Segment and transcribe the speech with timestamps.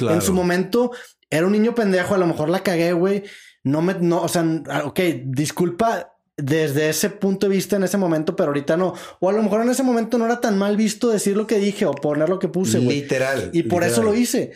[0.00, 0.92] En su momento
[1.30, 3.24] era un niño pendejo, a lo mejor la cagué, güey.
[3.64, 4.44] No me, no, o sea,
[4.84, 8.94] ok, disculpa desde ese punto de vista en ese momento, pero ahorita no.
[9.20, 11.58] O a lo mejor en ese momento no era tan mal visto decir lo que
[11.58, 13.02] dije o poner lo que puse, güey.
[13.02, 13.50] Literal.
[13.52, 14.52] Y por eso lo hice.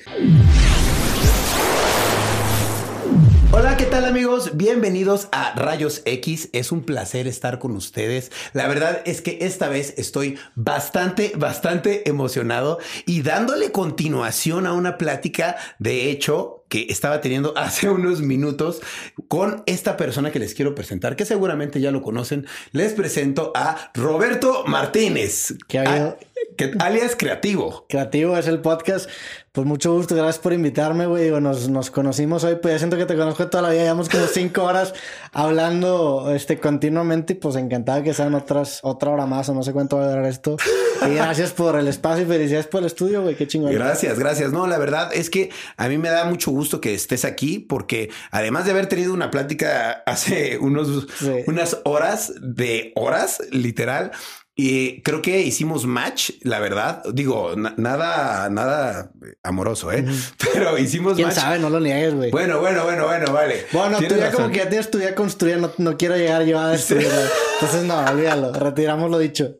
[3.58, 4.58] Hola, ¿qué tal amigos?
[4.58, 6.50] Bienvenidos a Rayos X.
[6.52, 8.30] Es un placer estar con ustedes.
[8.52, 14.98] La verdad es que esta vez estoy bastante, bastante emocionado y dándole continuación a una
[14.98, 18.80] plática, de hecho, que estaba teniendo hace unos minutos
[19.28, 22.46] con esta persona que les quiero presentar, que seguramente ya lo conocen.
[22.72, 25.54] Les presento a Roberto Martínez.
[25.68, 26.16] ¿Qué ha
[26.56, 27.86] que, alias Creativo.
[27.88, 29.10] Creativo es el podcast.
[29.52, 31.24] Pues mucho gusto, gracias por invitarme, güey.
[31.24, 33.82] Digo, nos, nos conocimos hoy, pues ya siento que te conozco toda la vida.
[33.84, 34.92] Llevamos como cinco horas
[35.32, 39.72] hablando este, continuamente y pues encantado que sean otras, otra hora más o no sé
[39.72, 40.58] cuánto va a durar esto.
[41.06, 43.34] Y gracias por el espacio y felicidades por el estudio, güey.
[43.34, 43.72] Qué chingón.
[43.72, 44.52] Gracias, gracias.
[44.52, 48.10] No, la verdad es que a mí me da mucho gusto que estés aquí porque
[48.30, 51.06] además de haber tenido una plática hace unos,
[51.46, 54.12] unas horas de horas, literal,
[54.58, 57.02] y creo que hicimos match, la verdad.
[57.12, 60.02] Digo, nada, nada amoroso, ¿eh?
[60.54, 61.36] Pero hicimos ¿Quién match.
[61.36, 61.58] sabe?
[61.58, 62.30] No lo niegues, güey.
[62.30, 63.66] Bueno, bueno, bueno, bueno, vale.
[63.70, 66.58] Bueno, tú ya como que ya tienes tu día construida, no, no, quiero llegar yo
[66.58, 67.28] a destruirla.
[67.60, 68.54] Entonces, no, olvídalo.
[68.54, 69.58] Retiramos lo dicho.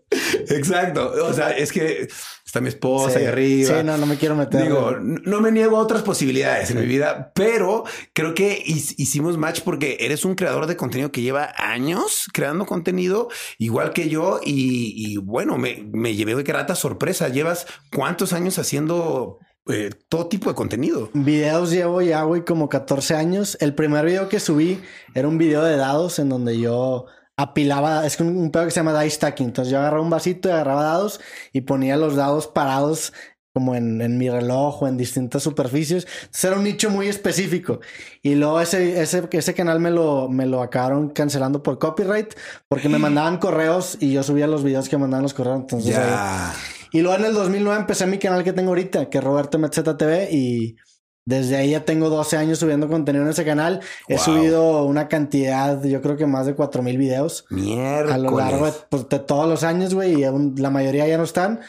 [0.49, 1.13] Exacto.
[1.27, 2.09] O sea, es que
[2.47, 3.77] está mi esposa ahí arriba.
[3.77, 4.63] Sí, no, no me quiero meter.
[4.63, 9.63] Digo, no me niego a otras posibilidades en mi vida, pero creo que hicimos match
[9.63, 15.17] porque eres un creador de contenido que lleva años creando contenido, igual que yo, y,
[15.19, 17.29] bueno, me, me llevé de grata sorpresa.
[17.29, 21.11] Llevas cuántos años haciendo eh, todo tipo de contenido.
[21.15, 23.59] Videos llevo ya, güey, como 14 años.
[23.61, 24.81] El primer video que subí
[25.15, 27.07] era un video de dados en donde yo
[27.37, 29.47] apilaba, es un, un pedo que se llama dice stacking.
[29.47, 31.21] Entonces yo agarraba un vasito y agarraba dados
[31.53, 33.13] y ponía los dados parados
[33.53, 36.07] como en, en, mi reloj o en distintas superficies.
[36.21, 37.81] Entonces era un nicho muy específico.
[38.21, 42.35] Y luego ese, ese, ese canal me lo, me lo acabaron cancelando por copyright
[42.69, 45.61] porque me mandaban correos y yo subía los videos que mandaban los correos.
[45.61, 45.99] Entonces,
[46.93, 49.97] y luego en el 2009 empecé mi canal que tengo ahorita, que es Roberto Metzeta
[49.97, 50.77] TV y
[51.27, 53.81] desde ahí ya tengo 12 años subiendo contenido en ese canal.
[54.07, 57.47] He subido una cantidad, yo creo que más de 4000 videos.
[57.51, 58.15] Mierda.
[58.15, 60.23] A lo largo pues, de, todos los años, güey.
[60.23, 61.61] Y la mayoría ya no están.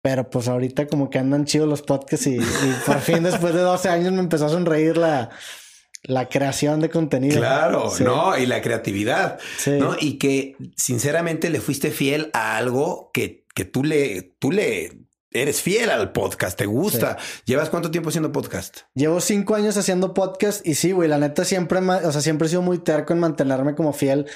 [0.00, 2.38] Pero pues ahorita como que andan chidos los podcasts y,
[2.86, 5.30] por fin después de 12 años me empezó a sonreír la,
[6.04, 7.38] la creación de contenido.
[7.38, 9.96] Claro, no, y la creatividad, ¿no?
[10.00, 15.05] Y que sinceramente le fuiste fiel a algo que, que tú le, tú le
[15.42, 17.16] eres fiel al podcast, te gusta.
[17.44, 18.80] ¿Llevas cuánto tiempo haciendo podcast?
[18.94, 22.50] Llevo cinco años haciendo podcast y sí, güey, la neta siempre, o sea, siempre he
[22.50, 24.26] sido muy terco en mantenerme como fiel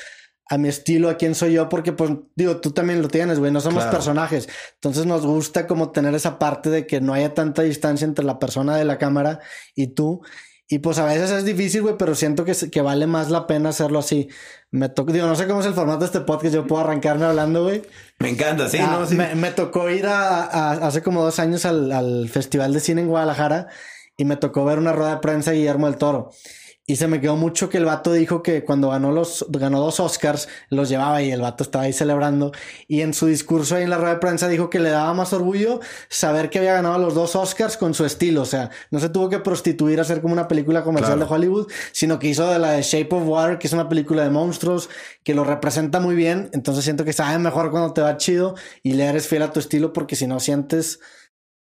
[0.51, 3.53] a mi estilo, a quién soy yo, porque pues digo, tú también lo tienes, güey,
[3.53, 4.49] no somos personajes.
[4.75, 8.41] Entonces nos gusta como tener esa parte de que no haya tanta distancia entre la
[8.41, 9.39] persona de la cámara
[9.77, 10.23] y tú.
[10.73, 13.71] Y pues a veces es difícil, güey, pero siento que, que vale más la pena
[13.71, 14.29] hacerlo así.
[14.71, 17.25] Me tocó, digo, no sé cómo es el formato de este podcast, yo puedo arrancarme
[17.25, 17.83] hablando, güey.
[18.21, 19.05] Me encanta, sí, ah, ¿no?
[19.05, 19.17] Sí.
[19.17, 23.01] Me, me, tocó ir a, a, hace como dos años al, al Festival de Cine
[23.01, 23.67] en Guadalajara
[24.17, 26.31] y me tocó ver una rueda de prensa de Guillermo del Toro.
[26.91, 30.01] Y se me quedó mucho que el vato dijo que cuando ganó los, ganó dos
[30.01, 32.51] Oscars, los llevaba y el vato estaba ahí celebrando.
[32.89, 35.33] Y en su discurso ahí en la rueda de prensa dijo que le daba más
[35.33, 38.43] orgullo saber que había ganado los dos Oscars con su estilo.
[38.43, 41.71] O sea, no se tuvo que prostituir a hacer como una película comercial de Hollywood,
[41.93, 44.89] sino que hizo de la de Shape of Water, que es una película de monstruos,
[45.23, 46.51] que lo representa muy bien.
[46.55, 49.61] Entonces siento que sabe mejor cuando te va chido y le eres fiel a tu
[49.61, 50.99] estilo, porque si no sientes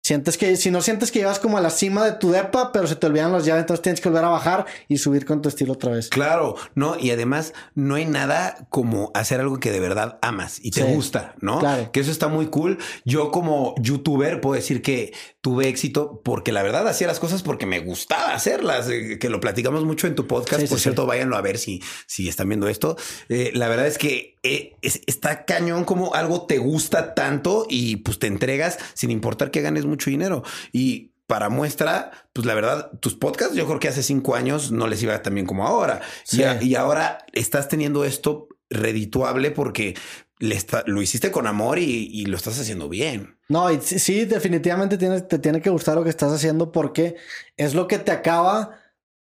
[0.03, 2.87] Sientes que, si no sientes que llevas como a la cima de tu depa, pero
[2.87, 5.49] se te olvidan los llaves, entonces tienes que volver a bajar y subir con tu
[5.49, 6.09] estilo otra vez.
[6.09, 10.71] Claro, no, y además no hay nada como hacer algo que de verdad amas y
[10.71, 11.59] te gusta, ¿no?
[11.59, 11.93] Claro.
[11.93, 12.79] Que eso está muy cool.
[13.05, 15.13] Yo como youtuber puedo decir que
[15.43, 19.41] tuve éxito porque la verdad hacía las cosas porque me gustaba hacerlas, eh, que lo
[19.41, 20.67] platicamos mucho en tu podcast.
[20.67, 22.97] Por cierto, váyanlo a ver si, si están viendo esto.
[23.29, 28.19] Eh, la verdad es que eh, está cañón como algo te gusta tanto y pues
[28.19, 30.43] te entregas sin importar que ganes mucho dinero.
[30.73, 34.89] Y para muestra, pues la verdad, tus podcasts, yo creo que hace cinco años no
[34.89, 36.01] les iba tan bien como ahora.
[36.33, 39.95] Y, ahora estás teniendo esto redituable porque
[40.39, 43.39] le lo hiciste con amor y, lo estás haciendo bien.
[43.49, 47.15] No, y sí, definitivamente te tiene que gustar lo que estás haciendo porque
[47.57, 48.81] es lo que te acaba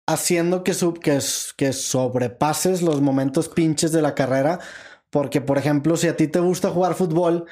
[0.06, 1.20] haciendo que, que,
[1.56, 4.58] que sobrepases los momentos pinches de la carrera.
[5.12, 7.44] Porque, por ejemplo, si a ti te gusta jugar fútbol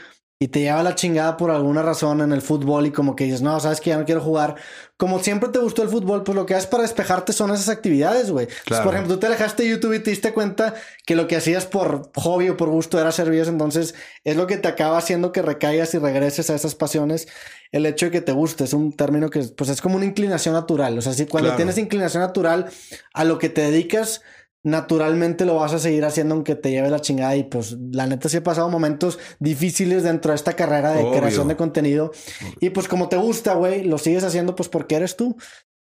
[0.43, 3.43] y te lleva la chingada por alguna razón en el fútbol y como que dices,
[3.43, 4.57] no, sabes que ya no quiero jugar.
[4.97, 8.31] Como siempre te gustó el fútbol, pues lo que haces para despejarte son esas actividades,
[8.31, 8.49] güey.
[8.67, 10.73] Por ejemplo, tú te alejaste de YouTube y te diste cuenta
[11.05, 14.57] que lo que hacías por hobby o por gusto era videos, entonces es lo que
[14.57, 17.29] te acaba haciendo que recaigas y regreses a esas pasiones.
[17.71, 20.55] El hecho de que te guste es un término que pues es como una inclinación
[20.55, 20.97] natural.
[20.97, 22.71] O sea, si cuando tienes inclinación natural
[23.13, 24.23] a lo que te dedicas,
[24.63, 28.29] naturalmente lo vas a seguir haciendo aunque te lleve la chingada y pues la neta
[28.29, 32.13] sí he pasado momentos difíciles dentro de esta carrera de creación de contenido.
[32.61, 35.37] Y pues como te gusta, güey, lo sigues haciendo pues porque eres tú.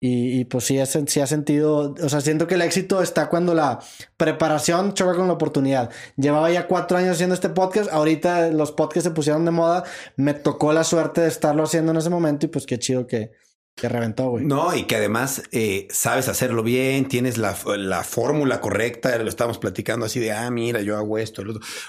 [0.03, 3.77] Y, pues sí, sí ha sentido, o sea, siento que el éxito está cuando la
[4.17, 5.91] preparación choca con la oportunidad.
[6.17, 9.83] Llevaba ya cuatro años haciendo este podcast, ahorita los podcasts se pusieron de moda,
[10.15, 13.29] me tocó la suerte de estarlo haciendo en ese momento y pues qué chido que,
[13.75, 14.45] que reventó, güey.
[14.45, 19.57] No, y que además eh, sabes hacerlo bien, tienes la, la fórmula correcta, lo estábamos
[19.57, 21.41] platicando así de, ah, mira, yo hago esto,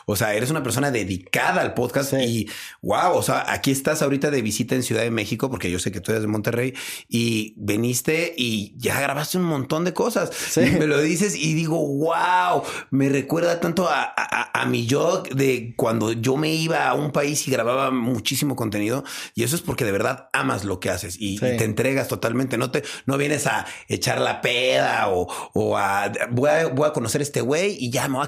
[0.06, 2.49] O sea, eres una persona dedicada al podcast y,
[2.81, 5.93] wow, o sea, aquí estás ahorita de visita en Ciudad de México, porque yo sé
[5.93, 6.73] que tú eres de Monterrey,
[7.08, 10.31] y veniste y ya grabaste un montón de cosas.
[10.56, 16.12] Me lo dices y digo, wow, me recuerda tanto a, a, mi yo de cuando
[16.12, 19.05] yo me iba a un país y grababa muchísimo contenido,
[19.35, 22.58] y eso es porque de verdad amas lo que haces y, y te entregas totalmente,
[22.58, 26.92] no te, no vienes a echar la peda o, o a, voy a, voy a
[26.92, 28.22] conocer a este güey y ya no,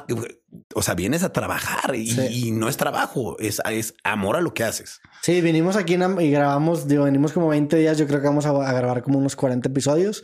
[0.75, 4.65] o sea, vienes a trabajar y, no es trabajo, es, es amor a lo que
[4.65, 5.01] haces.
[5.23, 8.51] Sí, vinimos aquí y grabamos, digo, venimos como 20 días, yo creo que vamos a,
[8.51, 10.23] a grabar como unos 40 episodios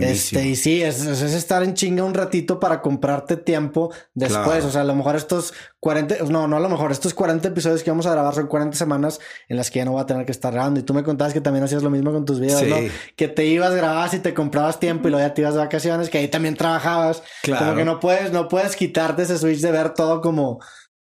[0.00, 4.64] este, y sí, es, estar en chinga un ratito para comprarte tiempo después.
[4.64, 7.82] O sea, a lo mejor estos 40, no, no a lo mejor estos 40 episodios
[7.82, 10.26] que vamos a grabar son 40 semanas en las que ya no voy a tener
[10.26, 10.80] que estar grabando.
[10.80, 12.76] Y tú me contabas que también hacías lo mismo con tus videos, ¿no?
[13.16, 16.10] Que te ibas, grababas y te comprabas tiempo y luego ya te ibas de vacaciones,
[16.10, 17.22] que ahí también trabajabas.
[17.42, 17.66] Claro.
[17.66, 20.60] Como que no puedes, no puedes quitarte ese switch de ver todo como,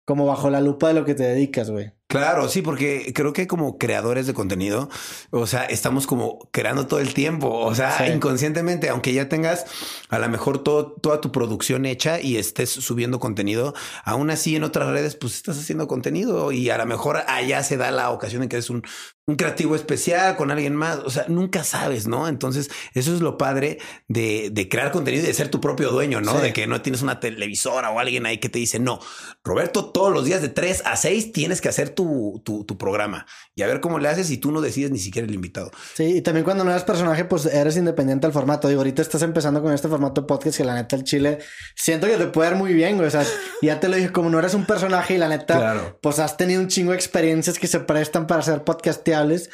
[0.04, 1.92] como bajo la lupa de lo que te dedicas, güey.
[2.10, 4.90] Claro, sí, porque creo que como creadores de contenido,
[5.30, 9.64] o sea, estamos como creando todo el tiempo, o sea, inconscientemente, aunque ya tengas
[10.08, 14.64] a lo mejor todo, toda tu producción hecha y estés subiendo contenido, aún así en
[14.64, 18.42] otras redes, pues estás haciendo contenido y a lo mejor allá se da la ocasión
[18.42, 18.82] en que eres un,
[19.30, 22.26] un creativo especial con alguien más, o sea, nunca sabes, ¿no?
[22.26, 23.78] Entonces, eso es lo padre
[24.08, 26.40] de, de crear contenido y de ser tu propio dueño, ¿no?
[26.40, 28.98] De que no tienes una televisora o alguien ahí que te dice, no,
[29.44, 33.62] Roberto, todos los días de 3 a 6 tienes que hacer tu, tu, programa y
[33.62, 35.70] a ver cómo le haces y tú no decides ni siquiera el invitado.
[35.94, 38.68] Sí, y también cuando no eres personaje, pues eres independiente del formato.
[38.68, 41.38] Digo, ahorita estás empezando con este formato de podcast que la neta el chile
[41.74, 43.08] siento que te puede ir muy bien, güey.
[43.08, 43.24] O sea,
[43.62, 46.60] ya te lo dije, como no eres un personaje y la neta, pues has tenido
[46.60, 49.50] un chingo de experiencias que se prestan para ser podcasteables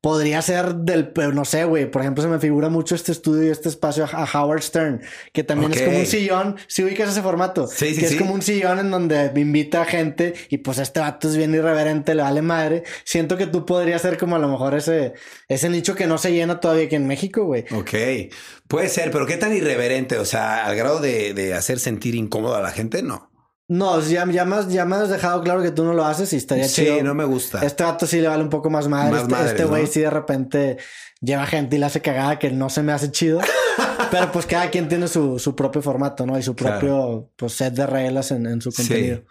[0.00, 1.90] podría ser del, no sé, güey.
[1.90, 5.02] Por ejemplo, se me figura mucho este estudio y este espacio a Howard Stern,
[5.32, 6.56] que también es como un sillón.
[6.68, 9.82] Si ubicas ese formato, sí, sí, que es como un sillón en donde me invita
[9.82, 12.84] a gente y pues este vato es bien irreverente, le vale madre.
[13.04, 15.14] Siento que tú podrías ser como a lo mejor ese,
[15.48, 17.64] ese nicho que no se llena todavía aquí en México, güey.
[17.72, 18.32] Ok,
[18.68, 22.54] puede ser, pero qué tan irreverente, o sea, al grado de, de hacer sentir incómodo
[22.54, 23.35] a la gente, no.
[23.68, 26.36] No, ya, ya, más, ya me has dejado claro que tú no lo haces y
[26.36, 26.98] estaría chido.
[26.98, 27.64] Sí, no me gusta.
[27.64, 29.20] Este vato sí le vale un poco más madre.
[29.20, 30.76] este, este güey sí de repente
[31.20, 33.40] lleva gente y le hace cagada que no se me hace chido.
[34.10, 36.38] Pero pues cada quien tiene su, su propio formato, ¿no?
[36.38, 39.22] Y su propio pues, set de reglas en, en su contenido.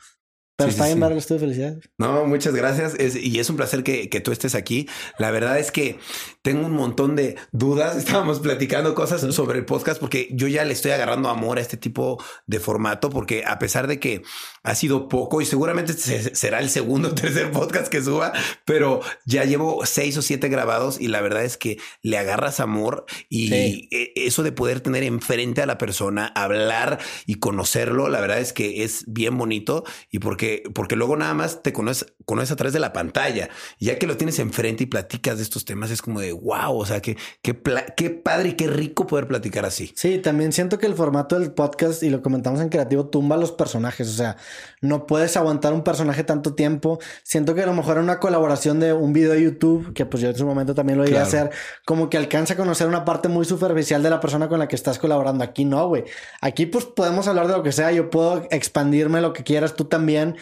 [0.57, 1.17] Pero está bien, sí.
[1.17, 1.89] estoy felicidades.
[1.97, 2.95] No, muchas gracias.
[2.97, 4.87] y es un placer que, que, tú estés aquí.
[5.19, 5.99] La verdad es que
[6.43, 7.97] tengo un montón de dudas.
[8.05, 11.75] Estábamos platicando cosas sobre el podcast porque yo ya le estoy agarrando amor a este
[11.75, 14.21] tipo de formato porque a pesar de que
[14.63, 18.31] ha sido poco y seguramente será el segundo o tercer podcast que suba,
[18.63, 23.05] pero ya llevo seis o siete grabados y la verdad es que le agarras amor
[23.29, 28.39] y e, eso de poder tener enfrente a la persona, hablar y conocerlo, la verdad
[28.39, 32.55] es que es bien bonito y porque porque, luego nada más te conoces, conoces a
[32.55, 33.49] través de la pantalla.
[33.79, 36.85] ya que lo tienes enfrente y platicas de estos temas, es como de wow, o
[36.85, 37.59] sea, que qué,
[37.95, 39.93] qué padre y qué rico poder platicar así.
[39.95, 43.51] Sí, también siento que el formato del podcast, y lo comentamos en Creativo, tumba los
[43.51, 44.09] personajes.
[44.09, 44.37] O sea,
[44.81, 46.99] no puedes aguantar un personaje tanto tiempo.
[47.23, 50.29] Siento que a lo mejor una colaboración de un video de YouTube, que pues yo
[50.29, 51.51] en su momento también lo iba a hacer,
[51.85, 54.75] como que alcanza a conocer una parte muy superficial de la persona con la que
[54.75, 55.43] estás colaborando.
[55.43, 56.03] Aquí no, güey.
[56.41, 57.91] Aquí pues podemos hablar de lo que sea.
[57.91, 60.34] Yo puedo expandirme lo que quieras, tú también.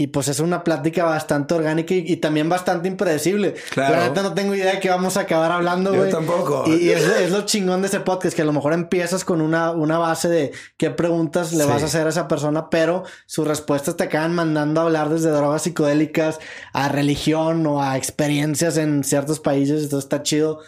[0.00, 3.54] Y pues es una plática bastante orgánica y, también bastante impredecible.
[3.70, 3.96] Claro.
[3.96, 6.08] La neta no tengo idea de qué vamos a acabar hablando, güey.
[6.08, 6.64] Yo tampoco.
[6.68, 9.98] Y, es, lo chingón de ese podcast, que a lo mejor empiezas con una, una
[9.98, 14.04] base de qué preguntas le vas a hacer a esa persona, pero sus respuestas te
[14.04, 16.38] acaban mandando a hablar desde drogas psicodélicas
[16.72, 19.82] a religión o a experiencias en ciertos países.
[19.82, 20.60] Entonces está chido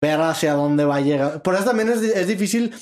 [0.00, 1.42] ver hacia dónde va a llegar.
[1.42, 2.74] Por eso también es, es difícil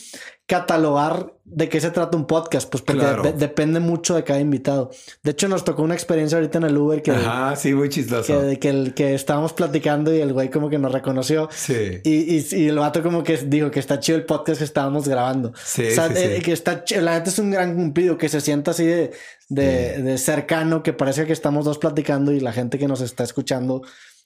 [0.46, 4.90] catalogar de qué se trata un podcast, pues porque depende mucho de cada invitado.
[5.22, 7.10] De hecho, nos tocó una experiencia ahorita en el Uber que...
[7.10, 8.40] Ajá, sí, muy chistoso.
[8.40, 11.48] Que, que, el, que estábamos platicando y el güey como que nos reconoció.
[11.52, 12.00] Sí.
[12.04, 15.08] Y, y, y, el vato como que dijo que está chido el podcast que estábamos
[15.08, 15.52] grabando.
[15.62, 16.42] Sí, o sea, sí, eh, sí.
[16.42, 17.02] que está chido.
[17.02, 19.12] La gente es un gran cumplido, que se sienta así de,
[19.48, 23.24] de, de cercano, que parece que estamos dos platicando y la gente que nos está
[23.24, 23.82] escuchando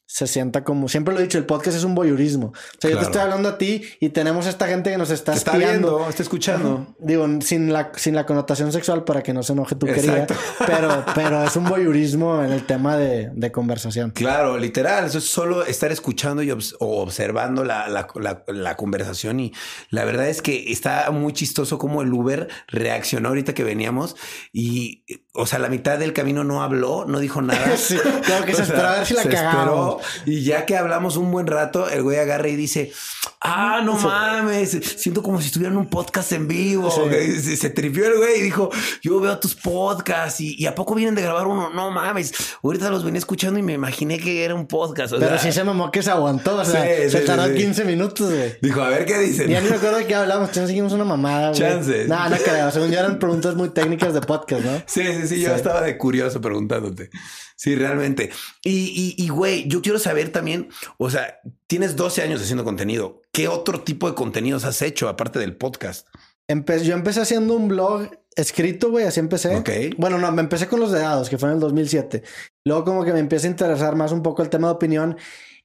[0.08, 2.46] se sienta como siempre lo he dicho, el podcast es un voyeurismo.
[2.46, 2.94] O sea, claro.
[2.94, 5.56] yo te estoy hablando a ti y tenemos esta gente que nos está Te está
[5.56, 6.94] viendo, está escuchando.
[7.00, 10.26] Digo, sin la, sin la connotación sexual para que no se enoje tu querida,
[10.66, 14.12] pero, pero es un voyeurismo en el tema de, de, conversación.
[14.12, 15.06] Claro, literal.
[15.06, 19.40] Eso es solo estar escuchando y obs o observando la, la, la, la, conversación.
[19.40, 19.52] Y
[19.90, 24.14] la verdad es que está muy chistoso como el Uber reaccionó ahorita que veníamos
[24.52, 27.76] y, o sea, la mitad del camino no habló, no dijo nada.
[27.76, 29.95] sí, claro que se esperó a ver si la cagamos.
[30.26, 32.92] Y ya que hablamos un buen rato, el güey agarra y dice,
[33.40, 36.90] ah, no mames, siento como si estuviera en un podcast en vivo.
[36.90, 37.40] Sí.
[37.40, 38.70] Se, se, tripió el güey y dijo,
[39.02, 41.70] yo veo tus podcasts y, y, a poco vienen de grabar uno.
[41.70, 45.14] No mames, ahorita los venía escuchando y me imaginé que era un podcast.
[45.14, 47.84] O Pero sí se mamó que se aguantó, o sea, sí, se sí, tardó 15
[47.84, 48.56] minutos, güey.
[48.60, 49.48] Dijo, a ver qué dicen.
[49.48, 51.60] Ya ni me acuerdo de qué hablamos, seguimos una mamada, güey.
[51.60, 52.08] Chances.
[52.08, 54.82] No, no creo, según yo eran preguntas muy técnicas de podcast, ¿no?
[54.86, 57.10] Sí, sí, sí, yo estaba de curioso preguntándote.
[57.56, 58.30] Sí, realmente.
[58.62, 63.22] Y, y, y, güey, yo quiero saber también, o sea, tienes 12 años haciendo contenido.
[63.32, 66.06] ¿Qué otro tipo de contenidos has hecho aparte del podcast?
[66.48, 69.62] Empe yo empecé haciendo un blog escrito, güey, así empecé.
[69.96, 72.22] Bueno, no, me empecé con los de dados, que fue en el 2007.
[72.64, 75.16] Luego como que me empieza a interesar más un poco el tema de opinión.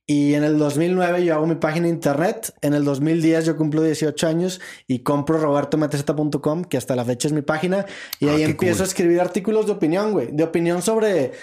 [0.07, 2.53] Y en el 2009 yo hago mi página de internet.
[2.62, 7.33] En el 2010 yo cumplo 18 años y compro robertometz.com, que hasta la fecha es
[7.33, 7.86] mi página.
[8.19, 8.83] Y ah, ahí empiezo cool.
[8.83, 10.29] a escribir artículos de opinión, güey.
[10.31, 11.33] De opinión sobre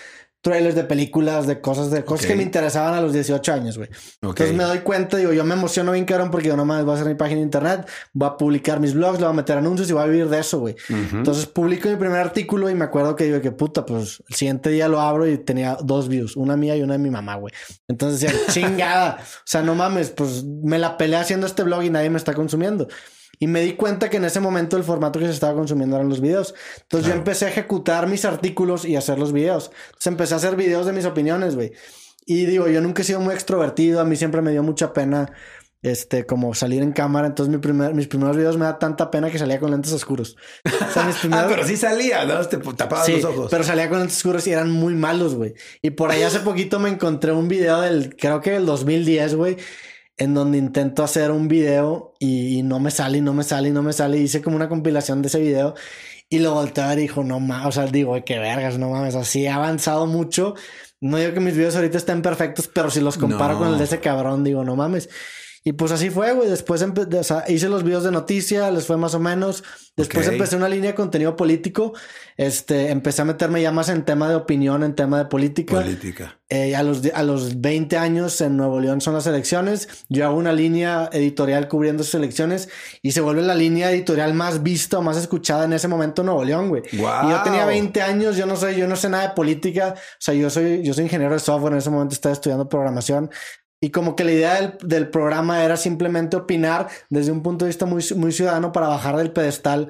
[0.40, 2.34] trailers de películas, de cosas, de cosas okay.
[2.34, 3.88] que me interesaban a los 18 años, güey.
[3.88, 4.28] Okay.
[4.28, 6.94] Entonces me doy cuenta, digo, yo me emociono bien cabrón porque yo nomás voy a
[6.94, 9.90] hacer mi página de internet, voy a publicar mis blogs, le voy a meter anuncios
[9.90, 10.76] y voy a vivir de eso, güey.
[10.88, 11.18] Uh -huh.
[11.18, 14.70] Entonces publico mi primer artículo y me acuerdo que digo que puta, pues el siguiente
[14.70, 17.52] día lo abro y tenía dos views, una mía y una de mi mamá, güey.
[17.88, 21.90] Entonces decía, chingada, o sea, no mames, pues me la peleé haciendo este blog y
[21.90, 22.88] nadie me está consumiendo.
[23.38, 26.08] Y me di cuenta que en ese momento el formato que se estaba consumiendo eran
[26.08, 26.54] los videos.
[26.82, 27.14] Entonces claro.
[27.14, 29.70] yo empecé a ejecutar mis artículos y hacer los videos.
[29.86, 31.72] Entonces empecé a hacer videos de mis opiniones, güey.
[32.26, 34.00] Y digo, yo nunca he sido muy extrovertido.
[34.00, 35.32] A mí siempre me dio mucha pena,
[35.80, 37.28] este, como salir en cámara.
[37.28, 40.36] Entonces mi primer, mis primeros videos me da tanta pena que salía con lentes oscuros.
[40.64, 41.46] O sea, mis primeros...
[41.46, 42.44] ah, pero sí salía, ¿no?
[42.44, 43.48] Te tapabas sí, los ojos.
[43.50, 45.54] pero salía con lentes oscuros y eran muy malos, güey.
[45.80, 49.56] Y por ahí hace poquito me encontré un video del, creo que del 2010, güey
[50.18, 53.68] en donde intento hacer un video y, y, no me sale y no me sale
[53.68, 54.18] y no me sale.
[54.18, 55.74] Hice como una compilación de ese video
[56.28, 58.90] y lo volteé a ver y dijo, no mames, o sea, digo, qué vergas, no
[58.90, 60.54] mames, así he avanzado mucho.
[61.00, 63.60] No digo que mis videos ahorita estén perfectos, pero si los comparo no.
[63.60, 65.08] con el de ese cabrón, digo, no mames.
[65.68, 66.48] Y pues así fue, güey.
[66.48, 69.62] Después o sea, hice los videos de noticias, les fue más o menos.
[69.98, 70.38] Después okay.
[70.38, 71.92] empecé una línea de contenido político.
[72.38, 75.74] Este, empecé a meterme ya más en tema de opinión, en tema de política.
[75.74, 76.38] Política.
[76.48, 80.06] Eh, a, los, a los 20 años en Nuevo León son las elecciones.
[80.08, 82.70] Yo hago una línea editorial cubriendo esas elecciones
[83.02, 86.26] y se vuelve la línea editorial más vista o más escuchada en ese momento en
[86.26, 86.80] Nuevo León, güey.
[86.94, 87.28] Wow.
[87.28, 89.92] Y yo tenía 20 años, yo no sé, yo no sé nada de política.
[89.94, 93.28] O sea, yo soy, yo soy ingeniero de software, en ese momento estaba estudiando programación.
[93.80, 97.68] Y como que la idea del, del, programa era simplemente opinar desde un punto de
[97.68, 99.88] vista muy, muy ciudadano para bajar del pedestal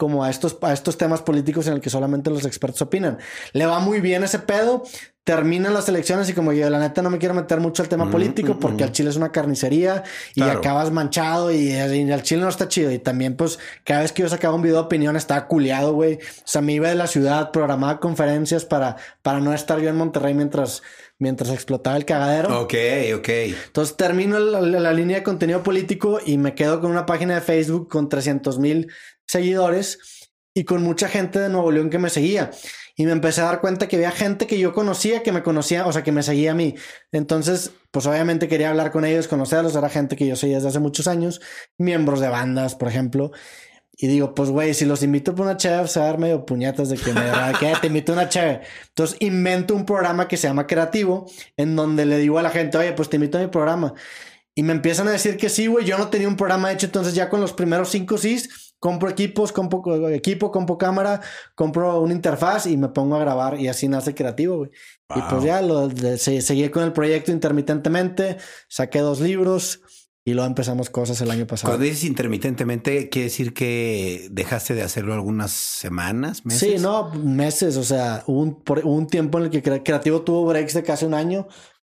[0.00, 3.18] como a estos, a estos temas políticos en el que solamente los expertos opinan.
[3.52, 4.82] Le va muy bien ese pedo,
[5.24, 8.06] terminan las elecciones y como yo la neta no me quiero meter mucho al tema
[8.06, 8.86] mm, político mm, porque mm.
[8.86, 10.02] al Chile es una carnicería
[10.34, 10.58] y claro.
[10.58, 12.90] acabas manchado y, y al Chile no está chido.
[12.90, 16.14] Y también pues cada vez que yo sacaba un video de opinión estaba culiado, güey.
[16.14, 19.96] O sea, me iba de la ciudad, programaba conferencias para, para no estar yo en
[19.96, 20.82] Monterrey mientras
[21.20, 22.62] mientras explotaba el cagadero.
[22.62, 22.74] Ok,
[23.14, 23.28] ok.
[23.66, 27.36] Entonces termino la, la, la, línea de contenido político y me quedo con una página
[27.36, 28.90] de Facebook con 300 mil
[29.28, 30.00] seguidores
[30.54, 32.50] y con mucha gente de Nuevo León que me seguía.
[32.96, 35.86] Y me empecé a dar cuenta que había gente que yo conocía, que me conocía,
[35.86, 36.74] o sea, que me seguía a mí.
[37.12, 39.76] Entonces, pues obviamente quería hablar con ellos, conocerlos.
[39.76, 41.40] Era gente que yo seguía desde hace muchos años,
[41.78, 43.30] miembros de bandas, por ejemplo.
[44.02, 46.46] Y digo, pues, güey, si los invito por una cheve, se va a dar medio
[46.46, 47.20] puñetas de que me
[47.60, 48.62] que te invito a una cheve.
[48.88, 51.26] Entonces, invento un programa que se llama Creativo,
[51.58, 53.92] en donde le digo a la gente, oye, pues te invito a mi programa.
[54.54, 57.14] Y me empiezan a decir que sí, güey, yo no tenía un programa hecho, entonces
[57.14, 61.20] ya con los primeros cinco sís, compro equipos, compro equipo, compro cámara,
[61.54, 64.70] compro una interfaz y me pongo a grabar y así nace Creativo, güey.
[65.10, 65.18] Wow.
[65.18, 69.82] Y pues ya lo, de, se, seguí con el proyecto intermitentemente, saqué dos libros,
[70.24, 71.72] y luego empezamos cosas el año pasado.
[71.72, 76.60] Cuando dices intermitentemente, ¿quiere decir que dejaste de hacerlo algunas semanas, meses?
[76.60, 77.76] Sí, no, meses.
[77.76, 80.82] O sea, hubo un, por, hubo un tiempo en el que Creativo tuvo breaks de
[80.82, 81.46] casi un año.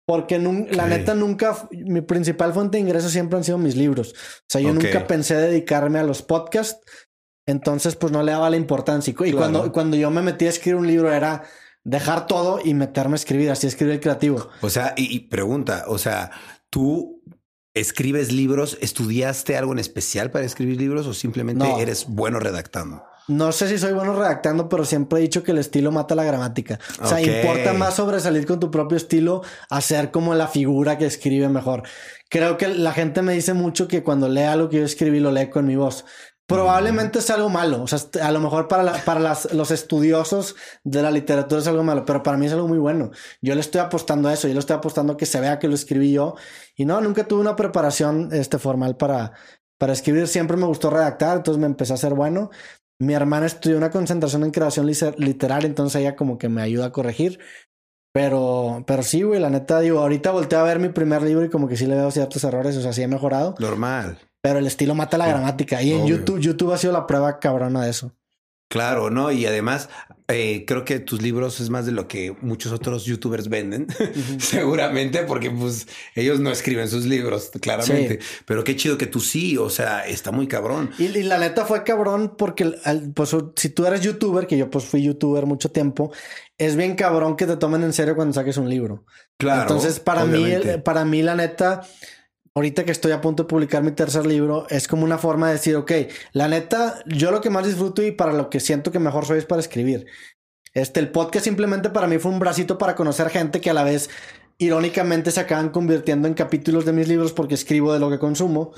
[0.06, 4.12] Porque la neta nunca, mi principal fuente de ingreso siempre han sido mis libros.
[4.12, 6.80] O sea, yo nunca pensé dedicarme a los podcasts.
[7.44, 9.12] Entonces, pues no le daba la importancia.
[9.24, 11.42] Y cuando, cuando yo me metí a escribir un libro era
[11.82, 14.48] dejar todo y meterme a escribir, así escribir creativo.
[14.60, 16.30] O sea, y, pregunta, o sea,
[16.70, 17.15] tú
[17.76, 23.04] escribes libros, ¿estudiaste algo en especial para escribir libros o simplemente eres bueno redactando?
[23.28, 26.22] No sé si soy bueno redactando, pero siempre he dicho que el estilo mata la
[26.22, 26.78] gramática.
[27.02, 31.06] O sea, importa más sobresalir con tu propio estilo a ser como la figura que
[31.06, 31.82] escribe mejor.
[32.28, 35.32] Creo que la gente me dice mucho que cuando lea lo que yo escribí lo
[35.32, 36.04] leo con mi voz.
[36.46, 37.82] Probablemente es algo malo.
[37.82, 42.04] O sea, a lo mejor para, para los estudiosos de la literatura es algo malo,
[42.04, 43.10] pero para mí es algo muy bueno.
[43.42, 44.46] Yo le estoy apostando a eso.
[44.46, 46.36] Yo le estoy apostando a que se vea que lo escribí yo.
[46.76, 49.32] Y no, nunca tuve una preparación este, formal para,
[49.76, 50.28] para escribir.
[50.28, 52.50] Siempre me gustó redactar, entonces me empecé a ser bueno.
[53.00, 56.92] Mi hermana estudió una concentración en creación literaria, entonces ella como que me ayuda a
[56.92, 57.40] corregir.
[58.14, 61.50] Pero, pero sí, güey, la neta, digo, ahorita volteé a ver mi primer libro y
[61.50, 63.54] como que sí le veo ciertos errores, o sea, sí he mejorado.
[63.58, 64.18] Normal.
[64.46, 65.82] Pero el estilo mata la gramática.
[65.82, 68.12] Y en YouTube, YouTube ha sido la prueba cabrona de eso.
[68.68, 69.32] Claro, ¿no?
[69.32, 69.88] Y además,
[70.28, 73.88] eh, creo que tus libros es más de lo que muchos otros youtubers venden,
[74.38, 78.20] seguramente, porque pues ellos no escriben sus libros, claramente.
[78.44, 80.92] Pero qué chido que tú sí, o sea, está muy cabrón.
[80.96, 82.72] Y, la neta fue cabrón porque,
[83.16, 86.12] pues, si tú eres youtuber, que yo pues fui youtuber mucho tiempo,
[86.56, 89.06] es bien cabrón que te tomen en serio cuando saques un libro.
[89.38, 89.62] Claro.
[89.62, 91.82] Entonces, para mí, para mí, la neta
[92.56, 95.52] ahorita que estoy a punto de publicar mi tercer libro, es como una forma de
[95.52, 95.92] decir, ok,
[96.32, 99.38] la neta, yo lo que más disfruto y para lo que siento que mejor soy
[99.38, 100.06] es para escribir.
[100.72, 103.84] Este, el podcast simplemente para mí fue un bracito para conocer gente que a la
[103.84, 104.08] vez
[104.56, 108.72] irónicamente se acaban convirtiendo en capítulos de mis libros porque escribo de lo que consumo.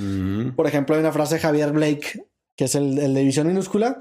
[0.56, 3.96] Por ejemplo, hay una frase de Javier Blake, que es el, el de visión minúscula,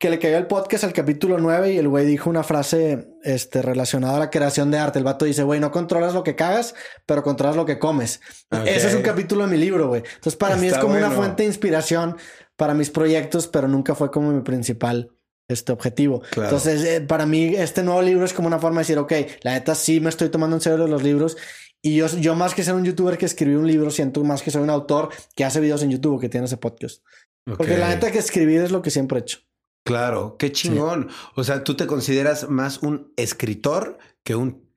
[0.00, 3.60] que le cayó el podcast al capítulo 9 y el güey dijo una frase este,
[3.60, 4.98] relacionada a la creación de arte.
[4.98, 8.22] El vato dice, güey, no controlas lo que cagas, pero controlas lo que comes.
[8.64, 10.02] Ese es un capítulo de mi libro, güey.
[10.02, 12.16] Entonces, para mí es como una fuente de inspiración
[12.56, 15.10] para mis proyectos, pero nunca fue como mi principal
[15.48, 16.22] este objetivo.
[16.34, 19.52] Entonces, eh, para mí, este nuevo libro es como una forma de decir, ok, la
[19.52, 21.36] neta sí me estoy tomando en serio los libros.
[21.82, 24.50] Y yo, yo más que ser un youtuber que escribió un libro, siento más que
[24.50, 27.02] soy un autor que hace videos en YouTube, que tiene ese podcast.
[27.44, 29.40] Porque la neta que escribir es lo que siempre he hecho.
[29.84, 31.08] Claro, qué chingón.
[31.34, 34.69] O sea, tú te consideras más un escritor que un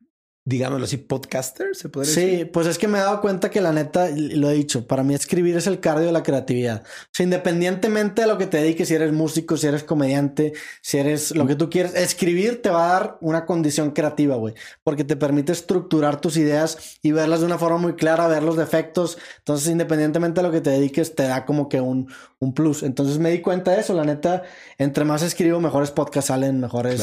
[0.45, 2.39] digámoslo así, podcaster, se podría decir.
[2.39, 5.03] Sí, pues es que me he dado cuenta que la neta, lo he dicho, para
[5.03, 6.83] mí escribir es el cardio de la creatividad.
[6.83, 10.97] O sea, independientemente de lo que te dediques, si eres músico, si eres comediante, si
[10.97, 15.05] eres lo que tú quieres, escribir te va a dar una condición creativa, güey, porque
[15.05, 19.17] te permite estructurar tus ideas y verlas de una forma muy clara, ver los defectos.
[19.39, 22.83] Entonces, independientemente de lo que te dediques, te da como que un, un plus.
[22.83, 24.43] Entonces me di cuenta de eso, la neta,
[24.77, 27.01] entre más escribo, mejores podcasts salen, mejores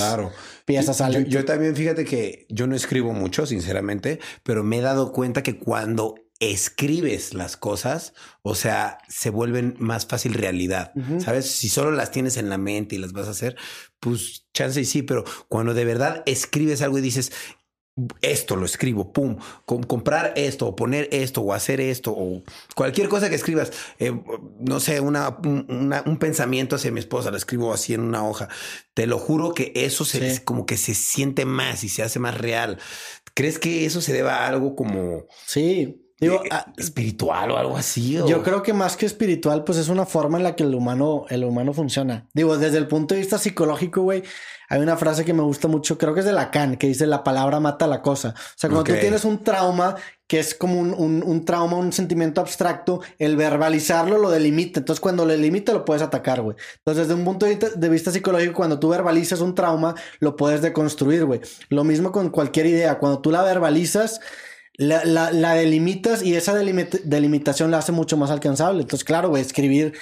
[0.71, 5.43] piezas yo también, fíjate que yo no escribo mucho sinceramente, pero me he dado cuenta
[5.43, 10.93] que cuando escribes las cosas, o sea, se vuelven más fácil realidad.
[11.19, 11.51] ¿Sabes?
[11.51, 13.57] Si solo las tienes en la mente y las vas a hacer,
[14.01, 17.31] pues chance y sí, pero cuando de verdad escribes algo y dices,
[18.23, 22.43] esto lo escribo, pum, comprar esto o poner esto o hacer esto o
[22.75, 24.13] cualquier cosa que escribas, eh,
[24.59, 28.49] no sé, una, un pensamiento hacia mi esposa, lo escribo así en una hoja.
[28.95, 32.39] Te lo juro que eso se, como que se siente más y se hace más
[32.39, 32.79] real.
[33.35, 35.27] ¿Crees que eso se deba a algo como...
[35.47, 38.13] Sí, Digo, eh, espiritual o algo así.
[38.13, 41.25] Yo creo que más que espiritual, pues es una forma en la que el humano,
[41.31, 42.27] el humano funciona.
[42.35, 44.23] Digo, desde el punto de vista psicológico, güey,
[44.69, 47.25] hay una frase que me gusta mucho, creo que es de Lacan, que dice la
[47.25, 48.35] palabra mata la cosa.
[48.37, 49.97] O sea, cuando tú tienes un trauma
[50.29, 54.79] que es como un, un, trauma, un sentimiento abstracto, el verbalizarlo lo delimita.
[54.79, 56.57] Entonces, cuando lo delimita, lo puedes atacar, güey.
[56.77, 61.25] Entonces, desde un punto de vista psicológico, cuando tú verbalizas un trauma, lo puedes deconstruir,
[61.25, 61.41] güey.
[61.69, 62.97] Lo mismo con cualquier idea.
[63.01, 64.21] Cuando tú la verbalizas,
[64.81, 68.81] la, la, delimitas y esa delimitación la hace mucho más alcanzable.
[68.81, 69.93] Entonces, claro, güey, escribir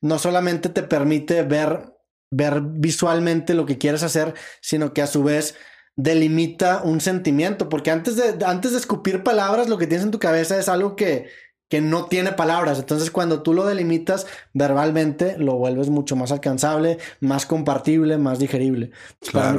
[0.00, 1.96] no solamente te permite ver,
[2.30, 5.56] ver visualmente lo que quieres hacer, sino que a su vez
[5.96, 10.20] delimita un sentimiento, porque antes de, antes de escupir palabras, lo que tienes en tu
[10.20, 11.28] cabeza es algo que,
[11.68, 12.78] que no tiene palabras.
[12.78, 18.92] Entonces, cuando tú lo delimitas verbalmente, lo vuelves mucho más alcanzable, más compartible, más digerible.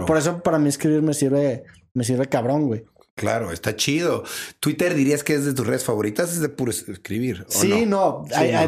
[0.07, 2.85] por eso, para mí escribir me sirve, me sirve cabrón, güey.
[3.15, 4.23] Claro, está chido.
[4.59, 7.45] Twitter dirías que es de tus redes favoritas, es de puro escribir.
[7.49, 8.25] sí, no.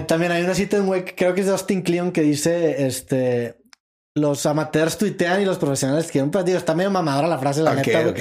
[0.07, 3.57] también hay una cita en que creo que es de Austin Kleon que dice: Este
[4.15, 6.29] los amateurs tuitean y los profesionales quieren.
[6.29, 8.13] Pues digo, está medio mamadora la frase, la neta.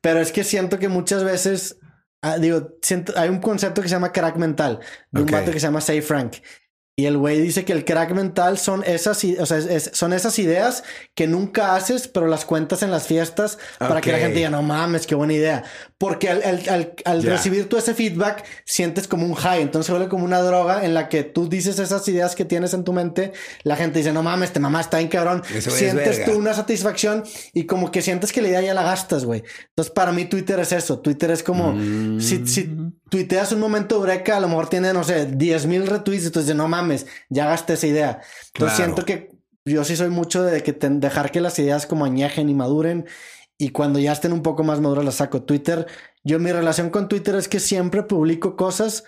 [0.00, 1.78] Pero es que siento que muchas veces.
[2.22, 4.80] Ah, digo, siento, hay un concepto que se llama crack mental
[5.10, 6.36] de un vato que se llama Say Frank.
[7.00, 10.84] Y el güey dice que el crack mental son esas, o sea, son esas ideas
[11.14, 14.60] que nunca haces, pero las cuentas en las fiestas para que la gente diga, no
[14.60, 15.64] mames, qué buena idea.
[15.96, 19.62] Porque al, recibir tú ese feedback, sientes como un high.
[19.62, 22.74] Entonces se vuelve como una droga en la que tú dices esas ideas que tienes
[22.74, 23.32] en tu mente.
[23.62, 25.42] La gente dice, no mames, te mamá está bien cabrón.
[25.58, 29.42] sientes tú una satisfacción y como que sientes que la idea ya la gastas, güey.
[29.68, 30.98] Entonces para mí Twitter es eso.
[30.98, 31.72] Twitter es como,
[32.20, 32.92] si, si mm.
[33.10, 36.26] Tuiteas un momento eureka, a lo mejor tiene, no sé, 10 mil retweets.
[36.26, 38.20] Entonces no mames ya gasté esa idea.
[38.54, 39.30] Entonces siento que
[39.66, 43.06] yo sí soy mucho de que dejar que las ideas como añejen y maduren
[43.58, 45.42] y cuando ya estén un poco más maduras las saco.
[45.42, 45.86] Twitter,
[46.24, 49.04] yo mi relación con Twitter es que siempre publico cosas,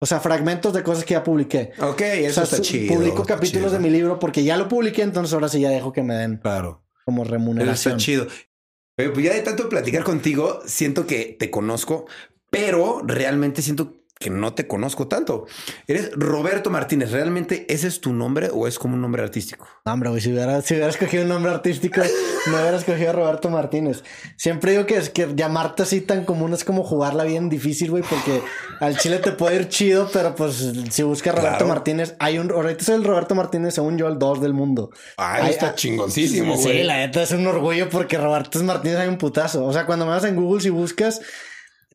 [0.00, 1.72] o sea, fragmentos de cosas que ya publiqué.
[1.78, 2.94] Ok, eso está chido.
[2.94, 6.02] Publico capítulos de mi libro porque ya lo publiqué, entonces ahora sí ya dejo que
[6.02, 6.38] me den.
[6.38, 6.82] Claro.
[7.04, 7.94] Como remuneración.
[7.94, 8.26] está chido.
[8.96, 12.06] Pero pues ya de tanto platicar contigo, siento que te conozco,
[12.52, 15.46] pero realmente siento que no te conozco tanto.
[15.88, 17.10] Eres Roberto Martínez.
[17.10, 19.66] ¿Realmente ese es tu nombre o es como un nombre artístico?
[19.86, 22.02] No, hombre, si hubiera, si hubiera escogido un nombre artístico,
[22.46, 24.04] no hubiera escogido Roberto Martínez.
[24.36, 28.02] Siempre digo que es que llamarte así tan común es como jugarla bien difícil, güey,
[28.02, 28.42] porque
[28.80, 32.50] al chile te puede ir chido, pero pues si buscas Roberto Martínez, hay un.
[32.52, 34.90] Ahorita es el Roberto Martínez, según yo, el 2 del mundo.
[35.16, 36.80] Ah, está chingoncísimo, güey.
[36.80, 39.64] Sí, la neta es un orgullo porque Roberto Martínez hay un putazo.
[39.64, 41.22] O sea, cuando me vas en Google, si buscas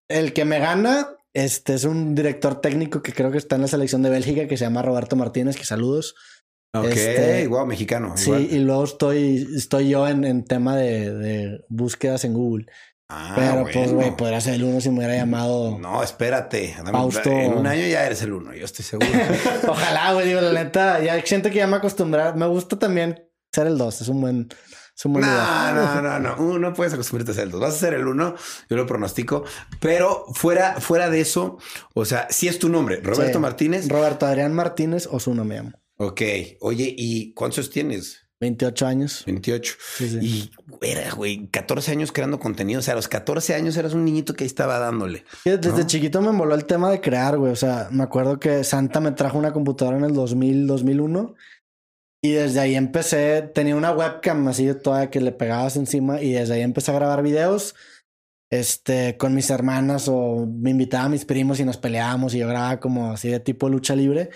[0.10, 3.68] el que me gana, este es un director técnico que creo que está en la
[3.68, 6.16] selección de Bélgica que se llama Roberto Martínez, que saludos.
[6.74, 8.16] Ok, este, igual mexicano.
[8.18, 12.66] Sí, y luego estoy, estoy yo en, tema de, búsquedas en Google.
[13.10, 15.80] Ah, Pero pues, güey, podría ser el uno si me hubiera llamado.
[15.80, 16.76] No, espérate.
[16.78, 19.10] En un año ya eres el uno, yo estoy seguro.
[19.68, 22.36] Ojalá, güey, digo, la neta, ya siento que ya me acostumbrar.
[22.36, 24.50] Me gusta también ser el dos, es un buen.
[25.06, 26.60] No, no, no, no.
[26.60, 27.62] No puedes acostumbrarte a ser el dos.
[27.62, 28.36] Vas a ser el uno.
[28.70, 29.44] Yo lo pronostico.
[29.80, 31.58] Pero fuera, fuera de eso,
[31.94, 33.88] o sea, si es tu nombre, Roberto Martínez.
[33.88, 35.72] Roberto Adrián Martínez o su me llamo.
[35.98, 36.22] Ok.
[36.62, 38.28] Oye, ¿y cuántos tienes?
[38.40, 39.24] 28 años.
[39.26, 39.76] 28.
[40.22, 42.80] Y era, güey, 14 años creando contenido.
[42.80, 45.26] O sea, a los 14 años eras un niñito que ahí estaba dándole.
[45.44, 47.52] Desde chiquito me envoló el tema de crear, güey.
[47.52, 51.36] O sea, me acuerdo que Santa me trajo una computadora en el 2000, 2001
[52.28, 56.34] y desde ahí empecé, tenía una webcam así de toda que le pegabas encima y
[56.34, 57.76] desde ahí empecé a grabar videos
[58.50, 62.48] este, con mis hermanas o me invitaba a mis primos y nos peleábamos y yo
[62.48, 64.30] grababa como así de tipo lucha libre.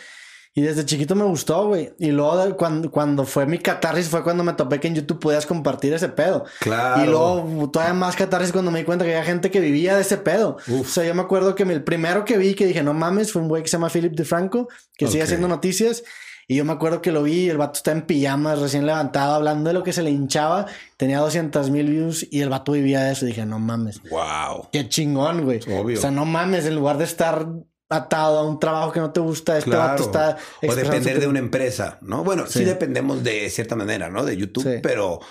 [0.54, 1.94] Y desde chiquito me gustó, güey.
[1.98, 5.46] Y luego cuando, cuando fue mi catarsis fue cuando me topé que en YouTube podías
[5.46, 6.44] compartir ese pedo.
[6.60, 7.04] Claro.
[7.04, 10.02] Y luego todavía más catarsis cuando me di cuenta que había gente que vivía de
[10.02, 10.58] ese pedo.
[10.82, 13.42] O sea, yo me acuerdo que el primero que vi que dije, no mames, fue
[13.42, 16.04] un güey que se llama Philip DeFranco, que sigue haciendo noticias.
[16.52, 19.70] Y yo me acuerdo que lo vi, el vato está en pijamas, recién levantado, hablando
[19.70, 20.66] de lo que se le hinchaba.
[20.98, 23.24] Tenía 200 mil views y el vato vivía de eso.
[23.24, 24.02] Y dije, no mames.
[24.10, 24.68] Wow.
[24.70, 25.62] Qué chingón, güey.
[25.74, 25.98] Obvio.
[25.98, 27.48] O sea, no mames, en lugar de estar
[27.88, 30.36] atado a un trabajo que no te gusta, este vato está...
[30.62, 32.26] O depender de una empresa, ¿no?
[32.26, 32.66] Bueno, sí.
[32.66, 34.26] dependemos de cierta manera, ¿no?
[34.26, 35.22] De YouTube, pero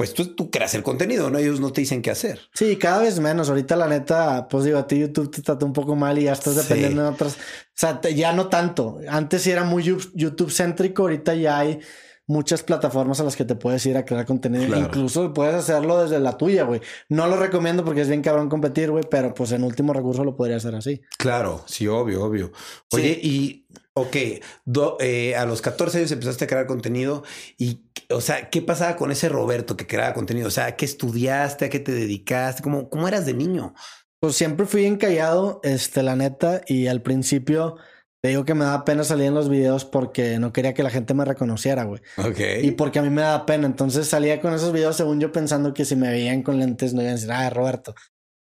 [0.00, 1.36] pues tú, tú creas el contenido, ¿no?
[1.36, 2.40] Ellos no te dicen qué hacer.
[2.54, 3.50] Sí, cada vez menos.
[3.50, 6.32] Ahorita la neta, pues digo, a ti YouTube te trata un poco mal y ya
[6.32, 7.34] estás dependiendo de otras.
[7.34, 7.36] O
[7.74, 8.98] sea, ya no tanto.
[9.06, 11.80] Antes sí era muy YouTube céntrico, ahorita ya hay
[12.26, 14.74] muchas plataformas a las que te puedes ir a crear contenido.
[14.74, 16.80] Incluso puedes hacerlo desde la tuya, güey.
[17.10, 20.34] No lo recomiendo porque es bien cabrón competir, güey, pero pues en último recurso lo
[20.34, 21.02] podría hacer así.
[21.18, 22.52] Claro, sí, obvio, obvio.
[22.92, 23.66] Oye, y
[24.00, 24.16] Ok,
[25.00, 27.22] eh, a los 14 años empezaste a crear contenido
[27.58, 30.48] y, o sea, ¿qué pasaba con ese Roberto que creaba contenido?
[30.48, 31.66] O sea, ¿qué estudiaste?
[31.66, 32.62] ¿A qué te dedicaste?
[32.62, 33.74] ¿Cómo, cómo eras de niño?
[34.20, 37.76] Pues siempre fui encallado, este, la neta, y al principio
[38.22, 40.90] te digo que me daba pena salir en los videos porque no quería que la
[40.90, 42.02] gente me reconociera, güey.
[42.18, 42.38] Ok.
[42.62, 43.66] Y porque a mí me daba pena.
[43.66, 47.00] Entonces salía con esos videos, según yo, pensando que si me veían con lentes no
[47.00, 47.94] iban a decir, ah, Roberto.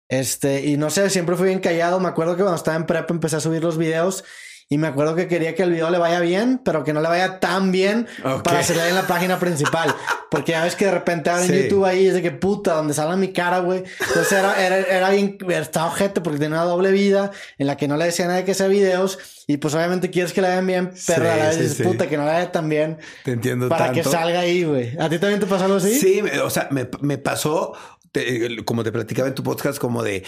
[0.08, 2.00] Este, y no sé, siempre fui encallado.
[2.00, 4.24] Me acuerdo que cuando estaba en prep empecé a subir los videos
[4.72, 7.08] y me acuerdo que quería que el video le vaya bien, pero que no le
[7.08, 8.06] vaya tan bien
[8.44, 9.92] para salir en la página principal.
[10.30, 13.16] Porque ya ves que de repente en YouTube ahí es de que puta, donde sale
[13.16, 13.82] mi cara, güey.
[13.98, 17.88] Entonces era, era, era bien, estaba ojete porque tenía una doble vida en la que
[17.88, 19.18] no le decía nada de que sea videos.
[19.48, 22.16] Y pues obviamente quieres que le vayan bien, pero a la vez dices, puta, que
[22.16, 22.98] no le vaya tan bien.
[23.24, 24.96] Te entiendo Para que salga ahí, güey.
[25.00, 25.98] ¿A ti también te pasó algo así?
[25.98, 27.72] Sí, o sea, me, me pasó,
[28.64, 30.22] como te platicaba en tu podcast, como de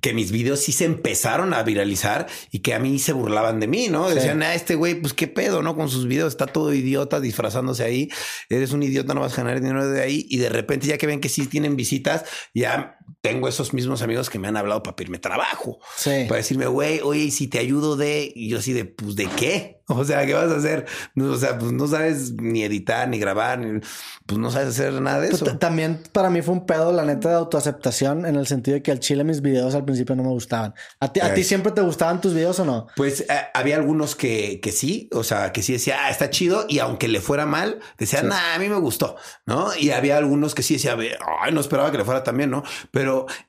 [0.00, 3.66] que mis videos sí se empezaron a viralizar y que a mí se burlaban de
[3.66, 4.08] mí, ¿no?
[4.08, 5.74] Decían, ah, este güey, pues qué pedo, ¿no?
[5.74, 8.08] Con sus videos está todo idiota disfrazándose ahí.
[8.48, 10.26] Eres un idiota, no vas a ganar dinero de ahí.
[10.28, 14.30] Y de repente, ya que ven que sí tienen visitas, ya tengo esos mismos amigos
[14.30, 15.78] que me han hablado para pedirme trabajo.
[15.96, 16.24] Sí.
[16.28, 18.30] Para decirme, güey, oye, ¿y si te ayudo de...
[18.34, 19.74] Y yo así de, pues, ¿de qué?
[19.90, 20.84] O sea, ¿qué vas a hacer?
[21.14, 23.80] No, o sea, pues no sabes ni editar, ni grabar, ni,
[24.26, 25.56] pues no sabes hacer nada de Pues eso.
[25.56, 28.90] también para mí fue un pedo, la neta, de autoaceptación, en el sentido de que
[28.90, 30.74] al chile mis videos al principio no me gustaban.
[31.00, 32.86] ¿A ti, a ti siempre te gustaban tus videos o no?
[32.96, 36.66] Pues eh, había algunos que, que sí, o sea, que sí decía, ah, está chido,
[36.68, 38.26] y aunque le fuera mal, decía, Sí.
[38.26, 39.16] nah, a mí me gustó,
[39.46, 39.74] ¿no?
[39.74, 42.62] Y había algunos que sí decía, "Ve, ay, no esperaba que le fuera también, ¿no?
[42.90, 42.97] Pero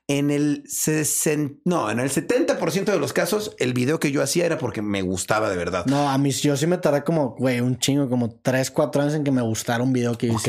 [0.07, 4.45] en el 60, no, en el 70% de los casos, el video que yo hacía
[4.45, 5.85] era porque me gustaba de verdad.
[5.85, 9.15] No, a mí yo sí me tardé como, güey, un chingo, como 3, 4 años
[9.15, 10.47] en que me gustara un video que yo Ok.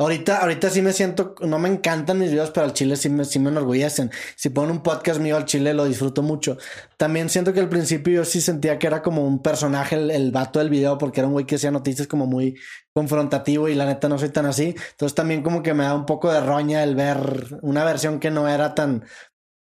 [0.00, 3.26] Ahorita, ahorita sí me siento, no me encantan mis videos, pero al chile sí me,
[3.26, 4.10] sí me enorgullecen.
[4.34, 6.56] Si ponen un podcast mío al chile lo disfruto mucho.
[6.96, 10.30] También siento que al principio yo sí sentía que era como un personaje el, el
[10.32, 12.58] vato del video porque era un güey que hacía noticias como muy
[12.94, 14.74] confrontativo y la neta no soy tan así.
[14.92, 18.30] Entonces también como que me da un poco de roña el ver una versión que
[18.30, 19.04] no era tan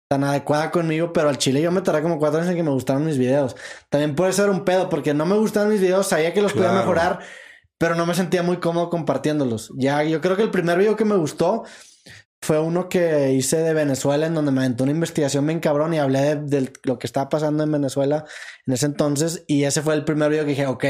[0.10, 2.72] tan adecuada conmigo, pero al chile yo me tardé como cuatro años en que me
[2.72, 3.56] gustaron mis videos.
[3.90, 6.68] También puede ser un pedo porque no me gustaban mis videos, sabía que los podía
[6.70, 6.80] Claro.
[6.82, 7.20] mejorar,
[7.82, 9.74] pero no me sentía muy cómodo compartiéndolos.
[9.76, 11.64] Ya, yo creo que el primer video que me gustó
[12.40, 15.98] fue uno que hice de Venezuela, en donde me aventó una investigación bien cabrón y
[15.98, 18.24] hablé de, de lo que estaba pasando en Venezuela
[18.68, 19.46] en ese entonces.
[19.48, 20.86] Y ese fue el primer video que dije, ok,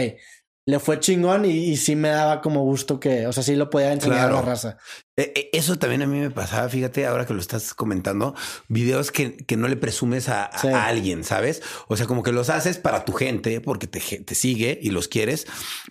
[0.72, 3.70] le fue chingón y, y sí me daba como gusto que, o sea, sí lo
[3.70, 4.78] podía enseñar a la raza.
[5.18, 8.36] Eh, eh, Eso también a mí me pasaba, fíjate, ahora que lo estás comentando,
[8.70, 11.62] videos que, que no le presumes a, alguien, ¿sabes?
[11.90, 15.10] O sea, como que los haces para tu gente, porque te, te sigue y los
[15.10, 15.46] quieres,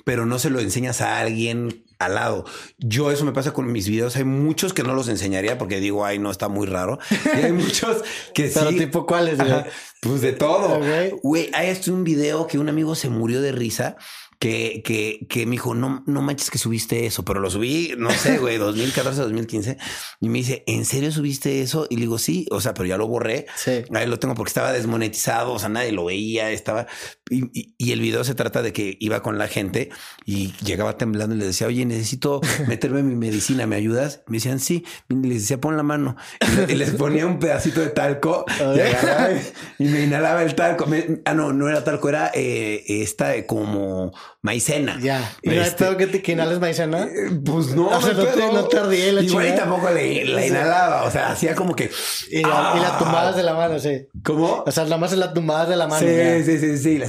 [0.06, 2.46] pero no se lo enseñas a alguien al lado.
[2.78, 4.16] Yo eso me pasa con mis videos.
[4.16, 6.98] Hay muchos que no los enseñaría porque digo, ay, no, está muy raro.
[7.36, 8.78] Y hay muchos que Pero sí.
[8.78, 9.38] tipo, ¿cuáles?
[9.38, 9.66] Ajá,
[10.00, 10.80] Pues de todo.
[11.22, 13.98] Güey, hay un video que un amigo se murió de risa
[14.40, 18.10] que, que, que me dijo, no, no manches que subiste eso, pero lo subí, no
[18.10, 19.76] sé, güey, 2014, 2015.
[20.22, 21.86] Y me dice, ¿en serio subiste eso?
[21.90, 23.44] Y le digo, sí, o sea, pero ya lo borré.
[23.54, 23.82] Sí.
[23.94, 26.86] Ahí lo tengo porque estaba desmonetizado, o sea, nadie lo veía, estaba...
[27.28, 29.90] Y, y- y el video se trata de que iba con la gente
[30.26, 34.22] y llegaba temblando y le decía, oye, necesito meterme mi medicina, ¿me ayudas?
[34.26, 34.84] Me decían, sí.
[35.10, 36.16] Y les decía, pon la mano.
[36.40, 39.28] Y, le- y les ponía un pedacito de talco y, agarraba
[39.78, 40.86] me inhalaba el talco.
[40.86, 44.12] Me- ah, no, no era talco, era eh, esta como
[44.42, 44.98] maicena.
[45.00, 45.32] Ya.
[45.42, 47.02] Y no Este, que te que inhales maicena.
[47.04, 49.56] eh, Pues no, O sea, no te- no y la Y güey, chingada.
[49.68, 51.02] tampoco le, la inhalaba.
[51.04, 51.90] O sea, hacía como que.
[52.30, 52.98] Y la, y la ¡Ah!
[52.98, 54.06] tumbabas de la mano, sí.
[54.24, 54.64] ¿Cómo?
[54.66, 56.06] O sea, nada más en la tumbabas de la mano.
[56.06, 56.42] Sí, ya.
[56.44, 57.02] sí, sí, sí.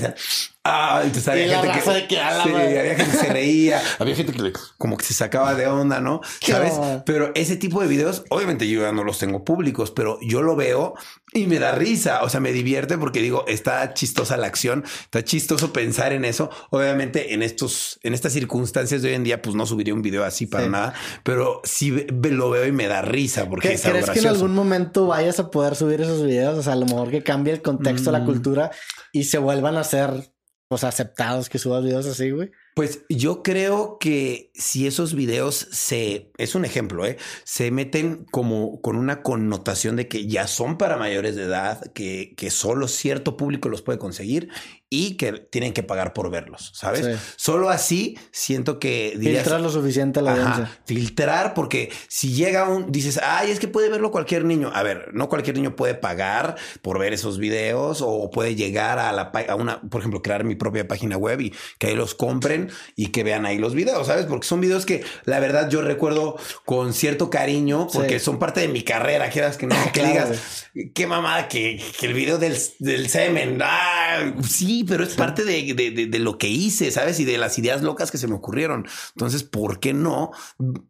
[0.64, 2.80] Ah, entonces había Y la gente que, que, "A la sí, madre".
[2.80, 6.22] había gente que se reía, había gente que como que se sacaba de onda, ¿no?
[6.40, 6.74] ¿Sabes?
[7.04, 10.56] Pero ese tipo de videos, obviamente yo ya no los tengo públicos, pero yo lo
[10.56, 10.94] veo
[11.34, 15.24] y me da risa, o sea, me divierte porque digo, está chistosa la acción, está
[15.24, 16.52] chistoso pensar en eso.
[16.70, 20.24] Obviamente en estos, en estas circunstancias de hoy en día, pues no subiría un video
[20.26, 20.70] así para Sí.
[20.70, 20.94] nada,
[21.24, 24.24] pero sí lo veo y me da risa porque ¿Qué- es algo ¿Crees que en
[24.26, 24.44] gracioso.
[24.46, 26.56] algún momento vayas a poder subir esos videos?
[26.60, 28.26] O sea, a lo mejor que cambie el contexto, la Mm.
[28.26, 28.72] cultura
[29.12, 30.32] y se vuelvan a ser
[30.72, 32.50] pues aceptados que subas videos así, güey.
[32.76, 37.18] Pues yo creo que si esos videos se, es un ejemplo, ¿eh?
[37.44, 42.36] se meten como con una connotación de que ya son para mayores de edad, que,
[42.38, 44.48] que solo cierto público los puede conseguir
[44.94, 47.06] y que tienen que pagar por verlos, ¿sabes?
[47.06, 47.34] Sí.
[47.38, 50.80] Solo así siento que dirías, Filtrar lo suficiente a la Ajá, audiencia.
[50.86, 54.70] filtrar, porque si llega un, dices, ay, es que puede verlo cualquier niño.
[54.76, 59.14] A ver, no cualquier niño puede pagar por ver esos videos o puede llegar a
[59.14, 62.70] la a una, por ejemplo, crear mi propia página web y que ahí los compren
[62.98, 64.26] y que vean ahí los videos, ¿sabes?
[64.26, 68.26] Porque son videos que la verdad yo recuerdo con cierto cariño porque Sí.
[68.26, 72.08] son parte de mi carrera, quieras que no, que Claro, digas, qué mamada que, que
[72.08, 76.38] el video del, del semen, ah, sí, pero es parte de, de- de- de lo
[76.38, 77.20] que hice, ¿sabes?
[77.20, 78.88] Y de las ideas locas que se me ocurrieron.
[79.16, 80.32] Entonces, ¿por qué no?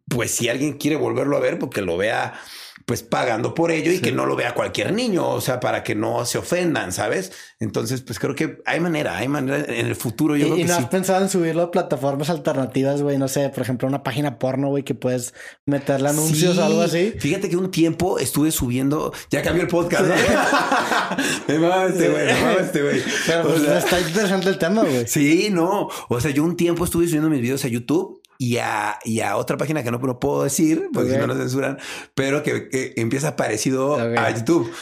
[0.08, 2.34] Pues si alguien quiere volverlo a ver, porque lo vea
[2.86, 5.94] pues pagando por ello y que no lo vea cualquier niño, o sea, para que
[5.94, 7.32] no se ofendan, ¿sabes?
[7.60, 10.36] Entonces, pues creo que hay manera, hay manera en el futuro.
[10.36, 10.82] Yo ¿Y, creo y que no sí.
[10.82, 13.18] has pensado en subirlo a plataformas alternativas, güey?
[13.18, 15.34] No sé, por ejemplo, una página porno, güey, que puedes
[15.66, 16.58] meterle anuncios Sí.
[16.60, 17.14] o algo así.
[17.18, 20.04] Fíjate que un tiempo estuve subiendo, ya cambió el podcast.
[20.04, 20.14] ¿no?
[21.48, 23.02] me mama este güey, me mama este güey.
[23.26, 25.06] Pero O pues, sea, está interesante el tema, güey.
[25.06, 25.88] Sí, no.
[26.08, 29.36] O sea, yo un tiempo estuve subiendo mis videos a YouTube y a, y a
[29.36, 31.78] otra página que no, no puedo decir porque si no nos censuran,
[32.14, 34.72] pero que, que empieza parecido a YouTube.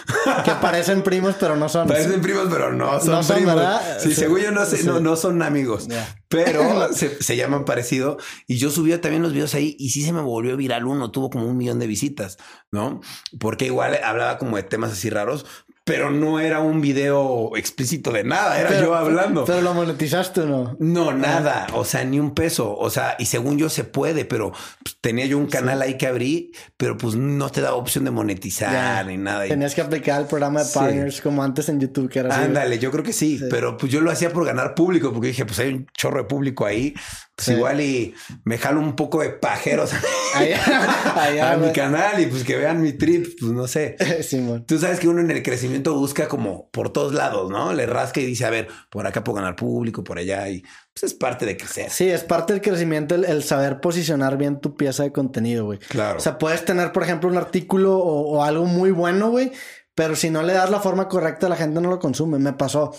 [0.45, 1.87] Que parecen primos, pero no son.
[1.87, 3.55] Parecen primos, pero no son, No son, primos.
[3.57, 3.99] ¿verdad?
[4.01, 4.15] Sí, Sí.
[4.15, 4.87] según yo no sé, Sí.
[4.87, 5.89] no, no son amigos,
[6.29, 6.63] pero
[6.95, 8.17] se, se llaman parecido.
[8.47, 11.29] Y yo subía también los videos ahí y sí se me volvió viral uno, tuvo
[11.31, 12.39] como un millón de visitas,
[12.71, 13.01] ¿no?
[13.39, 15.45] Porque igual hablaba como de temas así raros,
[15.91, 19.45] pero no era un video explícito de nada, era yo hablando.
[19.45, 20.77] Pero lo monetizaste o no?
[20.79, 24.53] No, nada, o sea, ni un peso, o sea, y según yo se puede, pero
[24.85, 28.13] pues, tenía yo un canal ahí que abrí, pero pues no te daba opción de
[28.13, 29.49] monetizar ni nada.
[29.49, 32.45] Tenías que aplicar el programa de partners como antes en YouTube que era así.
[32.45, 35.45] Ándale, yo creo que sí, pero pues yo lo hacía por ganar público, porque dije,
[35.45, 36.95] pues hay un chorro de público ahí,
[37.35, 39.91] pues igual y me jalo un poco de pajeros
[40.35, 43.97] a mi canal y pues que vean mi trip, pues no sé.
[44.67, 47.73] Tú sabes que uno en el crecimiento busca como por todos lados, ¿no?
[47.73, 50.63] Le rasca y dice, a ver, por acá puedo ganar público, por allá y
[50.93, 51.91] pues es parte de crecer.
[51.91, 55.79] Sí, es parte del crecimiento el, saber posicionar bien tu pieza de contenido, güey.
[55.79, 56.19] Claro.
[56.19, 59.53] O sea, puedes tener, por ejemplo, un artículo o, o algo muy bueno, güey,
[59.95, 62.39] pero si no le das la forma correcta, la gente no lo consume.
[62.39, 62.95] Me pasó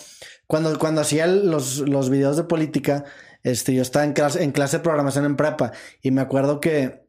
[0.47, 3.05] cuando, cuando hacía los, los videos de política
[3.43, 7.00] este, yo estaba en clase, en clase de programación en prepa y me acuerdo que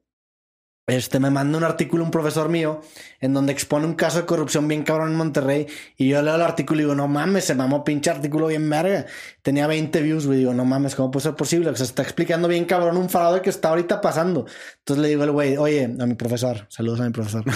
[0.86, 2.80] este, me manda un artículo un profesor mío
[3.20, 5.66] en donde expone un caso de corrupción bien cabrón en Monterrey
[5.96, 9.06] y yo leo el artículo y digo, no mames, se mamó pinche artículo bien verga.
[9.42, 11.70] Tenía 20 views, güey, digo, no mames, ¿cómo puede ser posible?
[11.70, 14.46] O sea, se está explicando bien cabrón un fraude que está ahorita pasando.
[14.78, 17.44] Entonces le digo al güey, oye, a mi profesor, saludos a mi profesor.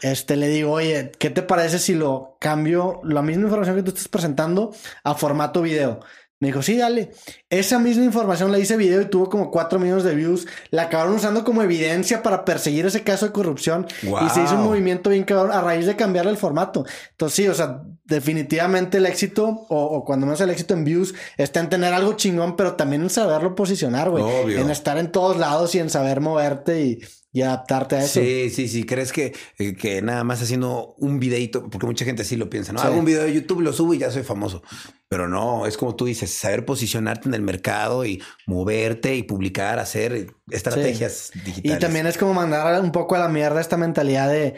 [0.00, 3.88] Este le digo, oye, ¿qué te parece si lo cambio, la misma información que tú
[3.88, 5.98] estás presentando, a formato video?
[6.40, 7.10] Me dijo, sí, dale.
[7.50, 10.46] Esa misma información la hice video y tuvo como 4 millones de views.
[10.70, 13.86] La acabaron usando como evidencia para perseguir ese caso de corrupción.
[14.02, 16.84] Y se hizo un movimiento bien cabrón a raíz de cambiarle el formato.
[17.10, 21.12] Entonces, sí, o sea, definitivamente el éxito, o, cuando no es el éxito en views,
[21.36, 24.54] está en tener algo chingón, pero también en saberlo posicionar, güey.
[24.54, 27.00] En estar en todos lados y en saber moverte y,
[27.32, 28.20] y adaptarte a eso.
[28.20, 28.84] Sí, sí, sí.
[28.84, 32.72] ¿Crees que, eh, que nada más haciendo un videito, porque mucha gente así lo piensa,
[32.72, 32.80] ¿no?
[32.80, 34.62] Hago un video de YouTube, lo subo y ya soy famoso.
[35.08, 39.78] Pero no, es como tú dices, saber posicionarte en el mercado y moverte y publicar,
[39.78, 41.76] hacer estrategias digitales.
[41.76, 44.54] Y también es como mandar un poco a la mierda esta mentalidad de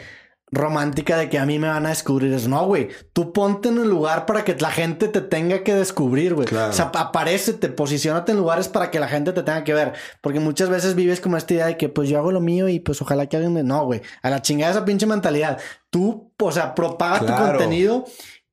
[0.51, 2.33] romántica de que a mí me van a descubrir.
[2.33, 2.89] Es no, güey.
[3.13, 6.47] Tú ponte en el lugar para que la gente te tenga que descubrir, güey.
[6.47, 9.93] O sea, aparecete, posicionate en lugares para que la gente te tenga que ver.
[10.19, 12.79] Porque muchas veces vives como esta idea de que pues yo hago lo mío y
[12.79, 13.63] pues ojalá que alguien me.
[13.63, 14.01] No, güey.
[14.21, 15.57] A la chingada esa pinche mentalidad.
[15.89, 18.05] Tú, o sea, propaga tu contenido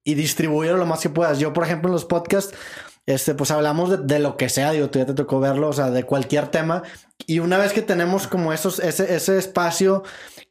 [0.04, 1.38] y distribúyelo lo más que puedas.
[1.38, 2.54] Yo, por ejemplo, en los podcasts,
[3.08, 5.72] este, pues hablamos de, de, lo que sea, digo, tú ya te tocó verlo, o
[5.72, 6.82] sea, de cualquier tema.
[7.26, 10.02] Y una vez que tenemos como esos, ese, ese espacio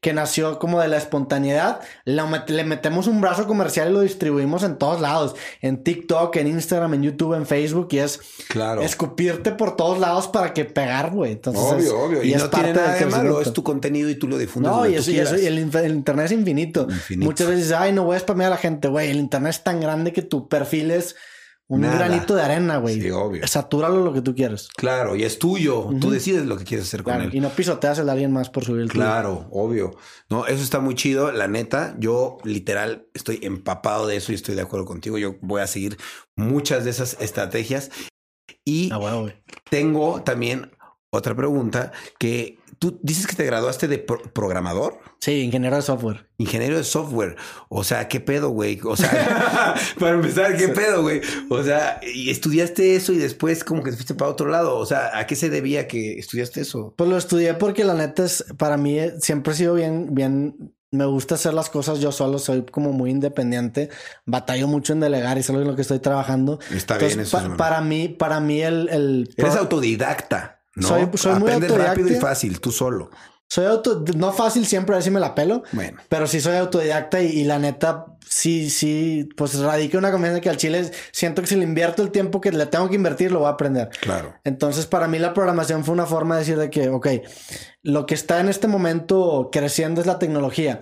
[0.02, 4.78] que nació como de la espontaneidad, le metemos un brazo comercial y lo distribuimos en
[4.78, 8.82] todos lados, en TikTok, en Instagram, en YouTube, en Facebook, y es claro.
[8.82, 11.34] escupirte por todos lados para que pegar, güey.
[11.34, 12.24] Entonces, obvio, obvio.
[12.24, 14.72] Y, no tiene nada de malo, es tu contenido y tú lo difundes.
[14.72, 16.88] No, y, eso, y, el, internet es infinito.
[17.18, 19.12] Muchas veces, ay, no voy a spamear a la gente, güey.
[19.12, 21.16] El internet es tan grande que tu perfil es
[21.70, 23.02] un granito de arena, güey.
[23.02, 23.46] Sí, obvio.
[23.46, 24.70] Satúralo lo que tú quieras.
[24.76, 25.90] Claro, y es tuyo.
[26.00, 27.30] Tú decides lo que quieres hacer con él.
[27.34, 29.98] Y no pisoteas el alguien más por subir el Claro, obvio.
[30.30, 31.32] No, eso está muy chido.
[31.32, 35.18] La neta, yo literal estoy empapado de eso y estoy de acuerdo contigo.
[35.18, 35.98] Yo voy a seguir
[36.36, 37.92] muchas de esas estrategias.
[38.64, 39.26] Y ah,
[39.70, 40.72] tengo también
[41.18, 45.00] otra pregunta que tú dices que te graduaste de programador.
[45.20, 46.28] Sí, ingeniero de software.
[46.38, 47.36] Ingeniero de software.
[47.70, 48.80] O sea, ¿qué pedo, güey?
[48.84, 51.22] O sea, para empezar, ¿qué pedo, güey?
[51.50, 54.78] O sea, y estudiaste eso y después como que te fuiste para otro lado.
[54.78, 56.94] O sea, ¿a qué se debía que estudiaste eso?
[56.98, 61.06] Pues lo estudié porque la neta es, para mí siempre he sido bien, bien, me
[61.06, 63.90] gusta hacer las cosas yo solo, soy como muy independiente,
[64.26, 66.60] batallo mucho en delegar y es algo en lo que estoy trabajando.
[66.72, 67.56] Está bien eso.
[67.58, 68.88] para mí, para mí el...
[68.90, 70.57] el Eres autodidacta.
[70.78, 73.10] No, soy, soy muy rápido y fácil, tú solo.
[73.50, 75.64] Soy auto, no fácil siempre a ver si me la pelo.
[75.72, 76.00] Bueno.
[76.08, 80.58] Pero sí soy autodidacta y, la neta, sí, sí, pues radica una confianza que al
[80.58, 83.48] chile siento que si le invierto el tiempo que le tengo que invertir, lo voy
[83.48, 83.90] a aprender.
[84.02, 84.36] Claro.
[84.44, 87.08] Entonces, para mí la programación fue una forma de decir de que, ok,
[87.82, 90.82] lo que está en este momento creciendo es la tecnología.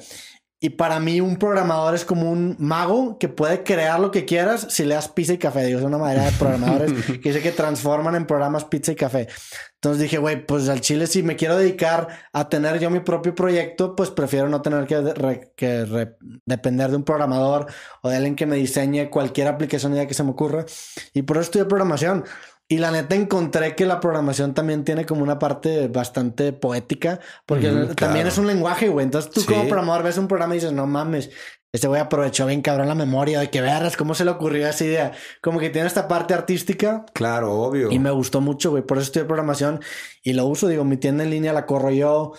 [0.65, 4.65] Y para mí un programador es como un mago que puede crear lo que quieras
[4.71, 5.63] si le das pizza y café.
[5.63, 9.27] Digo, es una madera de programadores que dice que transforman en programas pizza y café.
[9.75, 13.35] Entonces dije, güey, pues al chile si me quiero dedicar a tener yo mi propio
[13.35, 16.09] proyecto, pues prefiero no tener que, que
[16.47, 17.67] depender de un programador
[18.01, 20.65] o de alguien que me diseñe cualquier aplicación ya que se me ocurra.
[21.13, 22.23] Y por eso estudié programación.
[22.67, 27.69] Y la neta encontré que la programación también tiene como una parte bastante poética, porque
[27.95, 29.03] también es un lenguaje, güey.
[29.05, 31.29] Entonces tú como programador ves un programa y dices, no mames,
[31.75, 34.85] este güey aprovechó bien cabrón la memoria de que veas cómo se le ocurrió esa
[34.85, 35.11] idea.
[35.41, 37.05] Como que tiene esta parte artística.
[37.13, 37.91] Claro, obvio.
[37.91, 38.81] Y me gustó mucho, güey.
[38.81, 39.81] Por eso estudié programación
[40.23, 40.69] y lo uso.
[40.69, 42.31] Digo, mi tienda en línea la corro yo.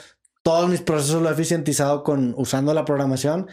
[0.43, 3.47] Todos mis procesos lo he eficientizado con usando la programación.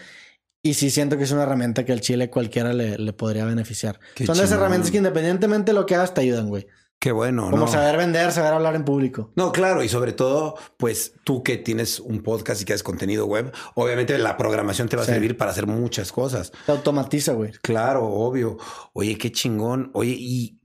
[0.65, 3.99] Y sí siento que es una herramienta que al chile cualquiera le, le podría beneficiar.
[4.25, 6.65] Son las herramientas que independientemente de lo que hagas te ayudan, güey.
[6.99, 7.51] Qué bueno.
[7.51, 7.67] Como no.
[7.67, 9.33] saber vender, saber hablar en público.
[9.35, 13.25] No, claro, y sobre todo, pues tú que tienes un podcast y que haces contenido
[13.25, 15.11] web, obviamente la programación te va a Sí.
[15.11, 16.53] servir para hacer muchas cosas.
[16.65, 17.51] Te automatiza, güey.
[17.61, 18.55] Claro, obvio.
[18.93, 19.91] Oye, qué chingón.
[19.93, 20.61] Oye, y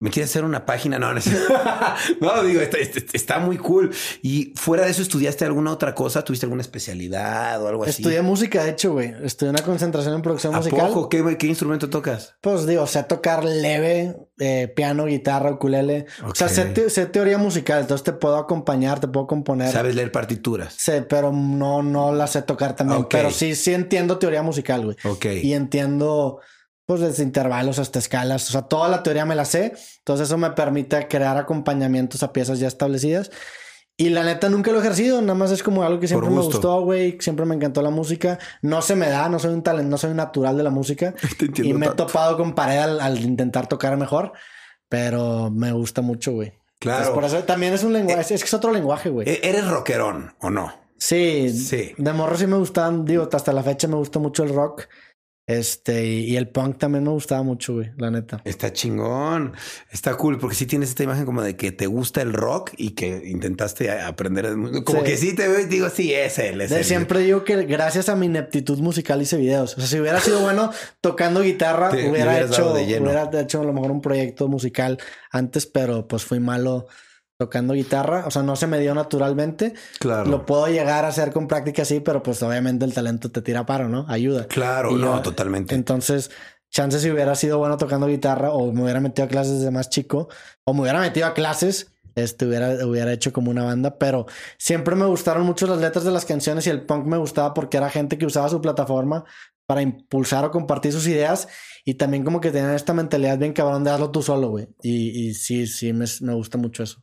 [0.00, 0.98] me quieres hacer una página.
[0.98, 1.20] No, no,
[2.20, 3.90] no digo, está, muy cool.
[4.22, 6.22] Y fuera de eso, ¿estudiaste alguna otra cosa?
[6.22, 8.02] ¿Tuviste alguna especialidad o algo así?
[8.02, 9.14] Estudié música, de hecho, güey.
[9.22, 10.88] Estudié una concentración en producción ¿A musical.
[10.88, 11.08] poco?
[11.08, 12.36] ¿Qué, qué instrumento tocas?
[12.40, 16.06] Pues digo, sé tocar leve, eh, piano, guitarra, ukulele.
[16.24, 19.72] O sea, sé, te- sé teoría musical, entonces te puedo acompañar, te puedo componer.
[19.72, 20.74] ¿Sabes leer partituras?
[20.74, 23.06] Sé, pero no, no la sé tocar también.
[23.10, 24.96] Pero sí, sí entiendo teoría musical, güey.
[25.04, 25.26] Ok.
[25.42, 26.40] Y entiendo,
[26.88, 28.48] pues, desde intervalos hasta escalas.
[28.48, 29.74] O sea, toda la teoría me la sé.
[29.98, 33.30] Entonces, eso me permite crear acompañamientos a piezas ya establecidas.
[33.98, 36.40] Y la neta nunca lo he ejercido, nada más es como algo que siempre me
[36.40, 37.18] gustó, güey.
[37.20, 38.38] Siempre me encantó la música.
[38.62, 41.12] No se me da, no soy un talento, no soy natural de la música.
[41.38, 42.06] Te entiendo Y me he tanto.
[42.06, 44.32] topado con pared al, al intentar tocar mejor,
[44.88, 46.54] pero me gusta mucho, güey.
[46.78, 46.98] Claro.
[47.08, 49.28] Entonces, por eso también es un lenguaje, es que es otro lenguaje, güey.
[49.28, 50.72] ¿E- ¿Eres rockerón o no?
[50.96, 51.92] sí, sí.
[51.96, 54.86] de morro sí me gustaban, digo, hasta la fecha me gusta mucho el rock.
[55.48, 58.42] Este, y, el punk también me gustaba mucho, güey, la neta.
[58.44, 59.54] Está chingón.
[59.90, 62.90] Está cool porque sí tienes esta imagen como de que te gusta el rock y
[62.90, 64.52] que intentaste aprender.
[64.84, 65.04] Como Sí.
[65.06, 66.60] que sí te veo y digo, sí, es él.
[66.60, 66.84] Es De él.
[66.84, 69.72] siempre digo que gracias a mi ineptitud musical hice videos.
[69.78, 70.70] O sea, si hubiera sido bueno
[71.00, 74.98] tocando guitarra, Te- hubiera hecho, hubiera hecho a lo mejor un proyecto musical
[75.32, 76.88] antes, pero pues fui malo
[77.38, 78.24] tocando guitarra.
[78.26, 79.72] O sea, no se me dio naturalmente.
[80.00, 80.28] Claro.
[80.28, 83.64] Lo puedo llegar a hacer con práctica, sí, pero pues obviamente el talento te tira
[83.64, 84.04] paro, ¿no?
[84.08, 84.46] Ayuda.
[84.48, 85.74] Claro, Y no, yo- totalmente.
[85.74, 86.30] Entonces,
[86.70, 89.88] chance si hubiera sido bueno tocando guitarra o me hubiera metido a clases desde más
[89.88, 90.28] chico
[90.64, 94.26] o me hubiera metido a clases, este hubiera, hubiera hecho como una banda, pero
[94.58, 97.76] siempre me gustaron mucho las letras de las canciones y el punk me gustaba porque
[97.76, 99.24] era gente que usaba su plataforma
[99.66, 101.46] para impulsar o compartir sus ideas
[101.84, 104.66] y también como que tenían esta mentalidad bien cabrón de hazlo tú solo, güey.
[104.82, 107.00] Y, y sí, sí, me, me gusta mucho eso.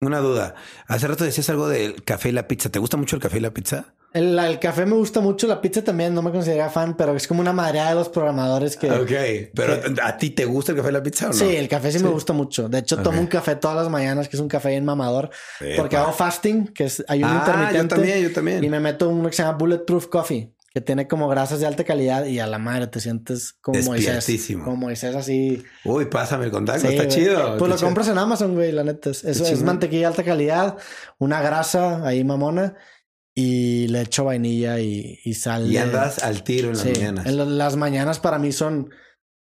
[0.00, 0.54] Una duda.
[0.86, 2.68] Hace rato decías algo del café y la pizza.
[2.68, 3.94] ¿Te gusta mucho el café y la pizza?
[4.12, 7.26] El, el café me gusta mucho, la pizza también, no me considero fan, pero es
[7.26, 8.88] como una madreada de los programadores que...
[8.88, 9.50] Ok.
[9.56, 11.34] Pero ¿a ti te gusta el café y la pizza o no?
[11.34, 12.68] Sí, el café sí, me gusta mucho.
[12.68, 15.30] De hecho, tomo un café todas las mañanas, que es un café bien mamador,
[15.76, 17.78] porque hago fasting, que es ayuno Ah, intermitente.
[17.82, 18.62] yo también, yo también.
[18.62, 21.84] Y me meto uno que se llama Bulletproof Coffee, que tiene como grasas de alta
[21.84, 24.26] calidad y a la madre te sientes como Moisés.
[24.64, 25.62] Como Moisés así.
[25.84, 26.80] Uy, pásame el contacto.
[26.82, 27.16] Sí, está güey.
[27.16, 27.56] chido.
[27.58, 27.86] Pues lo chido.
[27.86, 29.10] compras en Amazon, güey, la neta.
[29.10, 30.76] Es, eso es mantequilla de alta calidad,
[31.18, 32.74] una grasa ahí mamona
[33.36, 35.70] y le echo vainilla y, y sal.
[35.70, 37.26] Y andas al tiro en las Sí, mañanas.
[37.26, 38.90] en las mañanas para mí son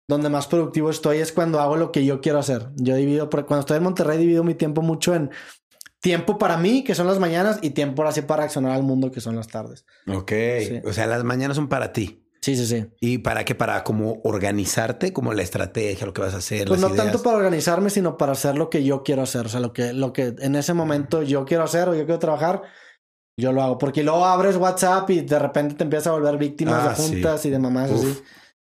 [0.08, 2.70] donde más productivo estoy es cuando hago lo que yo quiero hacer.
[2.78, 5.30] Yo divido, cuando estoy en Monterrey divido mi tiempo mucho en
[6.02, 9.22] tiempo para mí, que son las mañanas, y tiempo así para accionar al mundo, que
[9.22, 9.86] son las tardes.
[10.08, 10.32] Ok.
[10.60, 10.82] Sí.
[10.86, 12.26] O sea, las mañanas son para ti.
[12.42, 12.86] Sí, sí, sí.
[13.02, 13.54] ¿Y para qué?
[13.54, 16.70] Para como organizarte, como la estrategia, lo que vas a hacer.
[16.70, 17.04] Pues no ideas.
[17.06, 19.46] tanto para organizarme, sino para hacer lo que yo quiero hacer.
[19.46, 22.20] O sea, lo que, lo que en ese momento yo quiero hacer o yo quiero
[22.20, 22.62] trabajar,
[23.38, 23.78] yo lo hago.
[23.78, 27.02] Porque luego abres WhatsApp y de repente te empiezas a volver víctima Ah, de sí.
[27.12, 28.00] juntas y de mamás Uf.
[28.00, 28.22] así.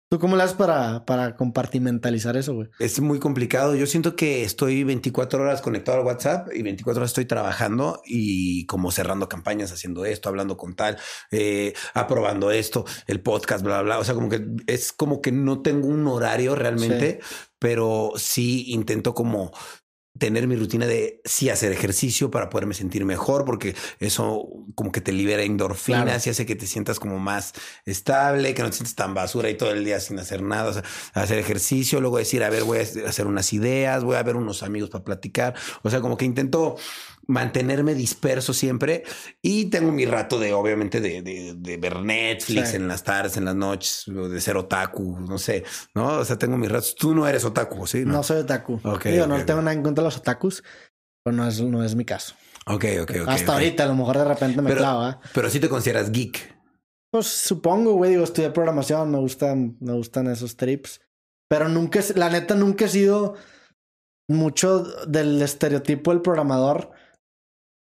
[0.09, 2.69] ¿Tú cómo le haces para, para compartimentalizar eso, güey?
[2.79, 3.75] Es muy complicado.
[3.75, 8.67] Yo siento que estoy 24 horas conectado al WhatsApp y 24 horas estoy trabajando y
[8.67, 10.97] como cerrando campañas, haciendo esto, hablando con tal,
[11.33, 13.99] eh, aprobando esto, el podcast, bla, bla, bla.
[13.99, 17.19] O sea, como que es como que no tengo un horario realmente,
[17.59, 19.51] pero sí intento como
[20.19, 25.01] tener mi rutina de sí hacer ejercicio para poderme sentir mejor, porque eso como que
[25.01, 26.21] te libera endorfinas Claro.
[26.25, 27.53] y hace que te sientas como más
[27.85, 30.71] estable, que no te sientes tan basura y todo el día sin hacer nada.
[30.71, 30.83] O sea,
[31.15, 34.63] hacer ejercicio, luego decir, a ver, voy a hacer unas ideas, voy a ver unos
[34.63, 35.55] amigos para platicar.
[35.83, 36.77] O sea, como que intento
[37.29, 39.03] mantenerme disperso siempre
[39.43, 42.77] y tengo mi rato de, obviamente, de, de, de ver Netflix Sí.
[42.77, 45.65] en las tardes, en las noches, de ser otaku, no sé,
[45.95, 46.19] ¿no?
[46.19, 46.95] O sea, tengo mis ratos.
[46.95, 48.05] Tú no eres otaku, ¿sí?
[48.05, 48.81] No, soy otaku.
[48.85, 50.63] Ok, Digo, ok, no tengo nada en contra de los otakus,
[51.25, 52.35] pero no es, no es mi caso.
[52.69, 53.29] Ok, ok, ok.
[53.29, 55.21] Hasta ahorita, a lo mejor de repente me Pero- clavo, ¿ah?
[55.35, 56.55] Pero sí te consideras geek.
[57.13, 61.01] Pues supongo, güey, digo, estudié programación, me gustan, me gustan esos trips.
[61.49, 63.35] Pero nunca, la neta, nunca he sido
[64.29, 66.91] mucho del estereotipo del programador.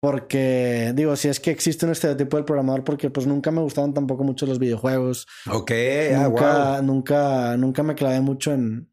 [0.05, 3.95] Porque, digo, si es que existe un estereotipo del programador, porque pues nunca me gustaban
[3.95, 5.27] tampoco mucho los videojuegos.
[5.51, 5.71] Ok,
[6.15, 6.83] ah, nunca, wow.
[6.83, 8.93] nunca, nunca me clavé mucho en.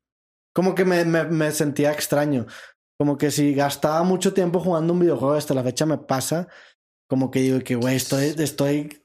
[0.54, 2.46] Como que me, me, me sentía extraño.
[2.98, 6.48] Como que si gastaba mucho tiempo jugando un videojuego, hasta la fecha me pasa.
[7.10, 9.04] Como que digo que, güey, estoy, estoy.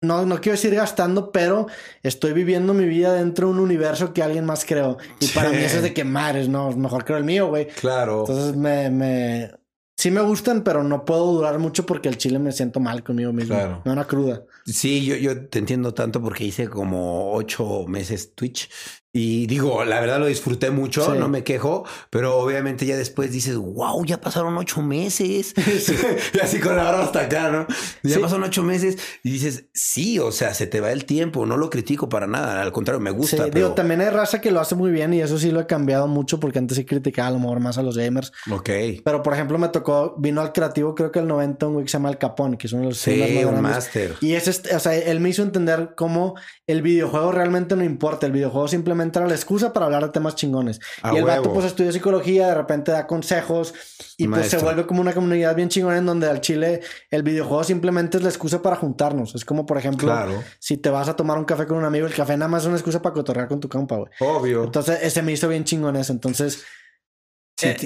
[0.00, 1.66] No, no quiero decir gastando, pero
[2.04, 4.96] estoy viviendo mi vida dentro de un universo que alguien más creó.
[5.18, 5.56] Y para Sí.
[5.56, 7.66] mí eso es de que madres, no, mejor creo el mío, güey.
[7.66, 8.20] Claro.
[8.20, 9.50] Entonces me, me.
[9.96, 13.32] Sí me gustan, pero no puedo durar mucho porque el chile me siento mal conmigo
[13.32, 13.54] mismo.
[13.54, 13.82] Claro.
[13.84, 14.42] Me da una cruda.
[14.64, 18.70] Sí, yo, yo te entiendo tanto porque hice como ocho meses Twitch
[19.14, 23.56] Y digo, la verdad lo disfruté mucho, no me quejo, pero obviamente ya después dices,
[23.56, 25.52] wow, ya pasaron ocho meses.
[26.34, 27.66] y así con la barba hasta acá, ¿no?
[28.02, 31.58] Ya pasaron ocho meses y dices, sí, o sea, se te va el tiempo, no
[31.58, 33.48] lo critico para nada, al contrario, me gusta.
[33.48, 36.08] digo, también hay raza que lo hace muy bien y eso sí lo he cambiado
[36.08, 38.32] mucho porque antes sí criticaba a lo mejor más a los gamers.
[38.50, 38.70] Ok.
[39.04, 41.90] Pero por ejemplo, me tocó, vino al creativo, creo que el 90, un güey que
[41.90, 44.16] se llama El Capón, que es uno de los sí, un máster.
[44.22, 46.34] Y es, este, o sea, él me hizo entender cómo
[46.66, 50.34] el videojuego realmente no importa, el videojuego simplemente era la excusa para hablar de temas
[50.34, 50.80] chingones.
[51.12, 53.74] y el vato pues estudia psicología, de repente da consejos
[54.16, 56.80] y pues se vuelve como una comunidad bien chingona en donde al Chile
[57.10, 59.34] el videojuego simplemente es la excusa para juntarnos.
[59.34, 60.14] Es como por ejemplo,
[60.58, 62.68] si te vas a tomar un café con un amigo, el café nada más es
[62.68, 64.10] una excusa para cotorrear con tu compa, güey.
[64.20, 64.64] Obvio.
[64.64, 66.12] Entonces ese me hizo bien chingón eso.
[66.12, 66.64] Entonces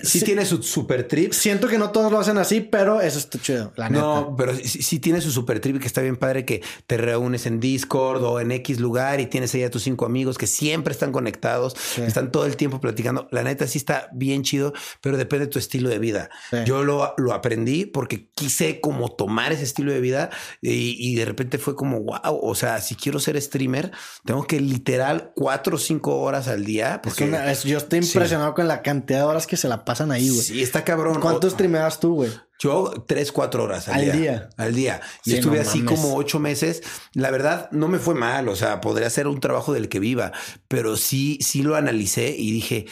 [0.03, 1.33] Sí, eh, tiene su super trip.
[1.33, 4.03] Siento que no todos lo hacen así, pero eso está chido, la neta.
[4.03, 7.61] No, pero sí, tiene su super trip que está bien padre que te reúnes en
[7.61, 11.13] Discord o en X lugar y tienes ahí a tus cinco amigos que siempre están
[11.13, 13.29] conectados, están todo el tiempo platicando.
[13.31, 16.31] La neta sí está bien chido, pero depende de tu estilo de vida.
[16.65, 21.59] Yo lo, lo aprendí porque quise como tomar ese estilo de vida y, de repente
[21.59, 23.91] fue como, wow, o sea, si quiero ser streamer,
[24.25, 27.01] tengo que literal cuatro o cinco horas al día.
[27.03, 27.31] Porque,
[27.65, 30.43] yo estoy impresionado con la cantidad de horas que se la pasan ahí, güey.
[30.43, 31.21] Sí, está cabrón.
[31.21, 32.31] ¿Cuánto streameabas tú, güey?
[32.59, 35.03] Yo tres, cuatro horas al, día, Al día.
[35.25, 36.83] Y estuve así como ocho meses.
[37.13, 38.49] La verdad, no me fue mal.
[38.49, 40.33] O sea, podría ser un trabajo del que viva,
[40.67, 42.87] pero sí, sí lo analicé y dije,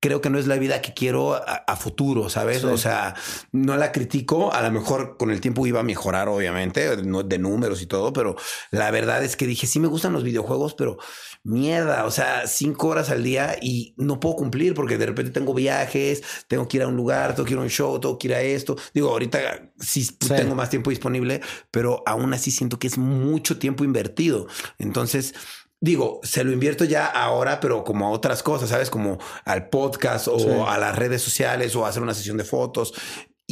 [0.00, 2.64] creo que no es la vida que quiero a, futuro, ¿sabes?
[2.64, 3.14] O sea,
[3.52, 7.82] no la critico, a lo mejor con el tiempo iba a mejorar, obviamente, de números
[7.82, 8.36] y todo, pero
[8.70, 10.98] la verdad es que dije, sí me gustan los videojuegos, pero
[11.42, 15.54] mierda, o sea, cinco horas al día y no puedo cumplir porque de repente tengo
[15.54, 18.28] viajes, tengo que ir a un lugar, tengo que ir a un show, tengo que
[18.28, 18.76] ir a esto.
[18.94, 21.40] Digo, ahorita sí, tengo más tiempo disponible,
[21.70, 24.46] pero aún así siento que es mucho tiempo invertido.
[24.78, 25.34] Entonces,
[25.80, 28.90] digo, se lo invierto ya ahora, pero como a otras cosas, ¿sabes?
[28.90, 32.92] Como al podcast o a las redes sociales o a hacer una sesión de fotos.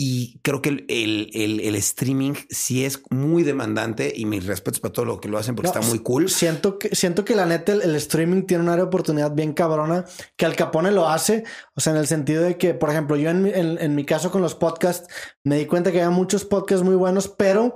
[0.01, 4.93] Y creo que el, el, el, streaming sí es muy demandante y mis respetos para
[4.93, 6.31] todo lo que lo hacen porque está muy cool.
[6.31, 10.05] Siento que, siento que la neta el, streaming tiene una área de oportunidad bien cabrona
[10.37, 11.43] que Al Capone lo hace.
[11.74, 14.31] O sea, en el sentido de que, por ejemplo, yo en, en, en mi caso
[14.31, 15.12] con los podcasts
[15.43, 17.74] me di cuenta que había muchos podcasts muy buenos, pero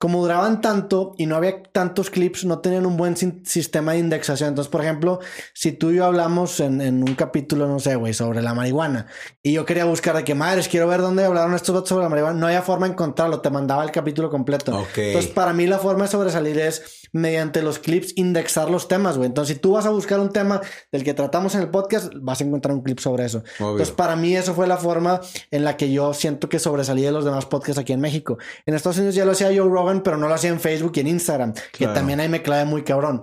[0.00, 4.48] como duraban tanto y no había tantos clips, no tenían un buen sistema de indexación.
[4.48, 5.20] Entonces, por ejemplo,
[5.52, 9.08] si tú y yo hablamos en, un capítulo, no sé, güey, sobre la marihuana,
[9.42, 12.08] y yo quería buscar de qué madres, quiero ver dónde hablaron estos datos sobre la
[12.08, 14.86] marihuana, no había forma de encontrarlo, te mandaba el capítulo completo.
[14.96, 19.26] Entonces, para mí la forma de sobresalir es mediante los clips indexar los temas, güey.
[19.26, 20.60] Entonces, si tú vas a buscar un tema
[20.92, 23.42] del que tratamos en el podcast, vas a encontrar un clip sobre eso.
[23.58, 27.12] Entonces, para mí eso fue la forma en la que yo siento que sobresalí de
[27.12, 28.38] los demás podcasts aquí en México.
[28.66, 31.00] En Estados Unidos ya lo hacía Joe Rogan pero no lo hacía en Facebook y
[31.00, 33.22] en Instagram, que también ahí me clave muy cabrón.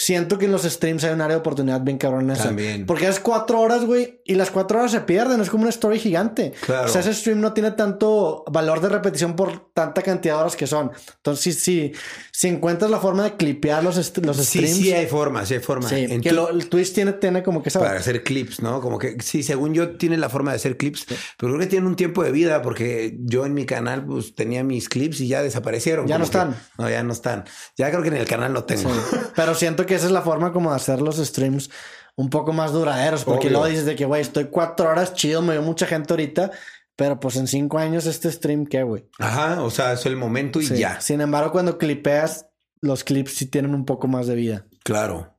[0.00, 2.44] Siento que en los streams hay un área de oportunidad bien cabrón en eso.
[2.44, 2.86] También.
[2.86, 5.40] Porque es cuatro horas, güey, y las cuatro horas se pierden.
[5.40, 6.52] Es como una story gigante.
[6.64, 6.86] Claro.
[6.86, 10.54] O sea, ese stream no tiene tanto valor de repetición por tanta cantidad de horas
[10.54, 10.92] que son.
[11.16, 11.92] Entonces, sí, sí,
[12.30, 14.46] si encuentras la forma de clipear los, los streams.
[14.46, 15.90] Sí, sí, hay formas, sí hay formas.
[15.90, 18.80] Sí, que el Twitch tiene, tiene como que Para hacer clips, ¿no?
[18.80, 21.88] Como que, sí, según yo, tiene la forma de hacer clips, pero creo que tiene
[21.88, 25.42] un tiempo de vida porque yo en mi canal, pues tenía mis clips y ya
[25.42, 26.06] desaparecieron.
[26.06, 26.54] Ya no están.
[26.78, 27.44] no, ya no están.
[27.76, 28.90] Ya creo que en el canal no tengo.
[29.34, 31.70] Pero siento que esa es la forma como de hacer los streams
[32.16, 35.52] un poco más duraderos, porque luego dices de que, güey, estoy cuatro horas chido, me
[35.52, 36.50] veo mucha gente ahorita,
[36.96, 39.06] pero pues en cinco años este stream, ¿qué, güey?
[39.20, 41.00] Ajá, o sea, es el momento y ya.
[41.00, 42.46] Sin embargo, cuando clipeas,
[42.80, 44.66] los clips sí tienen un poco más de vida.
[44.82, 45.32] Claro.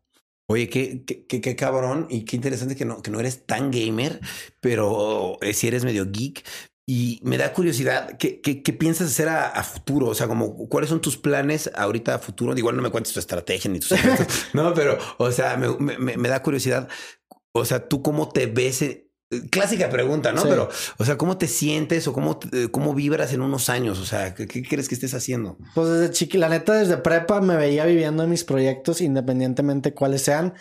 [0.48, 4.20] Oye, qué, qué, qué, cabrón y qué interesante que no, que no eres tan gamer,
[4.62, 6.44] pero eh, si eres medio geek.
[6.92, 10.08] Y me da curiosidad, ¿qué, qué, qué piensas hacer a, futuro?
[10.08, 12.58] O sea, como, ¿cuáles son tus planes ahorita a futuro?
[12.58, 13.94] Igual no me cuentes tu estrategia ni tus
[14.54, 16.90] no, pero, o sea, me, me, me, da curiosidad.
[17.52, 18.84] O sea, ¿tú cómo te ves?
[19.52, 20.42] Clásica pregunta, ¿no?
[20.42, 20.68] Pero,
[20.98, 24.00] o sea, ¿cómo te sientes o cómo, eh, cómo vibras en unos años?
[24.00, 25.60] O sea, ¿qué, crees que estés haciendo?
[25.76, 30.24] Pues desde chiqui, la neta, desde prepa me veía viviendo en mis proyectos, independientemente cuáles
[30.24, 30.56] sean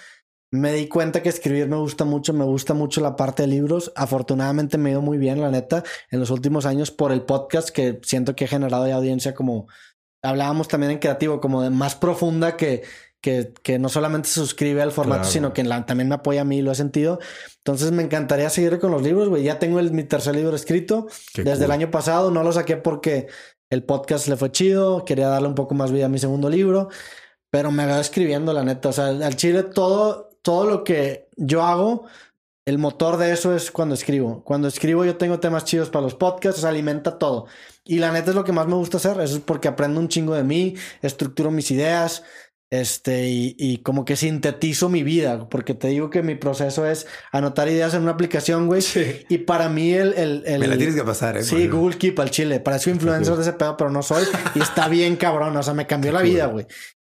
[0.50, 3.92] me di cuenta que escribir me gusta mucho, me gusta mucho la parte de libros.
[3.96, 7.70] Afortunadamente me ha ido muy bien, la neta, en los últimos años por el podcast
[7.70, 9.66] que siento que he generado de audiencia como
[10.22, 12.82] hablábamos también en creativo, como de más profunda que,
[13.20, 16.62] que, que no solamente se suscribe al formato, sino que también me apoya a mí,
[16.62, 17.18] lo he sentido.
[17.58, 19.42] Entonces me encantaría seguir con los libros, güey.
[19.42, 23.28] Ya tengo el, mi tercer libro escrito desde el año pasado, no lo saqué porque
[23.70, 26.88] el podcast le fue chido, quería darle un poco más vida a mi segundo libro.
[27.50, 28.90] Pero me veo escribiendo, la neta.
[28.90, 32.06] O sea, al chile todo, todo lo que yo hago,
[32.64, 34.42] el motor de eso es cuando escribo.
[34.44, 37.48] Cuando escribo yo tengo temas chidos para los podcasts, alimenta todo.
[37.84, 40.08] Y la neta es lo que más me gusta hacer, eso es porque aprendo un
[40.08, 42.22] chingo de mí, estructuro mis ideas.
[42.70, 47.06] Este, y, y, como que sintetizo mi vida, porque te digo que mi proceso es
[47.30, 48.82] anotar ideas en una aplicación, güey.
[49.28, 51.42] Y para mí el, el, el, Me la tienes que pasar, ¿eh?
[51.42, 52.60] Sí, Google Keep al chile.
[52.60, 54.24] Para eso influencer de ese pedo, pero no soy.
[54.54, 55.54] Y está bien cabrón.
[55.58, 56.66] O sea, me cambió la vida, güey.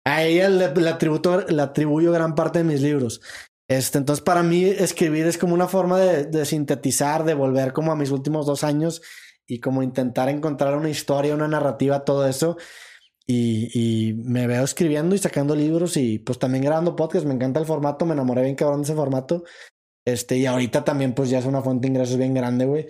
[0.08, 3.20] A ella le, le, atributo, le atribuyo gran parte de mis libros.
[3.68, 7.92] Este, entonces, para mí, escribir es como una forma de, de sintetizar, de volver como
[7.92, 9.02] a mis últimos dos años
[9.46, 12.56] y como intentar encontrar una historia, una narrativa, todo eso.
[13.26, 17.26] Y, y, me veo escribiendo y sacando libros y pues también grabando podcast.
[17.26, 19.44] Me encanta el formato, me enamoré bien cabrón de ese formato.
[20.06, 22.86] Este, y ahorita también pues ya es una fuente de ingresos bien grande, güey.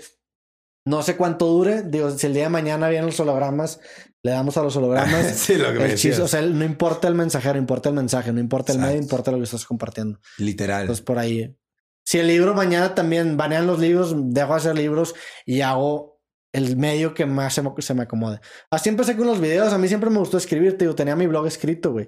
[0.87, 1.83] No sé cuánto dure.
[1.83, 3.81] Digo, si el día de mañana vienen los hologramas,
[4.23, 5.27] le damos a los hologramas.
[5.37, 8.41] sí, lo que me chiste, O sea, no importa el mensajero, importa el mensaje, no
[8.41, 10.19] importa el medio, importa lo que estás compartiendo.
[10.39, 10.83] Literal.
[10.83, 11.57] Entonces por ahí.
[12.05, 15.15] Si el libro mañana también banean los libros, dejo de hacer libros
[15.45, 16.19] y hago
[16.53, 18.41] el medio que más se me, se me acomode.
[18.71, 19.73] Así empecé con los videos.
[19.73, 20.95] A mí siempre me gustó escribir, tío.
[20.95, 22.07] Tenía mi blog escrito, güey.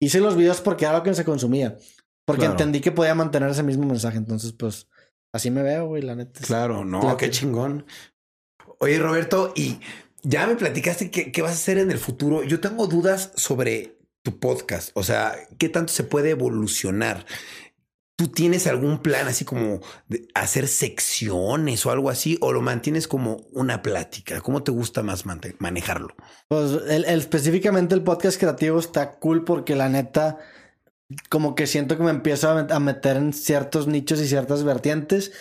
[0.00, 1.76] Hice los videos porque era lo que se consumía.
[2.24, 2.52] Porque claro.
[2.52, 4.18] entendí que podía mantener ese mismo mensaje.
[4.18, 4.88] Entonces, pues,
[5.32, 6.40] así me veo, güey, la neta.
[6.46, 7.84] Claro, no, qué chingón.
[8.78, 9.80] Oye, Roberto, y
[10.22, 12.42] ya me platicaste qué, qué vas a hacer en el futuro.
[12.42, 14.90] Yo tengo dudas sobre tu podcast.
[14.94, 17.26] O sea, ¿qué tanto se puede evolucionar?
[18.16, 22.36] ¿Tú tienes algún plan así como de hacer secciones o algo así?
[22.42, 24.42] ¿O lo mantienes como una plática?
[24.42, 25.24] ¿Cómo te gusta más
[25.58, 26.14] manejarlo?
[26.48, 30.36] Pues el, específicamente el podcast creativo está cool porque la neta,
[31.30, 35.32] como que siento que me empiezo a meter en ciertos nichos y ciertas vertientes.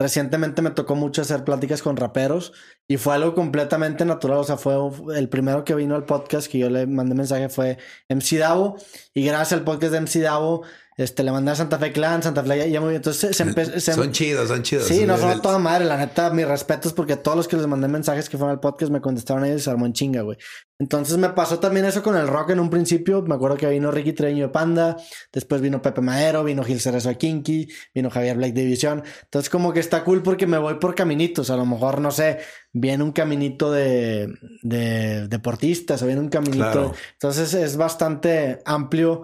[0.00, 2.52] Recientemente me tocó mucho hacer pláticas con raperos
[2.86, 4.38] y fue algo completamente natural.
[4.38, 4.76] O sea, fue
[5.16, 7.78] el primero que vino al podcast que yo le mandé mensaje fue
[8.08, 8.76] MC Davo
[9.12, 10.62] y gracias al podcast de MC Davo
[10.98, 12.96] este, le mandé a Santa Fe Clan, Santa Fe ya, ya muy bien.
[12.96, 13.78] Entonces se, empezó.
[13.92, 14.86] Son chidos, son chidos.
[14.86, 15.84] Sí, no son toda madre.
[15.84, 18.90] La neta, mis respetos porque todos los que les mandé mensajes que fueron al podcast
[18.90, 20.36] me contestaron ellos y se armó en chinga, güey.
[20.80, 23.22] Entonces me pasó también eso con el rock en un principio.
[23.22, 24.96] Me acuerdo que vino Ricky Treño de Panda,
[25.32, 29.04] después vino Pepe Madero, vino Gil Cerezo de Kinky, vino Javier Black División.
[29.22, 31.50] Entonces, como que está cool porque me voy por caminitos.
[31.50, 32.40] A lo mejor, no sé,
[32.72, 36.72] viene un caminito de, de deportistas o viene un caminito.
[36.72, 36.94] Claro.
[37.12, 39.22] Entonces, es bastante amplio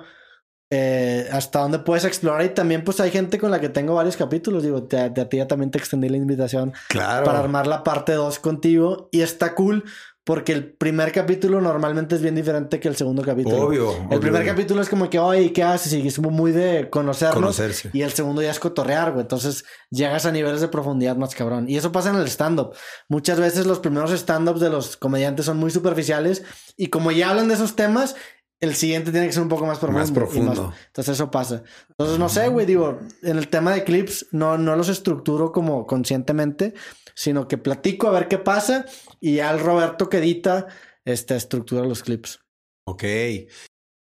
[0.76, 4.16] eh, hasta dónde puedes explorar y también pues hay gente con la que tengo varios
[4.16, 7.24] capítulos, digo, te, te, a ti ya también te extendí la invitación claro.
[7.24, 9.84] para armar la parte 2 contigo y está cool
[10.24, 13.66] porque el primer capítulo normalmente es bien diferente que el segundo capítulo.
[13.66, 13.92] Obvio.
[13.92, 14.52] El obvio, primer obvio.
[14.52, 15.92] capítulo es como que, oye, ¿qué haces?
[15.92, 17.34] Y es muy de conocernos.
[17.34, 17.90] Conocerse.
[17.92, 19.20] Y el segundo ya es cotorrear, güey.
[19.20, 21.68] Entonces llegas a niveles de profundidad más cabrón.
[21.68, 22.74] Y eso pasa en el stand-up.
[23.06, 26.42] Muchas veces los primeros stand-ups de los comediantes son muy superficiales
[26.74, 28.16] y como ya hablan de esos temas,
[28.64, 30.00] el siguiente tiene que ser un poco más profundo.
[30.00, 30.68] Más profundo.
[30.68, 31.62] Más, entonces eso pasa.
[31.90, 35.86] Entonces no sé, güey, digo, en el tema de clips no, no los estructuro como
[35.86, 36.74] conscientemente,
[37.14, 38.86] sino que platico a ver qué pasa
[39.20, 40.66] y ya el Roberto que edita
[41.04, 42.40] este, estructura los clips.
[42.86, 43.04] Ok.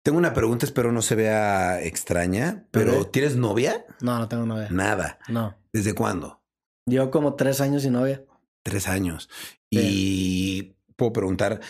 [0.03, 3.07] Tengo una pregunta, espero no se vea extraña, pero.
[3.07, 3.85] ¿tienes novia?
[4.01, 4.69] No, no tengo novia.
[4.71, 5.19] Nada.
[5.29, 5.57] No.
[5.73, 6.43] ¿Desde cuándo?
[6.87, 8.25] Llevo como tres años sin novia.
[8.63, 9.29] Tres años.
[9.71, 11.61] Y puedo preguntar,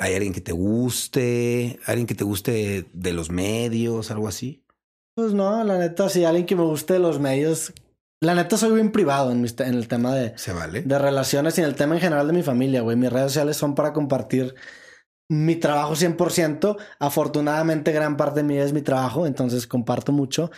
[0.00, 1.78] ¿hay alguien que te guste?
[1.86, 4.10] ¿Alguien que te guste de los medios?
[4.10, 4.64] ¿Algo así?
[5.14, 7.72] Pues no, la neta, si alguien que me guste de los medios.
[8.20, 10.82] La neta, soy bien privado en, en el tema de, ¿Se vale?
[10.82, 12.96] de relaciones y en el tema en general de mi familia, güey.
[12.96, 14.56] Mis redes sociales son para compartir
[15.30, 16.76] mi trabajo 100%.
[16.98, 20.50] Afortunadamente, gran parte de vida es mi trabajo, entonces comparto mucho.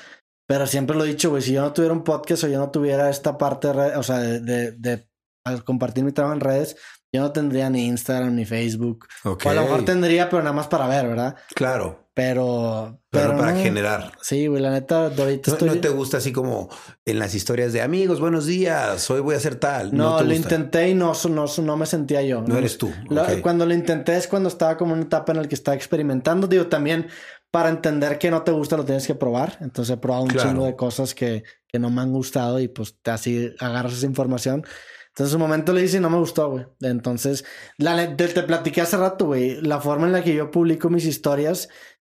[0.49, 2.71] Pero siempre lo he dicho, güey, si yo no tuviera un podcast o yo no
[2.71, 5.07] tuviera esta parte, o sea, de, de, de
[5.45, 6.77] al compartir mi trabajo en redes,
[7.13, 9.07] yo no tendría ni Instagram ni Facebook.
[9.25, 9.45] Ok.
[9.47, 11.37] O a lo mejor tendría, pero nada más para ver, ¿verdad?
[11.55, 12.99] Claro, Pero...
[13.11, 13.61] pero, para no.
[13.63, 14.13] generar.
[14.23, 15.69] Sí, güey, la neta, ahorita ¿No, estoy...
[15.69, 16.69] no te gusta así como
[17.05, 19.95] en las historias de amigos, buenos días, hoy voy a hacer tal?
[19.95, 20.35] No, lo gusta?
[20.35, 22.43] intenté y no, no, no me sentía yo.
[22.43, 22.91] No eres tú.
[23.11, 23.25] Lo-.
[23.43, 26.47] Cuando lo intenté es cuando estaba como en una etapa en la que estaba experimentando.
[26.47, 27.09] Digo, también
[27.51, 29.59] para entender que no te gusta lo tienes que probar.
[29.61, 30.49] Entonces he probado un Claro.
[30.49, 34.65] chingo de cosas que, que no me han gustado y pues así agarras esa información.
[35.13, 36.67] Entonces, en un momento le hice y no me gustó, güey.
[36.81, 37.45] Entonces,
[37.77, 39.61] la, te, te platiqué hace rato, güey.
[39.61, 41.69] La forma en la que yo publico mis historias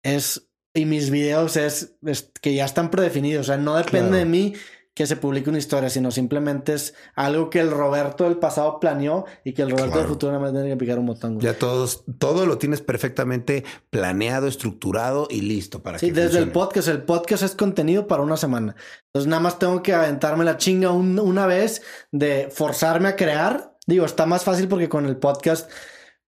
[0.03, 3.45] es y mis videos es, es que ya están predefinidos.
[3.45, 4.15] O sea, no depende Claro.
[4.17, 4.53] de mí
[4.97, 9.25] que se publique una historia, sino simplemente es algo que el Roberto del pasado planeó
[9.43, 10.01] y que el Roberto Claro.
[10.01, 11.35] del futuro nada más tiene que picar un botón.
[11.35, 11.45] güey.
[11.45, 16.45] Ya todos, todo lo tienes perfectamente planeado, estructurado y listo para Sí, que desde el
[16.45, 16.51] funcione.
[16.51, 16.87] podcast.
[16.87, 18.75] El podcast es contenido para una semana.
[19.05, 23.75] Entonces nada más tengo que aventarme la chinga un- una vez de forzarme a crear.
[23.85, 25.69] Digo, está más fácil porque con el podcast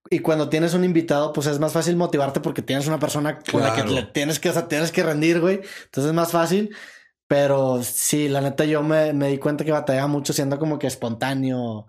[0.08, 3.62] y cuando tienes un invitado, pues es más fácil motivarte porque tienes una persona con
[3.62, 3.96] la que Claro.
[3.96, 5.56] le tienes que, o sea, tienes que rendir, güey.
[5.86, 6.70] Entonces es más fácil.
[7.30, 10.88] Pero sí, la neta yo me, me di cuenta que batallaba mucho siendo como que
[10.88, 11.86] espontáneo.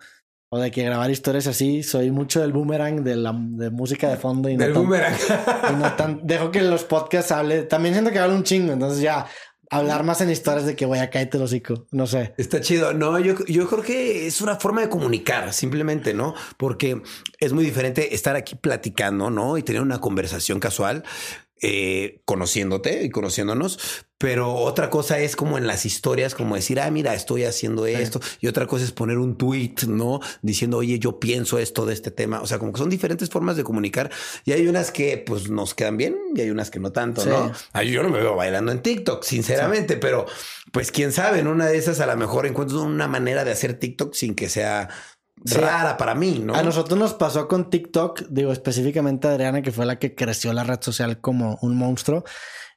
[0.53, 4.17] o de que grabar historias así, soy mucho del boomerang, de la de música de
[4.17, 5.15] fondo y no Del tan- boomerang.
[5.71, 9.01] y no tan- dejo que los podcasts hable, también siento que hablo un chingo, entonces
[9.01, 9.25] ya
[9.71, 12.33] hablar más en historias de que voy a caerte el hocico, no sé.
[12.37, 12.93] Está chido.
[12.93, 16.35] No, yo, yo creo que es una forma de comunicar, simplemente, ¿no?
[16.57, 17.01] Porque
[17.39, 19.57] es muy diferente estar aquí platicando, ¿no?
[19.57, 21.03] Y tener una conversación casual,
[21.61, 23.79] eh, conociéndote y conociéndonos.
[24.17, 28.21] Pero otra cosa es como en las historias, como decir, ah, mira, estoy haciendo esto.
[28.39, 30.19] Y otra cosa es poner un tweet, ¿no?
[30.43, 32.39] Diciendo, oye, yo pienso esto de este tema.
[32.41, 34.11] O sea, como que son diferentes formas de comunicar.
[34.45, 37.29] Y hay unas que pues nos quedan bien y hay unas que no tanto, Sí.
[37.29, 37.51] ¿no?
[37.73, 40.27] Ay, yo no me veo bailando en TikTok, sinceramente, pero
[40.71, 43.73] pues quién sabe, en una de esas a lo mejor encuentro una manera de hacer
[43.73, 44.89] TikTok sin que sea
[45.45, 45.57] Sí.
[45.57, 46.53] rara para mí, ¿no?
[46.55, 50.53] A nosotros nos pasó con TikTok, digo específicamente a Adriana, que fue la que creció
[50.53, 52.23] la red social como un monstruo.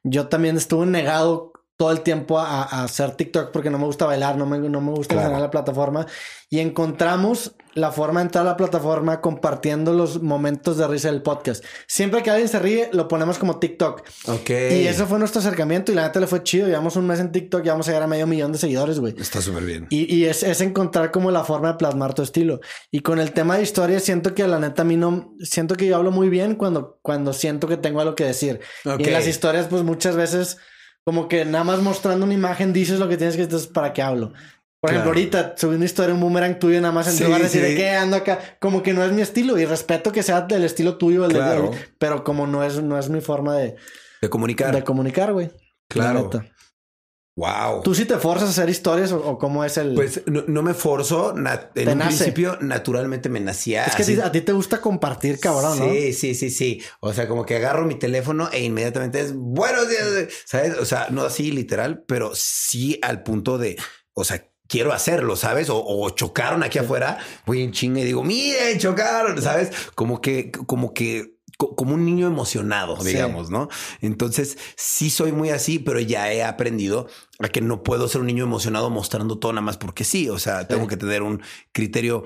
[0.03, 4.07] Yo también estuve negado todo el tiempo a, a hacer TikTok porque no me gusta
[4.07, 5.39] bailar, no me, no me gusta Claro.
[5.41, 6.07] la plataforma.
[6.51, 11.23] Y encontramos la forma de entrar a la plataforma compartiendo los momentos de risa del
[11.23, 11.65] podcast.
[11.89, 14.03] Siempre que alguien se ríe, lo ponemos como TikTok.
[14.29, 14.51] Ok.
[14.51, 16.69] Y eso fue nuestro acercamiento y la neta le fue chido.
[16.69, 19.15] Llevamos un mes en TikTok y vamos a llegar a medio millón de seguidores, güey.
[19.19, 19.87] Está súper bien.
[19.91, 22.61] Y, y es, es encontrar como la forma de plasmar tu estilo.
[22.93, 25.35] Y con el tema de historia, siento que la neta a mí no.
[25.41, 28.61] Siento que yo hablo muy bien cuando, cuando siento que tengo algo que decir.
[28.85, 29.01] Ok.
[29.01, 30.59] Y las historias, pues muchas veces,
[31.05, 33.93] como que nada más mostrando una imagen, dices lo que tienes que decir, entonces, ¿para
[33.93, 34.33] qué hablo?
[34.81, 35.25] Por ejemplo, Claro.
[35.25, 37.69] ahita subí una historia, un boomerang tuyo, nada más en Sí, lugar de decir sí.
[37.71, 39.59] de qué ando acá, como que no es mi estilo.
[39.59, 41.71] Y respeto que sea del estilo tuyo, el de- Claro.
[41.73, 43.77] el- pero como no es, no es mi forma de,
[44.21, 44.75] De comunicar.
[44.75, 45.47] de comunicar, güey.
[45.47, 45.53] La
[46.13, 46.31] Claro.
[47.37, 47.83] Wow.
[47.83, 49.95] ¿Tú sí te forzas a hacer historias o, o cómo es el...?
[49.95, 51.35] Pues no, no me forzo.
[51.37, 52.17] en un nace.
[52.17, 53.85] principio, naturalmente me nacía.
[53.85, 54.21] es que así.
[54.21, 55.93] a ti te gusta compartir, cabrón, ¿no?
[55.93, 56.83] Sí, sí, sí, sí.
[57.01, 60.79] O sea, como que agarro mi teléfono e inmediatamente es buenos días, ¿sabes?
[60.79, 63.77] O sea, no así literal, pero sí al punto de,
[64.13, 65.71] o sea, quiero hacerlo, ¿sabes?
[65.71, 69.71] O, o chocaron aquí afuera, voy en chinga y digo, miren, chocaron, ¿sabes?
[69.97, 71.34] Como que, como que,
[71.77, 73.09] como un niño emocionado, Sí.
[73.09, 73.69] digamos, ¿no?
[74.01, 77.09] Entonces, sí soy muy así, pero ya he aprendido
[77.41, 80.29] a que no puedo ser un niño emocionado mostrando todo nada más porque sí.
[80.29, 81.43] O sea, tengo que tener un
[81.73, 82.25] criterio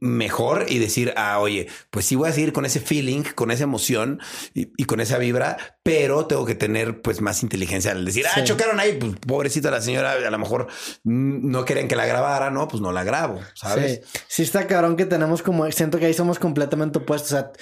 [0.00, 3.64] mejor y decir, ah, oye, pues sí voy a seguir con ese feeling, con esa
[3.64, 4.20] emoción
[4.54, 8.42] y, y con esa vibra, pero tengo que tener pues más inteligencia al decir, ah,
[8.42, 10.66] chocaron ahí, pues pobrecita la señora, a lo mejor
[11.04, 14.00] no querían que la grabara, no, pues no la grabo, ¿sabes?
[14.04, 14.20] Sí.
[14.28, 15.70] Sí está cabrón que tenemos como...
[15.70, 17.32] Siento que ahí somos completamente opuestos.
[17.32, 17.52] O sea,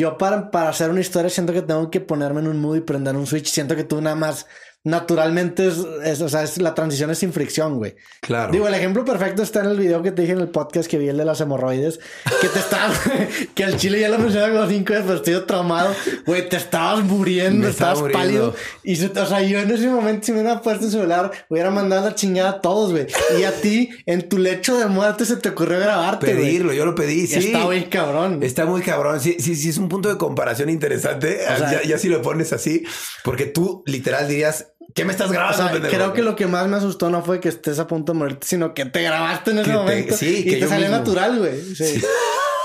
[0.00, 2.80] yo para, para hacer una historia siento que tengo que ponerme en un mood y
[2.80, 3.48] prender un switch.
[3.48, 4.46] Siento que tú nada más...
[4.82, 5.74] Naturalmente es,
[6.04, 7.96] es- o sea, es, la transición es sin fricción, güey.
[8.22, 8.50] Claro.
[8.50, 10.96] Digo, el ejemplo perfecto está en el video que te dije en el podcast que
[10.96, 12.00] vi, el de las hemorroides,
[12.40, 12.94] que te estaba,
[13.54, 15.94] que el chile ya lo mencionaba como cinco veces, pero estoy traumaado,
[16.26, 18.52] güey, te estabas muriendo, Me estaba estabas muriendo.
[18.52, 18.54] pálido.
[18.82, 21.70] Y, se- o sea, yo en ese momento, si me hubiera puesto el celular, hubiera
[21.70, 23.06] mandado la chingada a todos, güey.
[23.38, 26.46] Y a ti, en tu lecho de muerte, se te ocurrió grabarte, güey.
[26.46, 27.38] Pedirlo, yo lo pedí, sí.
[27.52, 28.42] Está bien cabrón.
[28.42, 29.20] Está muy cabrón.
[29.20, 31.40] Sí, sí, sí, es un punto de comparación interesante.
[31.52, 32.82] O sea- ya, ya si lo pones así,
[33.24, 35.56] porque tú literal dirías, ¿qué me estás O grabando?
[35.62, 38.12] sea, pendejo?" creo que lo que más me asustó no fue que estés a punto
[38.12, 40.86] de morirte, sino que te grabaste en ese te- momento sí, y que te salió
[40.88, 40.98] mismo.
[40.98, 41.74] natural, güey.
[41.74, 42.02] Sí.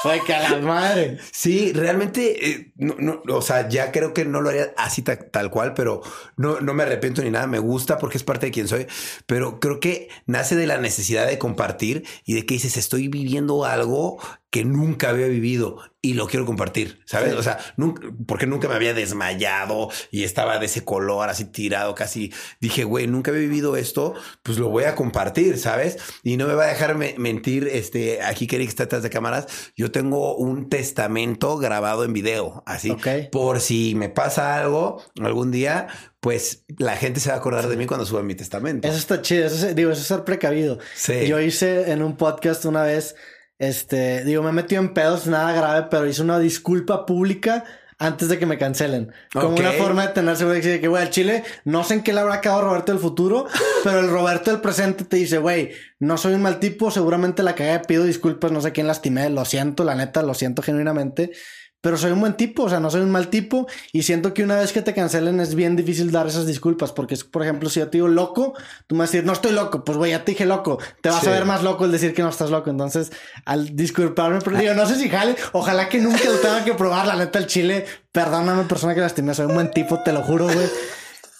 [0.03, 1.17] Fue que a la madre.
[1.31, 5.17] Sí, realmente, eh, no, no, o sea, ya creo que no lo haría así ta-
[5.17, 6.03] tal cual, pero
[6.37, 8.85] no, no me arrepiento ni nada, me gusta porque es parte de quien soy,
[9.25, 13.65] pero creo que nace de la necesidad de compartir y de que dices, estoy viviendo
[13.65, 14.19] algo
[14.51, 17.31] que nunca había vivido y lo quiero compartir, ¿sabes?
[17.31, 17.37] Sí.
[17.37, 21.93] O sea, nunca, porque nunca me había desmayado y estaba de ese color así tirado,
[21.95, 22.31] casi
[22.61, 25.97] dije, güey, nunca había vivido esto, pues lo voy a compartir, ¿sabes?
[26.23, 29.47] Y no me va a dejar me- mentir, este, aquí que está detrás de cámaras,
[29.75, 33.07] yo tengo un testamento grabado en video, así, Ok.
[33.31, 35.87] por si me pasa algo algún día,
[36.21, 38.87] pues la gente se va a acordar de mí cuando suba mi testamento.
[38.87, 40.79] Eso está chido, eso es, digo, eso es ser precavido.
[40.95, 41.25] Sí.
[41.27, 43.15] Yo hice en un podcast una vez,
[43.59, 47.63] este, digo, me he metido en pedos, nada grave, pero hice una disculpa pública
[47.97, 49.13] antes de que me cancelen.
[49.33, 52.11] Como una forma de tener seguridad de que, güey, al Chile, no sé en qué
[52.11, 53.47] le habrá quedado Roberto del futuro,
[53.83, 57.55] pero el Roberto del presente te dice, güey, no soy un mal tipo, seguramente la
[57.55, 61.31] cagué, pido disculpas, no sé quién lastimé, lo siento, la neta, lo siento genuinamente.
[61.85, 63.67] Pero soy un buen tipo, o sea, no soy un mal tipo.
[63.91, 66.91] Y siento que una vez que te cancelen es bien difícil dar esas disculpas.
[66.91, 68.55] Porque, es, por ejemplo, si yo te digo loco,
[68.87, 69.83] tú me vas a decir, no estoy loco.
[69.85, 70.79] Pues, güey, ya te dije loco.
[71.01, 71.27] Te vas Sí.
[71.27, 72.71] a ver más loco el decir que no estás loco.
[72.71, 73.11] Entonces,
[73.45, 75.35] al disculparme, pero digo, no sé si jale.
[75.51, 77.05] Ojalá que nunca lo tenga que probar.
[77.05, 79.35] La neta, el chile, perdóname, persona que lastimé.
[79.35, 80.67] Soy un buen tipo, te lo juro, güey.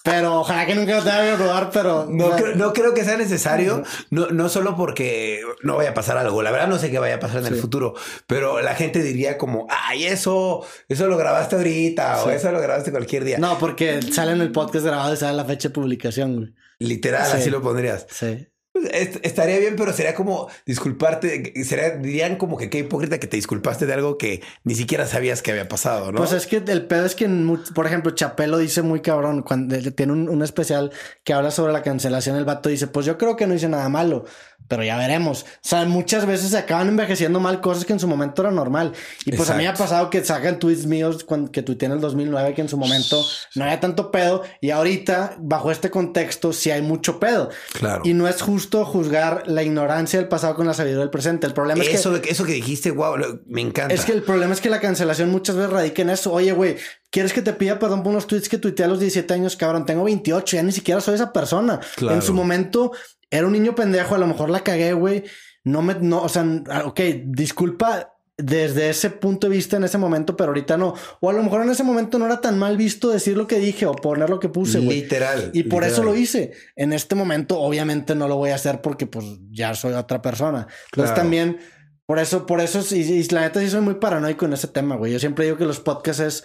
[0.06, 2.06] Pero ojalá que nunca lo tenga que probar, pero...
[2.08, 6.16] No, creo, no creo que sea necesario, no, no solo porque no vaya a pasar
[6.16, 6.42] algo.
[6.42, 7.94] La verdad no sé qué vaya a pasar en el futuro,
[8.28, 12.92] pero la gente diría como, ay, eso, eso lo grabaste ahorita o eso lo grabaste
[12.92, 13.38] cualquier día.
[13.38, 16.54] No, porque sale en el podcast grabado y sale la fecha de publicación, güey.
[16.78, 17.36] Literal, Sí.
[17.38, 18.06] así lo pondrías.
[18.08, 18.46] Sí.
[18.92, 23.86] Estaría bien, pero sería como disculparte, sería, dirían como que qué hipócrita que te disculpaste
[23.86, 26.18] de algo que ni siquiera sabías que había pasado, ¿no?
[26.18, 27.28] Pues es que el pedo es que,
[27.74, 30.92] por ejemplo, Chapelo dice muy cabrón, cuando tiene un, un especial
[31.24, 33.88] que habla sobre la cancelación, el vato dice, pues yo creo que no hice nada
[33.88, 34.24] malo,
[34.68, 35.42] pero ya veremos.
[35.42, 38.92] O sea, muchas veces se acaban envejeciendo mal cosas que en su momento era normal.
[39.24, 41.92] Y pues a mí me ha pasado que sacan tweets míos cuando, que tuiteé en
[41.92, 46.52] el 2009 que en su momento no había tanto pedo y ahorita, bajo este contexto,
[46.52, 47.50] sí hay mucho pedo.
[47.72, 48.02] Claro.
[48.04, 51.46] Y no es justo juzgar la ignorancia del pasado con la sabiduría del presente.
[51.46, 51.96] El problema es que...
[51.96, 53.94] Eso que dijiste, wow, me encanta.
[53.94, 56.32] Es que el problema es que la cancelación muchas veces radica en eso.
[56.32, 56.76] Oye, güey,
[57.16, 59.56] ¿Quieres que te pida perdón por unos tweets que tuiteé a los 17 años?
[59.56, 61.80] Cabrón, tengo 28, ya ni siquiera soy esa persona.
[61.98, 62.92] En su momento
[63.30, 65.24] era un niño pendejo, a lo mejor la cagué, güey.
[65.64, 66.44] No me, no, o sea,
[66.84, 70.94] ok, disculpa desde ese punto de vista en ese momento, pero ahorita no.
[71.20, 73.58] O a lo mejor en ese momento no era tan mal visto decir lo que
[73.58, 75.02] dije o poner lo que puse, güey.
[75.02, 75.50] Literal.
[75.54, 76.52] Y por eso lo hice.
[76.76, 80.66] En este momento, obviamente no lo voy a hacer porque pues ya soy otra persona.
[80.92, 81.58] Entonces también,
[82.04, 84.96] por eso, por eso, y, y, la neta sí soy muy paranoico en ese tema,
[84.96, 85.12] güey.
[85.12, 86.44] Yo siempre digo que los podcasts es,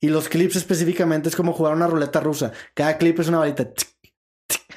[0.00, 2.52] y los clips específicamente es como jugar una ruleta rusa.
[2.74, 3.70] Cada clip es una varita.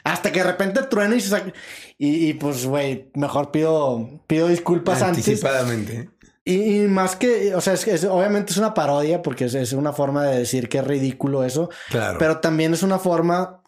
[0.04, 1.54] Hasta que de repente truena y se saca.
[1.98, 6.10] Y, pues, güey, mejor pido, pido disculpas Anticipadamente.
[6.46, 10.40] Y, más que, o sea, es, obviamente es una parodia porque es, una forma de
[10.40, 11.70] decir que es ridículo eso.
[11.90, 12.18] Claro.
[12.18, 13.62] Pero también es una forma,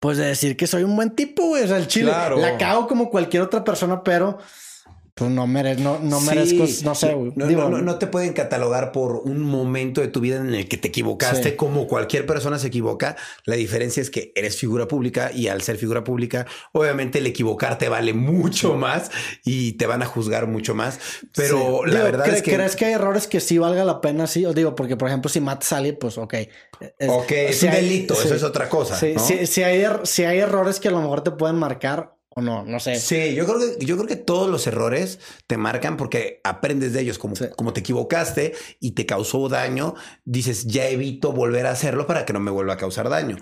[0.00, 1.64] pues, de decir que soy un buen tipo, güey.
[1.64, 4.38] O sea, el chile la cago como cualquier otra persona, pero
[5.20, 7.32] pues no, merezco, no, no merezco, no sé, güey.
[7.36, 10.88] No, no, te pueden catalogar por un momento de tu vida en el que te
[10.88, 13.16] equivocaste, como cualquier persona se equivoca.
[13.44, 17.90] La diferencia es que eres figura pública y al ser figura pública, obviamente el equivocarte
[17.90, 19.10] vale mucho más
[19.44, 20.98] y te van a juzgar mucho más.
[21.36, 22.54] Pero la verdad es que.
[22.54, 24.26] ¿Crees que hay errores que sí valga la pena?
[24.26, 26.34] Sí, os digo, porque por ejemplo, si Matt sale, pues ok.
[27.08, 28.96] ok, es un delito, eso es otra cosa.
[28.96, 29.14] Sí,
[29.46, 32.64] si, hay, er, si hay errores que a lo mejor te pueden marcar, o no,
[32.64, 32.96] no sé.
[32.96, 37.00] Sí, yo creo que, yo creo que todos los errores te marcan porque aprendes de
[37.02, 37.18] ellos.
[37.18, 42.24] Como, como te equivocaste y te causó daño, dices, ya evito volver a hacerlo para
[42.24, 43.36] que no me vuelva a causar daño.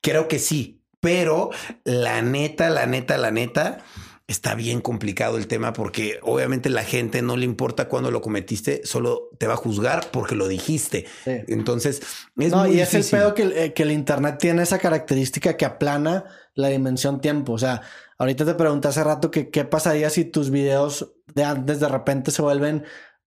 [0.00, 1.50] Creo que sí, pero
[1.84, 3.84] la neta, la neta, la neta,
[4.26, 8.80] está bien complicado el tema porque obviamente la gente no le importa cuándo lo cometiste,
[8.84, 11.06] solo te va a juzgar porque lo dijiste.
[11.26, 12.00] Entonces,
[12.36, 16.24] es no, y es el pedo que, que el Internet tiene esa característica que aplana
[16.54, 17.52] la dimensión tiempo.
[17.52, 17.82] O sea,
[18.18, 22.30] Ahorita te pregunté hace rato que qué pasaría si tus videos de antes de repente
[22.30, 22.84] se vuelven,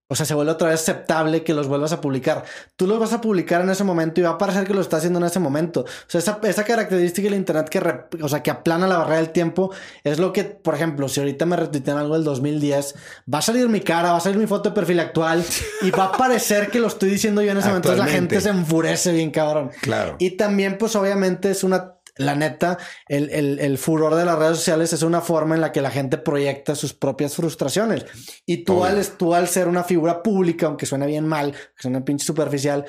[0.09, 2.45] o sea, se vuelve otra vez aceptable que los vuelvas a publicar.
[2.77, 4.99] Tú los vas a publicar en ese momento y va a parecer que lo estás
[4.99, 5.81] haciendo en ese momento.
[5.81, 9.31] O sea, esa, esa característica del internet que, o sea, que aplana la barrera del
[9.31, 9.73] tiempo
[10.05, 12.95] es lo que, por ejemplo, si ahorita me retuitean algo del 2010,
[13.33, 15.43] va a salir mi cara, va a salir mi foto de perfil actual
[15.81, 17.93] y va a parecer que lo estoy diciendo yo en ese momento.
[17.93, 19.71] La gente se enfurece bien, cabrón.
[19.81, 20.15] Claro.
[20.19, 25.03] Y también, pues, obviamente es una la neta, el, furor de las redes sociales es
[25.03, 28.05] una forma en la que la gente proyecta sus propias frustraciones.
[28.45, 32.01] Y tú, al, tú al ser una figura pública, aunque suene bien mal, que suene
[32.01, 32.85] pinche superficial,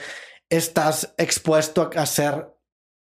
[0.48, 2.48] estás expuesto a, ser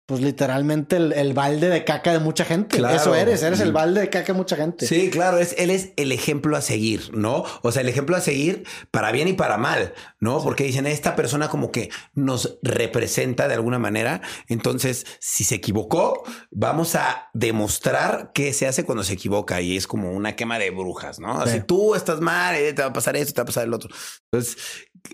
[0.08, 2.78] pues literalmente el, balde de caca de mucha gente.
[2.78, 4.86] Eso eres, eres el balde de caca de mucha gente.
[4.86, 7.44] Sí, claro, es, él es el ejemplo a seguir, ¿no?
[7.60, 10.42] O sea, el ejemplo a seguir para bien y para mal, ¿no?
[10.42, 14.22] Porque dicen, esta persona como que nos representa de alguna manera.
[14.48, 19.60] Entonces, si se equivocó, vamos a demostrar qué se hace cuando se equivoca.
[19.60, 21.46] Y es como una quema de brujas, ¿no?
[21.46, 23.74] Si tú estás mal, eh, te va a pasar esto, te va a pasar el
[23.74, 23.90] otro.
[24.32, 24.56] Entonces,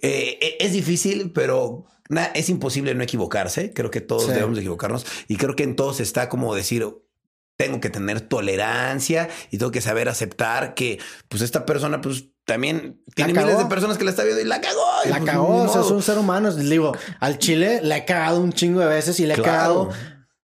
[0.02, 1.84] eh, e, es difícil, pero
[2.34, 3.72] es imposible no equivocarse.
[3.72, 6.86] Creo que todos debemos equivocarnos y creo que en todos está como decir,
[7.56, 10.98] tengo que tener tolerancia y tengo que saber aceptar que
[11.28, 14.60] pues esta persona pues también tiene miles de personas que la está viendo y la
[14.60, 14.84] cagó.
[15.06, 16.52] la pues, cagó, o sea, es un ser humano.
[16.52, 19.90] Digo, al Chile le he cagado un chingo de veces y le he cagado.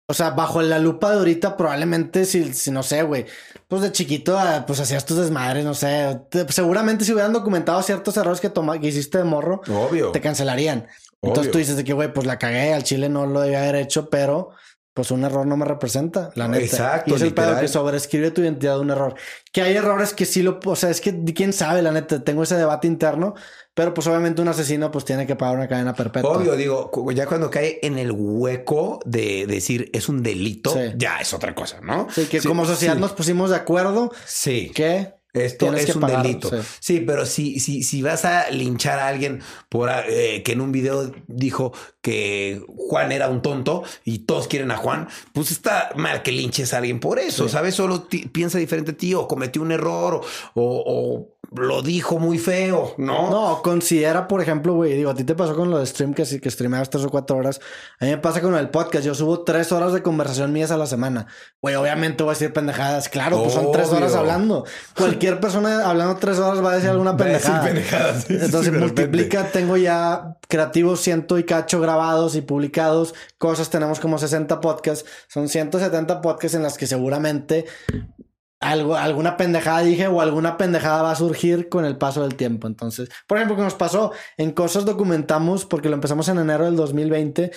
[0.09, 3.27] O sea, bajo la lupa de ahorita, probablemente si, si no sé, güey,
[3.67, 6.21] pues de chiquito, ah, pues hacías tus desmadres, no sé.
[6.51, 10.13] seguramente si hubieran documentado ciertos errores que, que hiciste de morro, Obvio.
[10.13, 10.87] te cancelarían.
[11.23, 13.77] Entonces tú dices de que, güey, pues la cagué, al chile no lo debía haber
[13.77, 14.51] hecho, pero
[14.97, 16.65] pues un error no me representa, la neta.
[16.65, 17.11] Exacto.
[17.11, 19.15] Y es el pedo que sobreescribe tu identidad de un error.
[19.53, 22.43] Que hay errores que sí lo, o sea, es que quién sabe, la neta, tengo
[22.43, 23.35] ese debate interno,
[23.75, 26.39] pero pues obviamente un asesino pues tiene que pagar una cadena perpetua.
[26.39, 31.35] Obvio, digo, ya cuando cae en el hueco de decir es un delito, ya es
[31.35, 32.07] otra cosa, ¿no?
[32.11, 34.11] Sí, que como sociedad nos pusimos de acuerdo.
[34.25, 34.73] Sí.
[34.75, 36.51] Que esto es un delito.
[36.81, 37.01] Sí.
[37.01, 41.13] pero si, si, si vas a linchar a alguien por eh, que en un video
[41.27, 46.33] dijo que Juan era un tonto y todos quieren a Juan, pues está mal que
[46.33, 47.75] linches a alguien por eso, ¿sabes?
[47.75, 50.21] Solo piensa diferente a ti o cometió un error
[50.55, 53.31] o, lo dijo muy feo, ¿no?
[53.31, 56.25] No, considera, por ejemplo, güey, digo, a ti te pasó con lo de stream que,
[56.41, 57.61] que streameabas tres o cuatro horas.
[57.99, 59.05] A mí me pasa con el podcast.
[59.05, 61.27] Yo subo tres horas de conversación mías a la semana.
[61.61, 63.09] Güey, obviamente voy a decir pendejadas.
[63.09, 64.65] Claro, pues son tres horas hablando.
[64.97, 67.65] Cualquier persona hablando tres horas va a decir alguna pendejada.
[67.65, 68.31] pendejadas.
[68.31, 73.15] Entonces multiplica, tengo ya creativos ciento y cacho grabados y publicados.
[73.39, 75.09] Cosas tenemos como 60 podcasts.
[75.29, 77.67] Son 170 podcasts en las que seguramente
[78.71, 82.67] algo, alguna pendejada dije o alguna pendejada va a surgir con el paso del tiempo.
[82.67, 86.77] Entonces, por ejemplo, que nos pasó en cosas documentamos, porque lo empezamos en enero del
[86.77, 87.53] 2020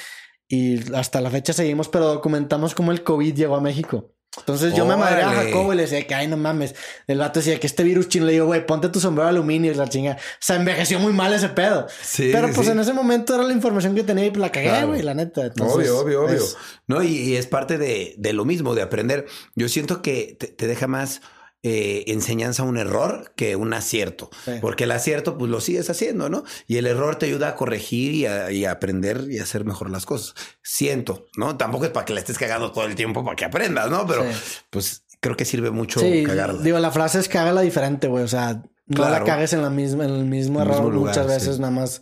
[0.47, 4.13] y hasta la fecha seguimos, pero documentamos cómo el COVID llegó a México.
[4.37, 6.75] Entonces yo me madré a Jacobo y le decía que, ay, no mames.
[7.07, 9.71] El vato decía que este virus chino le digo, güey, ponte tu sombrero de aluminio
[9.71, 10.13] y la chinga.
[10.13, 11.87] O sea, envejeció muy mal ese pedo.
[12.01, 14.85] Sí, Pero pues en ese momento era la información que tenía y pues la cagué,
[14.85, 15.51] güey, la neta.
[15.59, 16.43] obvio, obvio, obvio.
[16.87, 19.25] No, y, es parte de, de, lo mismo, de aprender.
[19.55, 21.21] Yo siento que te deja más
[21.61, 24.29] eh, enseñanza un error que un acierto.
[24.61, 26.45] Porque el acierto, pues lo sigues haciendo, ¿no?
[26.67, 28.25] Y el error te ayuda a corregir y
[28.65, 30.35] a, aprender y a hacer mejor las cosas.
[30.63, 31.57] Siento, ¿no?
[31.57, 34.07] Tampoco es para que le estés cagando todo el tiempo para que aprendas, ¿no?
[34.07, 34.23] Pero
[34.69, 36.61] pues creo que sirve mucho cagarla.
[36.61, 38.23] Digo, la frase es cágala diferente, güey.
[38.23, 41.71] O sea, no la cagues en la misma, en el mismo error muchas veces, nada
[41.71, 42.01] más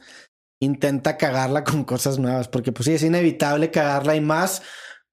[0.60, 2.48] intenta cagarla con cosas nuevas.
[2.48, 4.62] Porque pues sí, es inevitable cagarla y más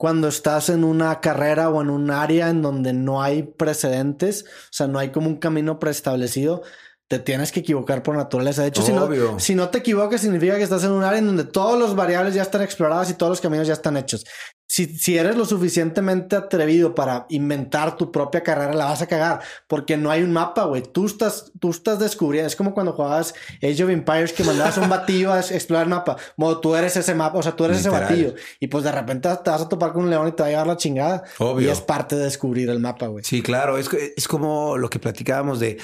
[0.05, 4.69] cuando estás en una carrera o en un área en donde no hay precedentes, o
[4.71, 6.61] sea, no hay como un camino preestablecido,
[7.09, 8.61] te tienes que equivocar por naturaleza.
[8.61, 9.09] De hecho, si no,
[9.41, 12.35] si no, te equivocas, significa que estás en un área en donde todos los variables
[12.35, 14.27] ya están exploradas y todos los caminos ya están hechos
[14.67, 19.41] si, eres lo suficientemente atrevido para inventar tu propia carrera, la vas a cagar.
[19.69, 20.83] Porque no hay un mapa, güey.
[20.83, 22.49] Tú estás, tú estás descubriendo.
[22.49, 26.17] Es como cuando jugabas Age of Empires que mandabas un batillo a explorar el mapa.
[26.37, 28.35] Modo, tú eres ese mapa, o sea, tú eres ese batillo.
[28.59, 30.51] Y pues de repente te vas a topar con un león y te va a
[30.51, 31.23] llevar la chingada.
[31.39, 31.69] Obvio.
[31.69, 33.23] Y es parte de descubrir el mapa, güey.
[33.25, 33.79] Sí, claro.
[33.79, 35.79] Es, es como lo que platicábamos de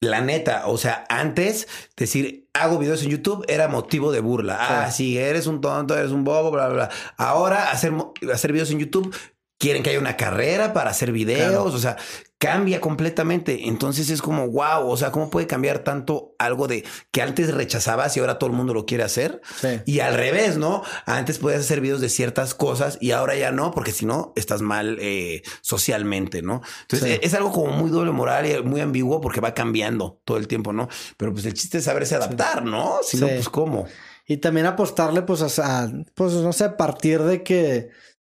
[0.00, 4.56] la neta, o sea, antes decir hago videos en YouTube era motivo de burla.
[4.58, 6.90] Ah, sí, eres un tonto, eres un bobo, bla, bla, bla.
[7.16, 7.92] Ahora hacer,
[8.32, 9.14] hacer videos en YouTube
[9.58, 11.96] quieren que haya una carrera para hacer videos, o sea,
[12.40, 13.68] cambia completamente.
[13.68, 18.16] Entonces es como, wow, o sea, ¿cómo puede cambiar tanto algo de que antes rechazabas
[18.16, 19.42] y ahora todo el mundo lo quiere hacer?
[19.84, 20.82] Y al revés, ¿no?
[21.04, 24.62] Antes podías hacer videos de ciertas cosas y ahora ya no, porque si no, estás
[24.62, 26.62] mal eh, socialmente, ¿no?
[26.80, 30.48] Entonces es algo como muy doble moral y muy ambiguo porque va cambiando todo el
[30.48, 30.88] tiempo, ¿no?
[31.18, 33.00] Pero pues el chiste es saberse adaptar, ¿no?
[33.02, 33.86] Si no, pues cómo.
[34.30, 37.90] Y también apostarle, pues, a, pues, no sé, a partir de que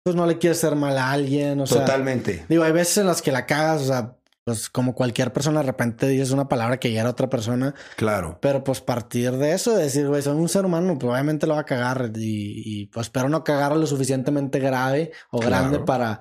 [0.08, 1.60] pues no le quieres hacer mal a alguien.
[1.60, 2.46] O Totalmente.
[2.48, 5.66] digo, hay veces en las que la cagas, o sea, pues como cualquier persona de
[5.66, 7.74] repente dices una palabra que ya era otra persona.
[7.96, 8.38] Claro.
[8.40, 11.60] Pero pues partir de eso, decir, güey, soy un ser humano, pues obviamente lo va
[11.60, 16.20] a cagar y, pues espero no cagar lo suficientemente grave o grande para,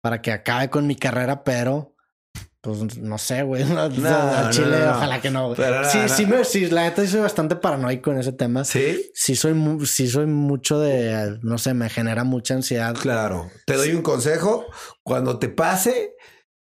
[0.00, 1.93] para que acabe con mi carrera, pero
[2.64, 3.62] pues no sé, güey.
[3.74, 5.54] No, Chile, ojalá que no.
[5.54, 8.64] sí, sí, me, sí, la neta soy bastante paranoico en ese tema.
[8.64, 9.10] Sí.
[9.14, 9.54] Sí, soy,
[9.86, 12.94] sí soy mucho de, no sé, me genera mucha ansiedad.
[12.94, 13.50] Claro.
[13.66, 14.66] Te doy un consejo.
[15.02, 16.14] Cuando te pase,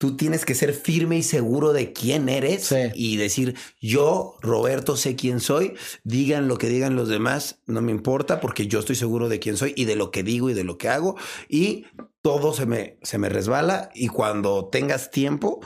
[0.01, 5.15] tú tienes que ser firme y seguro de quién eres y decir, yo, Roberto, sé
[5.15, 5.75] quién soy.
[6.03, 9.57] Digan lo que digan los demás, no me importa porque yo estoy seguro de quién
[9.57, 11.17] soy y de lo que digo y de lo que hago.
[11.47, 11.85] Y
[12.23, 15.59] todo se me, se me resbala y cuando tengas tiempo,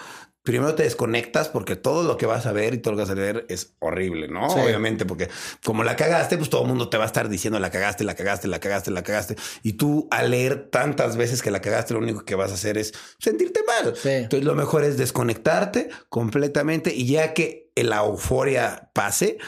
[0.45, 3.09] primero te desconectas porque todo lo que vas a ver y todo lo que vas
[3.09, 4.45] a ver es horrible, ¿no?
[4.45, 5.27] Obviamente, porque
[5.63, 8.13] como la cagaste, pues todo el mundo te va a estar diciendo la cagaste, la
[8.13, 9.35] cagaste, la cagaste, la cagaste.
[9.63, 12.77] Y tú al leer tantas veces que la cagaste, lo único que vas a hacer
[12.77, 13.95] es sentirte mal.
[14.05, 19.39] Entonces lo mejor es desconectarte completamente y ya que la euforia pase,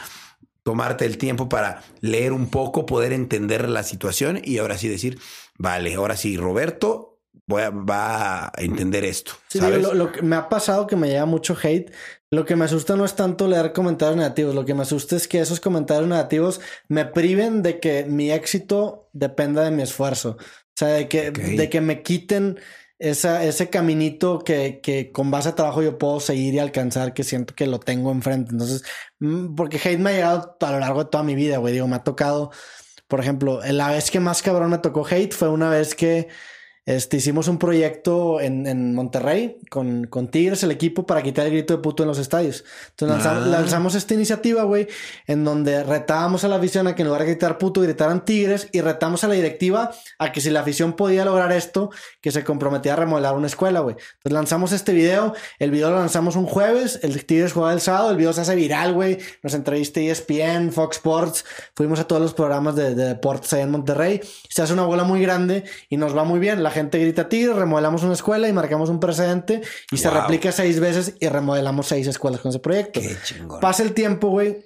[0.64, 5.20] tomarte el tiempo para leer un poco, poder entender la situación y ahora sí decir,
[5.56, 7.17] vale, ahora sí, Roberto,
[7.48, 9.32] voy a, va a entender esto.
[9.54, 11.90] lo, que me ha pasado que me llega mucho hate.
[12.30, 15.26] Lo que me asusta no es tanto leer comentarios negativos, lo que me asusta es
[15.26, 20.36] que esos comentarios negativos me priven de que mi éxito dependa de mi esfuerzo.
[20.38, 22.58] O sea, de que, de que me quiten
[22.98, 27.24] esa, ese caminito que, que con base a trabajo yo puedo seguir y alcanzar, que
[27.24, 28.50] siento que lo tengo enfrente.
[28.52, 28.84] Entonces,
[29.20, 31.72] mm, porque hate me ha llegado a lo largo de toda mi vida, güey.
[31.72, 32.50] Digo, me ha tocado,
[33.06, 36.28] por ejemplo, la vez que más cabrón me tocó hate fue una vez que
[36.88, 41.52] este, hicimos un proyecto en, en Monterrey con, con, Tigres, el equipo, para quitar el
[41.52, 42.64] grito de puto en los estadios.
[42.88, 43.40] Entonces ah.
[43.40, 44.88] lanzamos, esta iniciativa, güey,
[45.26, 48.70] en donde retábamos a la afición a que en lugar de gritar puto, gritaran Tigres
[48.72, 51.90] y retamos a la directiva a que si la afición podía lograr esto,
[52.22, 53.96] que se comprometía a remodelar una escuela, güey.
[53.96, 58.12] Entonces lanzamos este video, el video lo lanzamos un jueves, el Tigres jugaba el sábado,
[58.12, 59.18] el video se hace viral, güey.
[59.42, 63.72] Nos entrevista ESPN, Fox Sports, fuimos a todos los programas de, de deportes allá en
[63.72, 64.22] Monterrey.
[64.48, 66.62] Se hace una bola muy grande y nos va muy bien.
[66.62, 69.60] La gente grita tigre, remodelamos una escuela y marcamos un precedente
[69.90, 70.20] y se Wow.
[70.22, 73.00] replica seis veces y remodelamos seis escuelas con ese proyecto.
[73.00, 73.60] Qué chingón.
[73.60, 74.64] Pasa el tiempo, güey.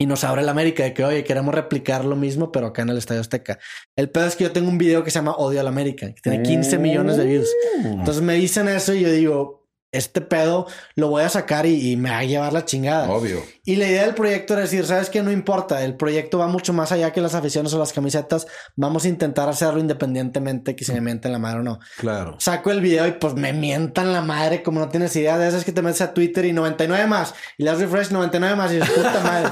[0.00, 2.90] Y nos abre la América de que, oye, queremos replicar lo mismo, pero acá en
[2.90, 3.58] el Estadio Azteca.
[3.96, 6.06] El pedo es que yo tengo un video que se llama Odio a la América,
[6.14, 7.48] que tiene 15 millones de views.
[7.84, 9.57] Entonces me dicen eso y yo digo,
[9.90, 10.66] este pedo
[10.96, 13.10] lo voy a sacar y, y me va a llevar la chingada.
[13.10, 13.42] Obvio.
[13.64, 15.22] Y la idea del proyecto era decir, ¿sabes qué?
[15.22, 18.46] No importa, el proyecto va mucho más allá que las aficiones o las camisetas.
[18.76, 21.78] Vamos a intentar hacerlo independientemente que se me mienten la madre o no.
[21.96, 22.36] Claro.
[22.38, 25.64] Saco el video y pues me mientan la madre como no tienes idea de esas
[25.64, 28.76] que te metes a Twitter y 99 más y le das refresh 99 más y
[28.76, 29.48] dices, puta madre.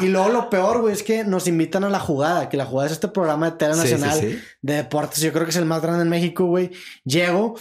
[0.00, 2.86] y luego lo peor, güey, es que nos invitan a la jugada, que la jugada
[2.86, 4.40] es este programa de tele Sí, sí, nacional sí.
[4.62, 5.20] de deportes.
[5.20, 6.70] Yo creo que es el más grande en México, güey.
[7.04, 7.54] Llego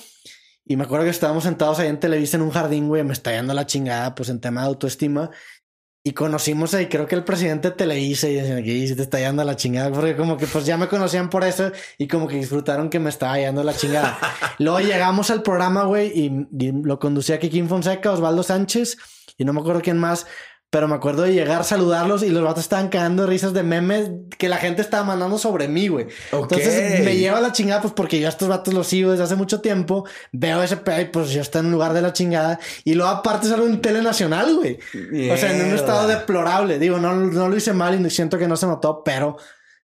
[0.68, 3.04] y me acuerdo que estábamos sentados ahí en Televisa en un jardín, güey.
[3.04, 5.32] Me está yendo la chingada, pues en tema de autoestima.
[6.04, 9.02] Y conocimos ahí, creo que el presidente de Televisa y decían que "Y, si te
[9.02, 12.28] está yendo la chingada, porque como que pues ya me conocían por eso y como
[12.30, 14.18] que disfrutaron que me estaba yendo la chingada.
[14.60, 18.98] Luego llegamos al programa, güey, y, y lo conducía Kikín Fonseca, Osvaldo Sánchez
[19.38, 20.28] y no me acuerdo quién más.
[20.70, 24.50] Pero me acuerdo de llegar, saludarlos y los vatos estaban cagando risas de memes que
[24.50, 26.08] la gente estaba mandando sobre mí, güey.
[26.34, 26.52] Ok.
[26.52, 29.38] Entonces me lleva la chingada, pues porque yo a estos vatos los sigo desde hace
[29.38, 30.06] mucho tiempo.
[30.34, 32.60] Veo ese pedo y pues yo estoy en un lugar de la chingada.
[32.84, 34.78] Y luego aparte salgo en tele nacional, güey.
[35.32, 36.80] O sea, en un estado deplorable.
[36.80, 39.38] Digo, no, no lo hice mal y siento que no se notó, pero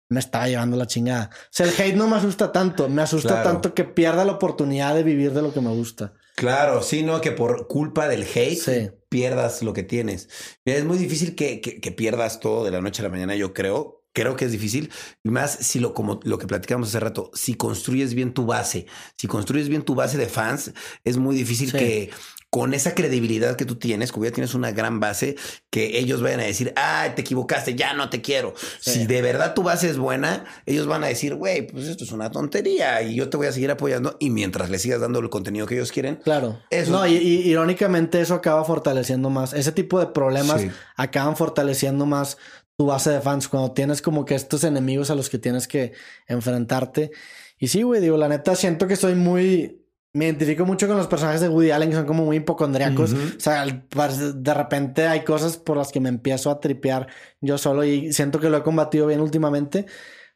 [0.10, 1.30] me estaba llevando la chingada.
[1.32, 2.90] O sea, el hate no me asusta tanto.
[2.90, 3.50] Me asusta Claro.
[3.50, 6.12] tanto que pierda la oportunidad de vivir de lo que me gusta.
[6.36, 8.90] Claro, sino que por culpa del hate Sí.
[9.10, 10.28] pierdas lo que tienes.
[10.66, 13.36] Mira, es muy difícil que, que- que pierdas todo de la noche a la mañana,
[13.36, 14.02] yo creo.
[14.14, 14.92] Creo que es difícil.
[15.24, 18.86] Y más si lo, como lo que platicamos hace rato, si construyes bien tu base,
[19.18, 20.74] si construyes bien tu base de fans,
[21.04, 21.78] es muy difícil Sí.
[21.78, 22.10] que
[22.56, 25.36] con esa credibilidad que tú tienes, como ya tienes una gran base,
[25.70, 28.54] que ellos vayan a decir, ah, te equivocaste, ya no te quiero.
[28.80, 28.92] Sí.
[28.92, 32.14] Si de verdad tu base es buena, ellos van a decir, güey, pues esto es
[32.14, 34.16] una tontería y yo te voy a seguir apoyando.
[34.22, 36.62] Y mientras le sigas dando el contenido que ellos quieren, Claro.
[36.70, 39.52] Eso- No, y, y irónicamente eso acaba fortaleciendo más.
[39.52, 40.72] Ese tipo de problemas Sí.
[40.96, 42.38] acaban fortaleciendo más
[42.78, 45.92] tu base de fans cuando tienes como que estos enemigos a los que tienes que
[46.28, 47.12] enfrentarte.
[47.60, 49.82] Y sí, güey, digo, la neta siento que soy muy...
[50.16, 53.12] Me identifico mucho con los personajes de Woody Allen que son como muy hipocondriacos.
[53.12, 53.22] Ujú.
[53.36, 57.08] O sea, de repente hay cosas por las que me empiezo a tripear
[57.42, 59.88] yo solo y siento que lo he combatido bien últimamente.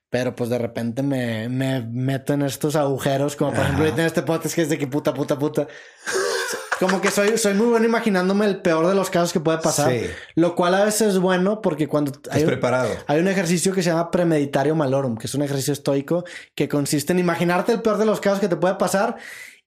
[0.10, 4.08] Pero pues de repente me, me meto en estos agujeros, como por ejemplo ahorita en
[4.08, 5.68] este podcast que es de que puta, puta, puta.
[6.80, 9.92] Como que soy, soy muy bueno imaginándome el peor de los casos que puede pasar.
[9.92, 10.08] Sí.
[10.36, 12.90] Lo cual a veces es bueno porque cuando hay preparado.
[13.06, 16.24] hay un ejercicio que se llama premeditario malorum, que es un ejercicio estoico
[16.56, 19.18] que consiste en imaginarte el peor de los casos que te puede pasar,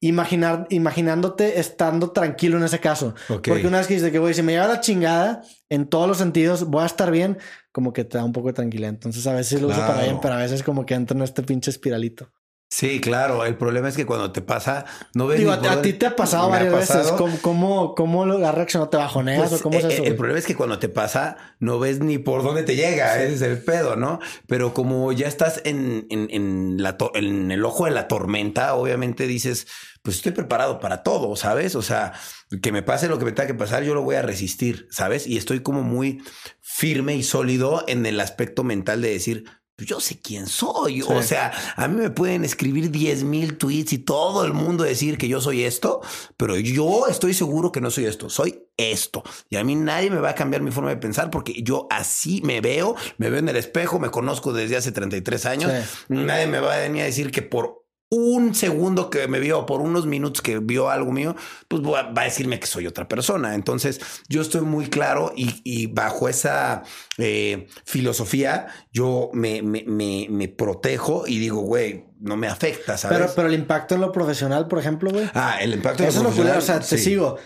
[0.03, 3.15] imaginar, imaginándote estando tranquilo en ese caso.
[3.29, 6.19] Porque una vez que dices que, güey, si me lleva la chingada en todos los
[6.19, 7.39] sentidos, voy a estar bien,
[7.73, 8.91] como que te da un poco de tranquilidad.
[8.91, 11.43] Entonces a veces lo uso para bien, pero a veces como que entro en este
[11.43, 12.31] pinche espiralito.
[12.75, 13.45] Sí, claro.
[13.45, 15.39] El problema es que cuando te pasa, no ves.
[15.39, 17.13] Digo, a, a ti te ha pasado ha varias veces.
[17.13, 18.89] ¿Cómo, cómo, cómo lo has reaccionado?
[18.89, 20.05] ¿Te bajoneas Pues, o cómo es eh, eso?
[20.05, 23.23] el problema es que cuando te pasa, no ves ni por dónde te llega.
[23.23, 24.21] Ese es el pedo, ¿no?
[24.47, 28.75] Pero como ya estás en, en, en la to- en el ojo de la tormenta,
[28.75, 29.67] obviamente dices,
[30.03, 31.77] pues estoy preparado para todo, ¿sabes?
[31.77, 32.13] O sea,
[32.61, 35.27] que me pase lo que me tenga que pasar, yo lo voy a resistir, ¿sabes?
[35.27, 36.23] Y estoy como muy
[36.61, 39.45] firme y sólido en el aspecto mental de decir,
[39.77, 41.03] pues yo sé quién soy.
[41.03, 41.07] Sí.
[41.09, 45.19] O sea, a mí me pueden escribir 10 mil tweets y todo el mundo decir
[45.19, 46.01] que yo soy esto,
[46.37, 49.23] pero yo estoy seguro que no soy esto, soy esto.
[49.49, 52.43] Y a mí nadie me va a cambiar mi forma de pensar porque yo así
[52.45, 55.73] me veo, me veo en el espejo, me conozco desde hace 33 años.
[55.73, 55.95] Sí.
[56.09, 57.82] Nadie me va a venir a decir que por
[58.15, 61.35] un segundo que me vio, por unos minutos que vio algo mío,
[61.67, 63.55] pues va a decirme que soy otra persona.
[63.55, 66.83] Entonces yo estoy muy claro y, y bajo esa
[67.17, 73.19] eh, filosofía yo me, me, me, me protejo y digo, güey, no me afecta, ¿sabes?
[73.19, 75.31] Pero, pero el impacto en lo profesional, por ejemplo, güey.
[75.33, 77.05] ah, el impacto Eso es lo profesional, O sea, te sí.
[77.05, 77.39] sigo.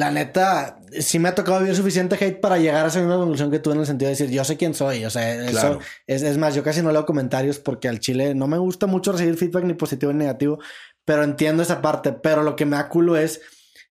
[0.00, 3.50] La neta, sí me ha tocado vivir suficiente hate para llegar a esa misma conclusión
[3.50, 5.04] que tú en el sentido de decir, yo sé quién soy.
[5.04, 5.78] O sea, eso Claro.
[6.06, 9.12] es, es más, yo casi no leo comentarios porque al chile no me gusta mucho
[9.12, 10.58] recibir feedback ni positivo ni negativo,
[11.04, 12.12] pero entiendo esa parte.
[12.12, 13.40] Pero lo que me da culo es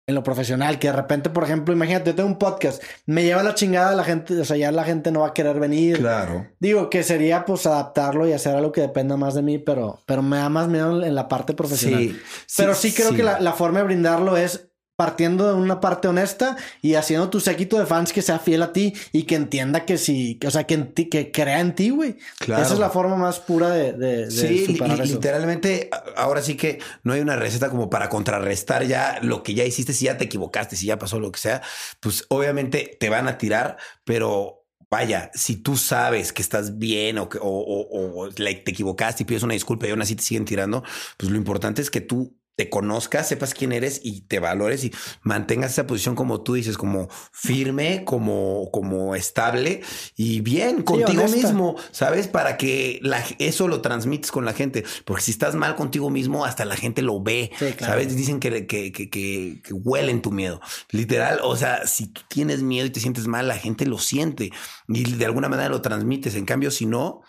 [0.09, 3.43] en lo profesional, que de repente, por ejemplo, imagínate, yo tengo un podcast, me lleva
[3.43, 5.99] la chingada la gente, o sea, ya la gente no va a querer venir.
[5.99, 6.47] Claro.
[6.61, 10.23] Digo que sería pues adaptarlo y hacer algo que dependa más de mí, pero, pero
[10.23, 12.01] me da más miedo en la parte profesional.
[12.01, 12.21] Sí,
[12.57, 16.57] Pero sí, creo que la, la forma de brindarlo es partiendo de una parte honesta
[16.81, 19.99] y haciendo tu séquito de fans que sea fiel a ti y que entienda que
[19.99, 22.17] sí, que, o sea, que, en ti- que crea en ti, güey.
[22.39, 22.63] Claro.
[22.63, 25.15] Esa es la forma más pura de, de, de Sí, superar li- eso.
[25.15, 29.65] literalmente, ahora sí que no hay una receta como para contrarrestar ya lo que ya
[29.65, 31.63] hiciste, si ya te equivocaste, si ya pasó lo que sea,
[32.01, 37.29] pues obviamente te van a tirar, pero vaya, si tú sabes que estás bien o,
[37.29, 40.83] que, o, te equivocaste y pides una disculpa y aún así te siguen tirando,
[41.19, 44.93] pues lo importante es que tú te conozcas, sepas quién eres y te valores y
[45.23, 49.83] mantengas esa posición como tú dices, como firme, como, como estable
[50.17, 52.29] y bien contigo mismo, ¿sabes?
[52.29, 54.85] Para que la, eso lo transmites con la gente.
[55.05, 58.17] Porque si estás mal contigo mismo, hasta la gente lo ve, ¿sabes?
[58.17, 60.61] Dicen que, que, que, que, huelen tu miedo.
[60.91, 64.51] Literal, o sea, si tú tienes miedo y te sientes mal, la gente lo siente
[64.89, 66.35] y de alguna manera lo transmites.
[66.35, 67.21] En cambio, si no,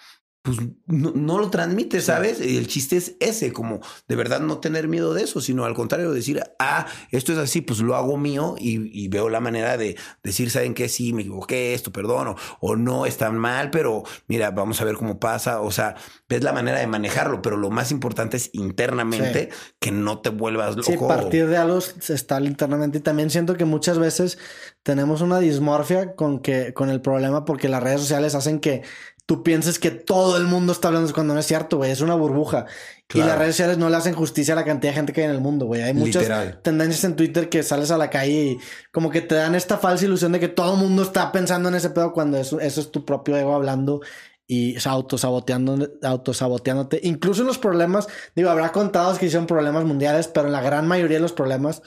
[0.47, 2.39] pues no, lo transmite, ¿sabes?
[2.39, 5.73] Y el chiste es ese, como de verdad no tener miedo de eso, sino al
[5.73, 9.97] contrario, decir, ah, esto es así, pues lo hago mío y, veo la manera de
[10.23, 10.87] decir, ¿saben qué?
[10.87, 14.95] Sí, me equivoqué, esto, perdón, o, no es tan mal, pero mira, vamos a ver
[14.95, 15.59] cómo pasa.
[15.59, 15.95] O sea,
[16.29, 19.49] ves la manera de manejarlo, pero lo más importante es internamente
[19.79, 20.91] que no te vuelvas loco.
[20.91, 24.37] Sí, partir de algo está internamente y también siento que muchas veces
[24.83, 28.83] tenemos una dismorfia con que con el problema porque las redes sociales hacen que
[29.27, 31.91] tú pienses que todo el mundo está hablando cuando no es cierto, güey.
[31.91, 32.65] Es una burbuja.
[33.13, 35.25] Y las redes sociales no le hacen justicia a la cantidad de gente que hay
[35.25, 35.81] en el mundo, güey.
[35.81, 38.57] Hay muchas tendencias en Twitter que sales a la calle y
[38.91, 41.75] como que te dan esta falsa ilusión de que todo el mundo está pensando en
[41.75, 44.01] ese pedo cuando eso, eso es tu propio ego hablando
[44.47, 47.01] y autosaboteando, autosaboteándote.
[47.03, 50.87] Incluso en los problemas, digo, habrá contados que hicieron problemas mundiales, pero en la gran
[50.87, 51.81] mayoría de los problemas,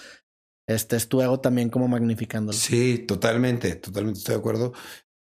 [0.66, 2.56] este es tu ego también como magnificándolo.
[2.56, 4.72] Sí, totalmente, totalmente estoy de acuerdo.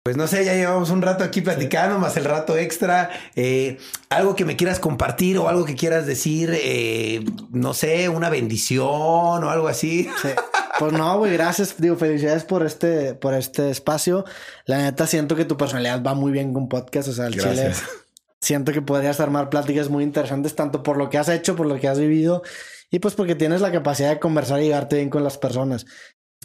[0.03, 3.11] Pues no sé, ya llevamos un rato aquí platicando, más el rato extra.
[3.35, 3.77] Eh,
[4.09, 8.89] algo que me quieras compartir o algo que quieras decir, eh, no sé, una bendición
[8.89, 10.09] o algo así.
[10.79, 11.75] Pues no, güey, gracias.
[11.77, 14.25] Digo, felicidades por este, por este espacio.
[14.65, 17.09] La neta, siento que tu personalidad va muy bien con podcast.
[17.09, 17.71] O sea, el chile.
[18.39, 21.79] Siento que podrías armar pláticas muy interesantes, tanto por lo que has hecho, por lo
[21.79, 22.41] que has vivido,
[22.89, 25.85] y pues porque tienes la capacidad de conversar y llevarte bien con las personas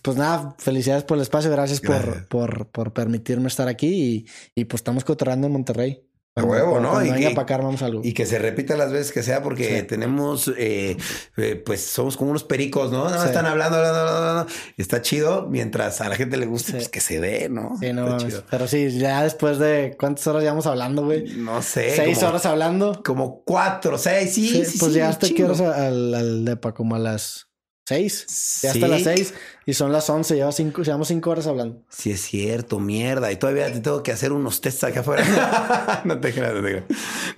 [0.03, 4.65] pues nada, felicidades por el espacio, gracias, Por, por, por, permitirme estar aquí y, y
[4.67, 6.07] pues estamos cotorreando en Monterrey.
[6.39, 7.03] A huevo, ¿no?
[7.03, 10.53] Y que, para vamos a y que se repita las veces que sea, porque tenemos,
[10.59, 10.99] eh,
[11.39, 13.05] eh, pues somos como unos pericos, ¿no?
[13.07, 16.91] Nada más están hablando, hablando, hablando, Está chido, mientras a la gente le guste, pues
[16.91, 17.79] que se dé, ¿no?
[17.81, 18.19] Sí, no,
[18.51, 21.25] pero sí, ya después de cuántas horas llevamos hablando, güey.
[21.39, 21.97] No sé.
[21.97, 23.01] Seis horas hablando.
[23.03, 24.63] Como cuatro, seis, sí.
[24.63, 27.46] sí, pues ya hasta quiero al, al depa como a las
[27.87, 28.61] Seis.
[28.63, 29.33] Ya hasta las seis.
[29.65, 30.35] Y son las once.
[30.35, 31.85] Lleva cinco, llevamos cinco horas hablando.
[31.89, 32.81] Sí, es cierto.
[32.81, 33.31] Mierda.
[33.31, 36.03] Y todavía te tengo que hacer unos tests acá afuera.
[36.05, 36.85] no te creas, no te creas.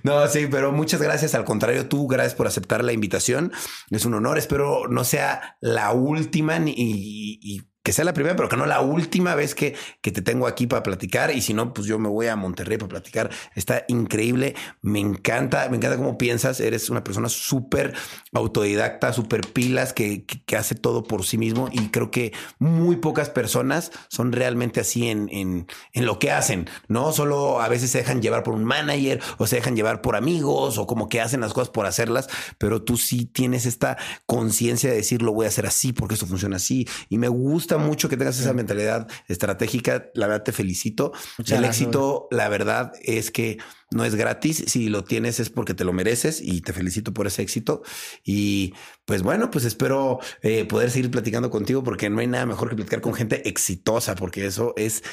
[0.01, 1.35] No, sí, pero muchas gracias.
[1.35, 3.51] Al contrario, tú, gracias por aceptar la invitación.
[3.91, 4.39] Es un honor.
[4.39, 8.81] Espero no sea la última ni, y que sea la primera, pero que no la
[8.81, 11.31] última vez que, que te tengo aquí para platicar.
[11.35, 13.31] Y si no, pues yo me voy a Monterrey para platicar.
[13.55, 14.53] Está increíble.
[14.83, 16.59] Me encanta, me encanta cómo piensas.
[16.59, 17.95] Eres una persona súper
[18.31, 21.67] autodidacta, súper pilas, que, que, hace todo por sí mismo.
[21.71, 26.69] Y creo que muy pocas personas son realmente así en, en, en lo que hacen.
[26.89, 30.15] No solo a veces se dejan llevar por un manager o se dejan llevar por
[30.15, 32.29] amigos o como que hacen las cosas por hacerlas,
[32.59, 33.97] pero tú sí tienes esta
[34.27, 36.87] conciencia de decir lo voy a hacer así porque esto funciona así.
[37.09, 40.09] Y me gusta mucho que tengas esa mentalidad estratégica.
[40.13, 41.13] La verdad te felicito.
[41.47, 43.57] el éxito, la verdad es que
[43.91, 44.63] no es gratis.
[44.67, 47.81] Si lo tienes es porque te lo mereces y te felicito por ese éxito.
[48.23, 48.73] Y
[49.05, 52.75] pues bueno, pues espero eh, poder seguir platicando contigo porque no hay nada mejor que
[52.75, 55.03] platicar con gente exitosa porque eso es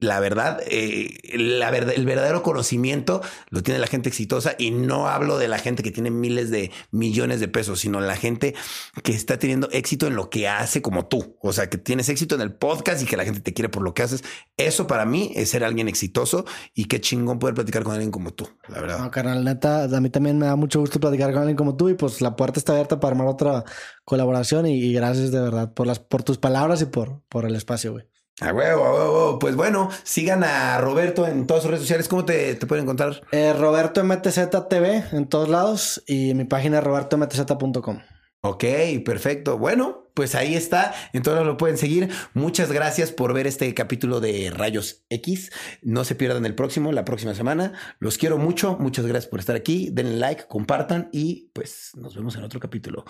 [0.00, 5.08] la verdad, eh, la verdad, el verdadero conocimiento lo tiene la gente exitosa y no
[5.08, 8.54] hablo de la gente que tiene miles de millones de pesos, sino la gente
[9.02, 11.36] que está teniendo éxito en lo que hace como tú.
[11.40, 13.82] O sea, que tienes éxito en el podcast y que la gente te quiere por
[13.82, 14.24] lo que haces.
[14.56, 16.44] Eso para mí es ser alguien exitoso
[16.74, 18.98] y qué chingón poder platicar con alguien como tú, la verdad.
[18.98, 21.88] No, carnal, neta, a mí también me da mucho gusto platicar con alguien como tú
[21.88, 23.64] y pues la puerta está abierta para armar otra
[24.04, 27.92] colaboración y, gracias de verdad por las, por tus palabras y por, por el espacio,
[27.92, 28.13] güey.
[28.40, 29.38] A huevo, a huevo.
[29.38, 32.08] Pues bueno, sigan a Roberto en todas sus redes sociales.
[32.08, 33.22] ¿Cómo te, te pueden encontrar?
[33.30, 38.00] Eh, Roberto MTZ TV en todos lados y mi página es robertomtz.com.
[38.42, 38.64] Ok,
[39.04, 39.56] perfecto.
[39.56, 40.94] Bueno, pues ahí está.
[41.12, 42.08] Entonces lo pueden seguir.
[42.32, 45.50] Muchas gracias por ver este capítulo de Rayos X.
[45.82, 47.72] No se pierdan el próximo, la próxima semana.
[47.98, 48.76] Los quiero mucho.
[48.78, 49.90] Muchas gracias por estar aquí.
[49.92, 53.04] Denle like, compartan y pues nos vemos en otro capítulo.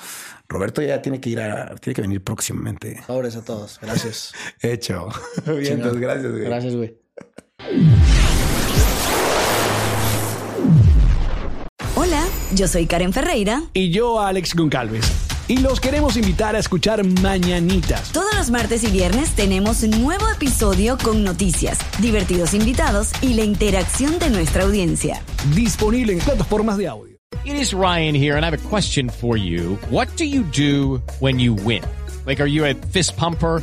[0.48, 3.02] Roberto ya tiene que ir a, tiene que venir próximamente.
[3.06, 3.78] Sobres a todos.
[3.80, 4.32] Gracias.
[4.60, 5.08] Hecho.
[5.46, 6.44] Bien, entonces, gracias, güey.
[6.44, 6.98] Gracias, güey.
[11.96, 12.24] Hola,
[12.54, 13.62] yo soy Karen Ferreira.
[13.74, 18.12] Y yo, Alex Goncalves y los queremos invitar a escuchar Mañanitas.
[18.12, 23.44] Todos los martes y viernes tenemos un nuevo episodio con noticias, divertidos invitados y la
[23.44, 25.22] interacción de nuestra audiencia.
[25.54, 27.14] Disponible en plataformas de audio.
[27.44, 29.76] It is Ryan here and I have a question for you.
[29.90, 31.82] What do you do when you win?
[32.26, 33.62] Like, are you a fist pumper?